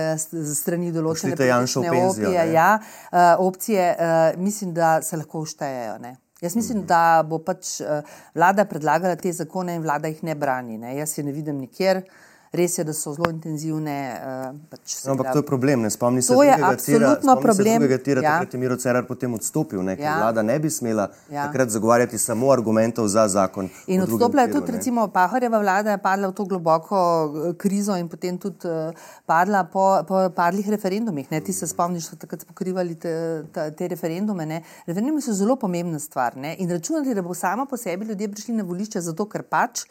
strani 0.55 0.93
določene 0.93 1.35
opcije, 1.35 2.47
ne. 2.47 2.53
ja, 2.53 2.79
uh, 2.79 3.19
opcije 3.39 3.97
uh, 3.99 4.41
mislim, 4.41 4.75
da 4.75 5.03
se 5.03 5.17
lahko 5.17 5.45
vštejejo. 5.45 5.99
Jaz 6.41 6.55
mislim, 6.57 6.79
mhm. 6.79 6.85
-huh. 6.85 6.89
da 6.89 7.23
bo 7.29 7.39
pač 7.39 7.81
uh, 7.81 7.87
vlada 8.35 8.65
predlagala 8.65 9.17
te 9.17 9.33
zakone 9.33 9.75
in 9.75 9.83
vlada 9.83 10.09
jih 10.09 10.23
ne 10.23 10.35
brani. 10.35 10.79
Ne. 10.79 10.97
Jaz 10.97 11.19
je 11.19 11.25
ne 11.25 11.33
vidim 11.33 11.59
nikjer. 11.59 11.97
Uh, 11.97 12.32
res 12.53 12.79
je, 12.79 12.85
da 12.85 12.93
so 12.93 13.15
zelo 13.17 13.31
intenzivne. 13.33 13.97
Uh, 14.13 14.57
pač 14.71 14.99
no, 15.07 15.15
ampak 15.15 15.33
to 15.33 15.41
je 15.41 15.47
problem, 15.49 15.83
ne 15.87 15.91
spomni 15.91 16.23
se, 16.23 16.35
da 16.37 16.45
je 16.45 16.57
absolutno 16.69 17.37
problem. 17.41 17.87
Tega 17.87 17.99
tira, 17.99 18.21
ja. 18.21 18.35
takrat 18.37 18.55
je 18.55 18.61
Miro 18.61 18.77
Cerar 18.77 19.07
potem 19.09 19.33
odstopil, 19.35 19.81
ne, 19.87 19.97
ja. 20.01 20.19
vlada 20.21 20.45
ne 20.45 20.59
bi 20.61 20.71
smela 20.71 21.09
ja. 21.33 21.47
takrat 21.47 21.73
zagovarjati 21.73 22.21
samo 22.21 22.53
argumentov 22.53 23.09
za 23.09 23.25
zakon. 23.33 23.71
In 23.87 24.05
odstopila 24.05 24.45
je 24.47 24.53
tudi, 24.53 24.73
ne. 24.73 24.79
recimo, 24.79 25.09
Pahorjeva 25.09 25.63
vlada 25.65 25.97
je 25.97 26.03
padla 26.05 26.29
v 26.29 26.37
to 26.37 26.45
globoko 26.45 27.01
eh, 27.01 27.57
krizo 27.57 27.97
in 27.97 28.13
potem 28.13 28.39
tudi 28.39 28.69
uh, 28.69 28.93
padla 29.27 29.65
po, 29.65 30.05
po 30.09 30.29
padlih 30.37 30.69
referendumih. 30.77 31.33
Ne. 31.33 31.41
Ti 31.41 31.57
se 31.57 31.67
spomniš, 31.67 32.13
da 32.13 32.17
so 32.17 32.23
takrat 32.27 32.45
pokrivali 32.49 32.99
te, 33.01 33.15
te, 33.53 33.71
te 33.79 33.89
referendume. 33.89 34.47
Ne. 34.47 34.63
Referendumi 34.87 35.25
so 35.25 35.33
zelo 35.33 35.57
pomembna 35.57 35.99
stvar 35.99 36.37
ne. 36.37 36.57
in 36.61 36.71
računati, 36.71 37.15
da 37.17 37.25
bo 37.25 37.35
samo 37.35 37.65
po 37.67 37.81
sebi 37.81 38.05
ljudje 38.13 38.29
prišli 38.29 38.61
na 38.61 38.69
volišče 38.69 39.01
zato, 39.01 39.25
ker 39.25 39.43
pač 39.49 39.87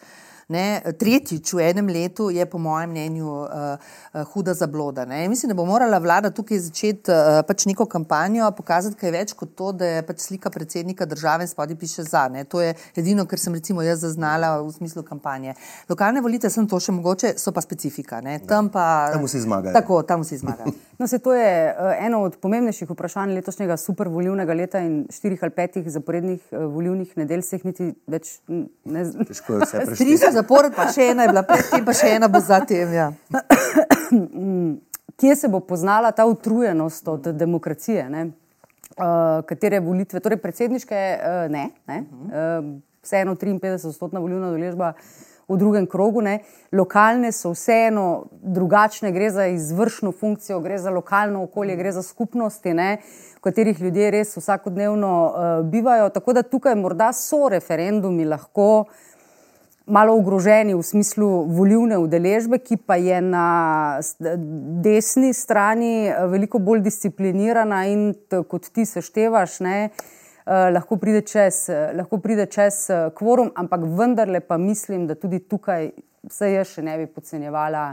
ne, 0.52 0.66
tretjič 1.00 1.54
v 1.56 1.64
enem 1.70 1.90
letu 1.92 2.30
je, 2.34 2.46
po 2.50 2.60
mojem 2.62 2.92
mnenju, 2.92 3.28
uh, 3.28 4.26
huda 4.34 4.54
zabloda. 4.58 5.06
Ne. 5.10 5.24
Mislim, 5.32 5.52
da 5.52 5.58
bo 5.58 5.66
morala 5.66 6.00
vlada 6.04 6.32
tukaj 6.36 6.60
začeti 6.68 7.12
uh, 7.12 7.40
pač 7.48 7.66
neko 7.70 7.88
kampanjo, 7.90 8.50
pokazati 8.58 9.00
kaj 9.00 9.16
več 9.16 9.34
kot 9.38 9.56
to, 9.58 9.72
da 9.72 9.96
je 9.96 10.06
pač 10.08 10.28
slika 10.28 10.52
predsednika 10.54 11.08
države 11.10 11.48
in 11.48 11.52
spodaj 11.52 11.80
piše 11.80 12.06
za. 12.08 12.28
Ne. 12.32 12.44
To 12.52 12.62
je 12.62 12.76
edino, 13.00 13.26
kar 13.26 13.40
sem 13.40 13.56
recimo 13.56 13.86
jaz 13.86 14.04
zaznala 14.04 14.58
v 14.62 14.72
smislu 14.76 15.04
kampanje. 15.08 15.56
Lokalne 15.90 16.22
volitve 16.22 16.52
sem 16.52 16.68
to 16.68 16.80
še 16.80 16.96
mogoče, 16.96 17.36
so 17.40 17.56
pa 17.56 17.64
specifika. 17.64 18.22
Tam 18.48 18.70
pa. 18.70 19.12
Tam 19.14 19.26
vsi 19.26 19.46
zmagajo. 19.48 19.74
Tako, 19.76 20.04
tam 20.08 20.26
vsi 20.26 20.42
zmagajo. 20.44 20.76
No, 21.02 21.08
se 21.08 21.20
to 21.20 21.34
je 21.34 21.76
uh, 21.80 22.06
eno 22.06 22.20
od 22.22 22.36
pomembnejših 22.38 22.90
vprašanj 22.90 23.32
letošnjega 23.34 23.74
supervolivnega 23.78 24.54
leta 24.54 24.80
in 24.86 25.08
štirih 25.10 25.40
ali 25.42 25.54
petih 25.56 25.88
zaporednih 25.90 26.42
uh, 26.52 26.60
volivnih 26.70 27.16
nedelj 27.18 27.42
se 27.42 27.58
jih 27.58 27.66
niti 27.66 27.88
več 28.06 28.36
ne 28.86 29.06
znamo. 29.06 29.26
Težko 29.26 29.56
je 29.56 29.66
vse 29.66 29.86
Tri 29.98 30.18
so 30.22 30.30
zapored, 30.36 30.76
pa 30.78 30.86
še 30.94 31.08
ena 31.16 31.26
je 31.26 31.32
bila 31.34 31.42
predtem, 31.48 31.88
pa 31.88 31.96
še 31.98 32.12
ena 32.20 32.30
bo 32.30 32.38
zatem. 32.46 32.94
Ja. 32.94 33.08
Kje 35.24 35.40
se 35.42 35.50
bo 35.50 35.64
poznala 35.66 36.14
ta 36.14 36.28
utrujenost 36.30 37.10
od 37.10 37.32
demokracije? 37.34 38.06
Ne? 38.14 38.24
Uh, 38.94 39.42
katere 39.50 39.82
volitve, 39.82 40.22
torej 40.22 40.38
predsedniške, 40.46 41.02
uh, 41.18 41.50
ne, 41.50 41.66
ne? 41.90 42.00
Uh, 42.30 42.72
vseeno 43.02 43.34
53-odstotna 43.42 44.22
volilna 44.22 44.54
deležba 44.54 44.94
v 45.52 45.58
drugem 45.58 45.86
krogu, 45.88 46.22
ne? 46.22 46.40
lokalne 46.72 47.32
so 47.36 47.52
vseeno 47.52 48.26
drugačne, 48.42 49.12
gre 49.12 49.30
za 49.32 49.46
izvršno 49.52 50.12
funkcijo, 50.12 50.60
gre 50.60 50.78
za 50.80 50.90
lokalno 50.90 51.44
okolje, 51.44 51.76
gre 51.76 51.92
za 51.92 52.04
skupnosti, 52.04 52.74
ne? 52.74 52.98
v 53.38 53.44
katerih 53.44 53.82
ljudje 53.82 54.12
res 54.12 54.36
vsakodnevno 54.38 55.14
uh, 55.26 55.66
bivajo. 55.66 56.10
Tako 56.10 56.34
da 56.34 56.44
tukaj 56.44 56.76
morda 56.76 57.12
so 57.14 57.50
referendumi 57.50 58.26
lahko 58.26 58.86
malo 59.86 60.16
ogroženi 60.16 60.76
v 60.76 60.84
smislu 60.84 61.28
volivne 61.52 61.98
udeležbe, 61.98 62.62
ki 62.64 62.78
pa 62.86 62.96
je 62.96 63.20
na 63.22 64.00
desni 64.84 65.34
strani 65.34 66.12
veliko 66.32 66.60
bolj 66.60 66.86
disciplinirana 66.86 67.86
in 67.92 68.12
kot 68.30 68.70
ti 68.72 68.86
seštevaš, 68.86 69.60
ne, 69.66 69.90
lahko 70.46 70.98
pride 70.98 71.22
čez, 71.22 71.68
lahko 71.96 72.18
pride 72.18 72.48
čez 72.50 72.88
kvorum, 73.18 73.52
ampak 73.56 73.84
vendarle 73.98 74.40
pa 74.40 74.58
mislim, 74.58 75.08
da 75.08 75.16
tudi 75.16 75.40
tukaj 75.40 75.92
se 76.30 76.52
jaz 76.54 76.76
še 76.76 76.84
ne 76.86 76.98
bi 77.02 77.08
podcenjevala 77.10 77.92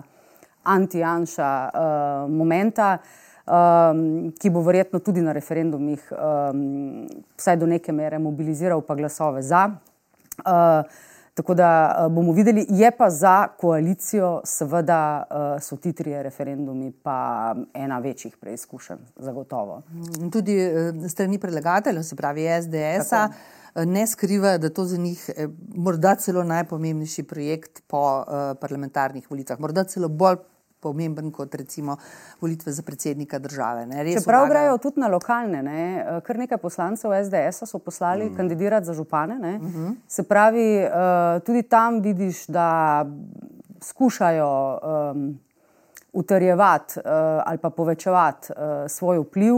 anti-janša 0.68 1.51
uh, 1.68 2.30
momenta. 2.30 2.99
Um, 3.49 4.28
ki 4.36 4.51
bo 4.53 4.61
verjetno 4.61 4.99
tudi 5.01 5.22
na 5.24 5.32
referendumih, 5.32 6.11
um, 6.12 7.07
vsaj 7.40 7.57
do 7.57 7.64
neke 7.70 7.94
mere, 7.96 8.18
mobiliziral 8.20 8.82
pa 8.84 8.92
glasove 8.99 9.40
za. 9.40 9.62
Uh, 10.44 10.84
Tako 11.39 11.55
da 11.55 11.95
bomo 12.11 12.32
videli, 12.32 12.66
je 12.68 12.91
pa 12.91 13.11
za 13.11 13.49
koalicijo, 13.49 14.41
seveda, 14.45 15.22
so 15.61 15.76
ti 15.76 15.93
trije 15.93 16.22
referendumi, 16.22 16.91
pa 17.03 17.55
ena 17.74 17.99
večjih 17.99 18.36
preizkušenj, 18.41 18.99
zagotovo. 19.16 19.82
Tudi 20.32 20.57
strani 21.09 21.39
predlagateljev, 21.39 22.03
se 22.03 22.16
pravi 22.16 22.49
SDS-a, 22.62 23.28
ne 23.86 24.07
skrivajo, 24.07 24.59
da 24.59 24.66
je 24.66 24.74
to 24.74 24.84
za 24.84 24.97
njih 24.97 25.30
morda 25.74 26.14
celo 26.14 26.43
najpomembnejši 26.45 27.22
projekt 27.22 27.82
po 27.86 28.24
parlamentarnih 28.61 29.30
volitvah, 29.30 29.61
morda 29.61 29.84
celo 29.84 30.09
bolj 30.09 30.43
pomemben 30.81 31.33
kot 31.33 31.55
recimo 31.55 31.97
volitve 32.41 32.72
za 32.72 32.83
predsednika 32.83 33.39
države. 33.39 33.87
Čeprav 34.18 34.49
grejo 34.49 34.79
tudi 34.79 35.01
na 35.01 35.09
lokalne, 35.09 35.62
ne? 35.62 36.05
kar 36.26 36.39
nekaj 36.39 36.59
poslancev 36.59 37.11
SDS-a 37.24 37.66
so 37.66 37.79
poslali 37.79 38.31
mm. 38.31 38.37
kandidirati 38.37 38.87
za 38.87 38.95
župane. 38.95 39.35
Mm 39.35 39.72
-hmm. 39.72 39.95
Se 40.09 40.22
pravi, 40.22 40.89
tudi 41.47 41.62
tam 41.62 42.01
vidiš, 42.01 42.47
da 42.47 43.05
skušajo 43.81 44.79
um, 45.12 45.39
utrjevati 46.12 46.99
uh, 46.99 47.05
ali 47.45 47.59
pa 47.59 47.70
povečevati 47.70 48.53
uh, 48.53 48.59
svoj 48.89 49.18
vpliv. 49.18 49.55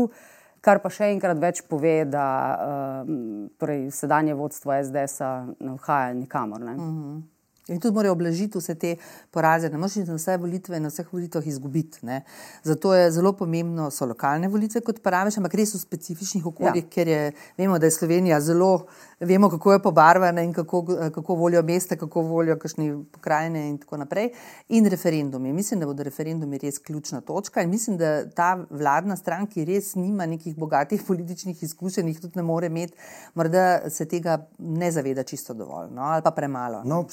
Kar 0.60 0.82
pa 0.82 0.90
še 0.92 1.08
enkrat 1.08 1.38
več 1.40 1.62
pove, 1.64 2.04
da 2.04 2.24
uh, 2.52 3.12
torej 3.56 3.86
sedanje 3.96 4.34
vodstvo 4.36 4.74
SDS-a 4.76 5.30
ne 5.56 5.76
vhaja 5.78 6.12
nikamor. 6.14 6.60
Ne? 6.60 6.74
Mm 6.74 6.80
-hmm. 6.80 7.22
In 7.70 7.80
tudi 7.80 7.94
morajo 7.94 8.12
oblažiti 8.12 8.58
vse 8.58 8.74
te 8.74 8.96
poraze. 9.30 9.68
Ne 9.70 9.78
moreš 9.78 9.96
na 10.08 10.16
vse 10.16 10.36
volitve 10.42 10.76
in 10.76 10.82
na 10.82 10.90
vseh 10.90 11.06
volitvah 11.12 11.46
izgubiti. 11.46 12.00
Ne. 12.06 12.22
Zato 12.64 12.94
je 12.94 13.10
zelo 13.14 13.32
pomembno, 13.32 13.90
so 13.90 14.06
lokalne 14.06 14.48
volitve, 14.48 14.82
kot 14.86 15.02
praviš, 15.02 15.38
ampak 15.38 15.54
res 15.60 15.74
v 15.74 15.82
specifičnih 15.82 16.46
okoljih, 16.50 16.84
ja. 16.84 16.90
ker 16.90 17.08
je, 17.08 17.20
vemo, 17.58 17.78
da 17.78 17.86
je 17.86 17.94
Slovenija 17.94 18.40
zelo, 18.40 18.86
vemo, 19.20 19.50
kako 19.50 19.72
je 19.72 19.82
pobarvana 19.82 20.42
in 20.42 20.52
kako, 20.52 20.82
kako 21.14 21.34
volijo 21.34 21.62
mesta, 21.62 21.96
kako 21.96 22.22
volijo 22.26 22.58
kakšne 22.58 22.88
pokrajine 23.12 23.68
in 23.68 23.78
tako 23.78 24.00
naprej. 24.02 24.32
In 24.68 24.86
referendumi. 24.90 25.52
Mislim, 25.52 25.80
da 25.80 25.86
bodo 25.86 26.02
referendumi 26.02 26.58
res 26.58 26.78
ključna 26.78 27.20
točka 27.20 27.62
in 27.62 27.70
mislim, 27.70 27.98
da 28.00 28.24
ta 28.26 28.50
vladna 28.70 29.16
stran, 29.16 29.46
ki 29.46 29.64
res 29.68 29.94
nima 29.94 30.26
nekih 30.26 30.56
bogatih 30.56 31.02
političnih 31.06 31.62
izkušenj, 31.62 32.08
jih 32.08 32.20
tudi 32.20 32.40
ne 32.40 32.42
more 32.42 32.66
imeti, 32.66 32.96
morda 33.34 33.90
se 33.90 34.08
tega 34.08 34.40
ne 34.58 34.90
zaveda 34.92 35.22
čisto 35.22 35.54
dovolj 35.54 35.90
no, 35.90 36.02
ali 36.02 36.22
pa 36.22 36.30
premalo. 36.30 36.82
No, 36.84 37.04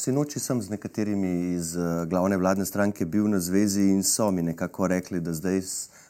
sem 0.47 0.61
z 0.61 0.69
nekaterimi 0.69 1.53
iz 1.53 1.75
glavne 2.07 2.37
vladne 2.37 2.65
stranke 2.65 3.05
bil 3.05 3.27
na 3.27 3.39
zvezi 3.39 3.89
in 3.91 4.03
so 4.03 4.31
mi 4.31 4.41
nekako 4.41 4.87
rekli, 4.87 5.19
da 5.19 5.33
zdaj 5.33 5.59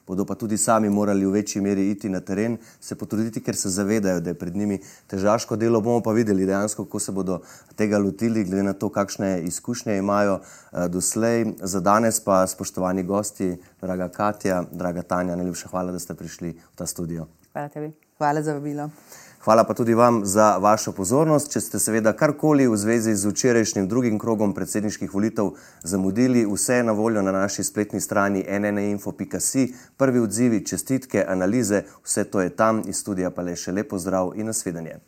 bodo 0.08 0.26
pa 0.26 0.36
tudi 0.36 0.58
sami 0.58 0.90
morali 0.90 1.26
v 1.26 1.32
večji 1.40 1.62
meri 1.62 1.90
iti 1.92 2.10
na 2.10 2.22
teren, 2.22 2.58
se 2.80 2.96
potruditi, 2.96 3.42
ker 3.44 3.58
se 3.58 3.70
zavedajo, 3.70 4.22
da 4.22 4.30
je 4.30 4.40
pred 4.40 4.56
njimi 4.56 4.78
težaško 5.10 5.58
delo. 5.58 5.82
Bomo 5.82 6.04
pa 6.06 6.14
videli 6.16 6.46
dejansko, 6.46 6.86
kako 6.86 7.00
se 7.00 7.12
bodo 7.12 7.42
tega 7.76 7.98
lotili, 7.98 8.46
glede 8.46 8.64
na 8.64 8.74
to, 8.74 8.90
kakšne 8.90 9.42
izkušnje 9.50 9.98
imajo 9.98 10.40
doslej. 10.90 11.46
Za 11.60 11.82
danes 11.82 12.22
pa, 12.24 12.46
spoštovani 12.48 13.04
gosti, 13.04 13.56
draga 13.82 14.08
Katja, 14.08 14.64
draga 14.72 15.02
Tanja, 15.02 15.36
najlepša 15.36 15.74
hvala, 15.74 15.92
da 15.92 16.00
ste 16.00 16.16
prišli 16.16 16.54
v 16.56 16.76
ta 16.76 16.86
studio. 16.86 17.28
Hvala 17.52 17.74
tebi. 17.74 17.92
Hvala 18.18 18.42
za 18.42 18.54
vabilo. 18.54 18.90
Hvala 19.48 19.64
pa 19.64 19.74
tudi 19.74 19.94
vam 19.94 20.26
za 20.26 20.58
vašo 20.58 20.92
pozornost. 20.92 21.54
Če 21.54 21.62
ste 21.64 21.80
seveda 21.80 22.12
karkoli 22.20 22.66
v 22.68 22.76
zvezi 22.76 23.14
z 23.16 23.32
včerajšnjim 23.32 23.88
drugim 23.88 24.18
krogom 24.20 24.52
predsedniških 24.52 25.14
volitev 25.14 25.54
zamudili, 25.88 26.44
vse 26.44 26.82
je 26.82 26.84
na 26.84 26.92
voljo 26.92 27.24
na 27.24 27.32
naši 27.32 27.64
spletni 27.64 28.04
strani 28.04 28.44
nnainfo.si. 28.44 29.70
Prvi 29.98 30.20
odzivi, 30.20 30.66
čestitke, 30.68 31.24
analize, 31.24 31.86
vse 32.04 32.28
to 32.28 32.44
je 32.44 32.50
tam 32.50 32.84
iz 32.92 33.00
studija 33.00 33.32
pa 33.32 33.48
le 33.48 33.56
še 33.56 33.72
lepo 33.72 33.96
zdrav 33.96 34.36
in 34.36 34.52
nasvidenje. 34.52 35.00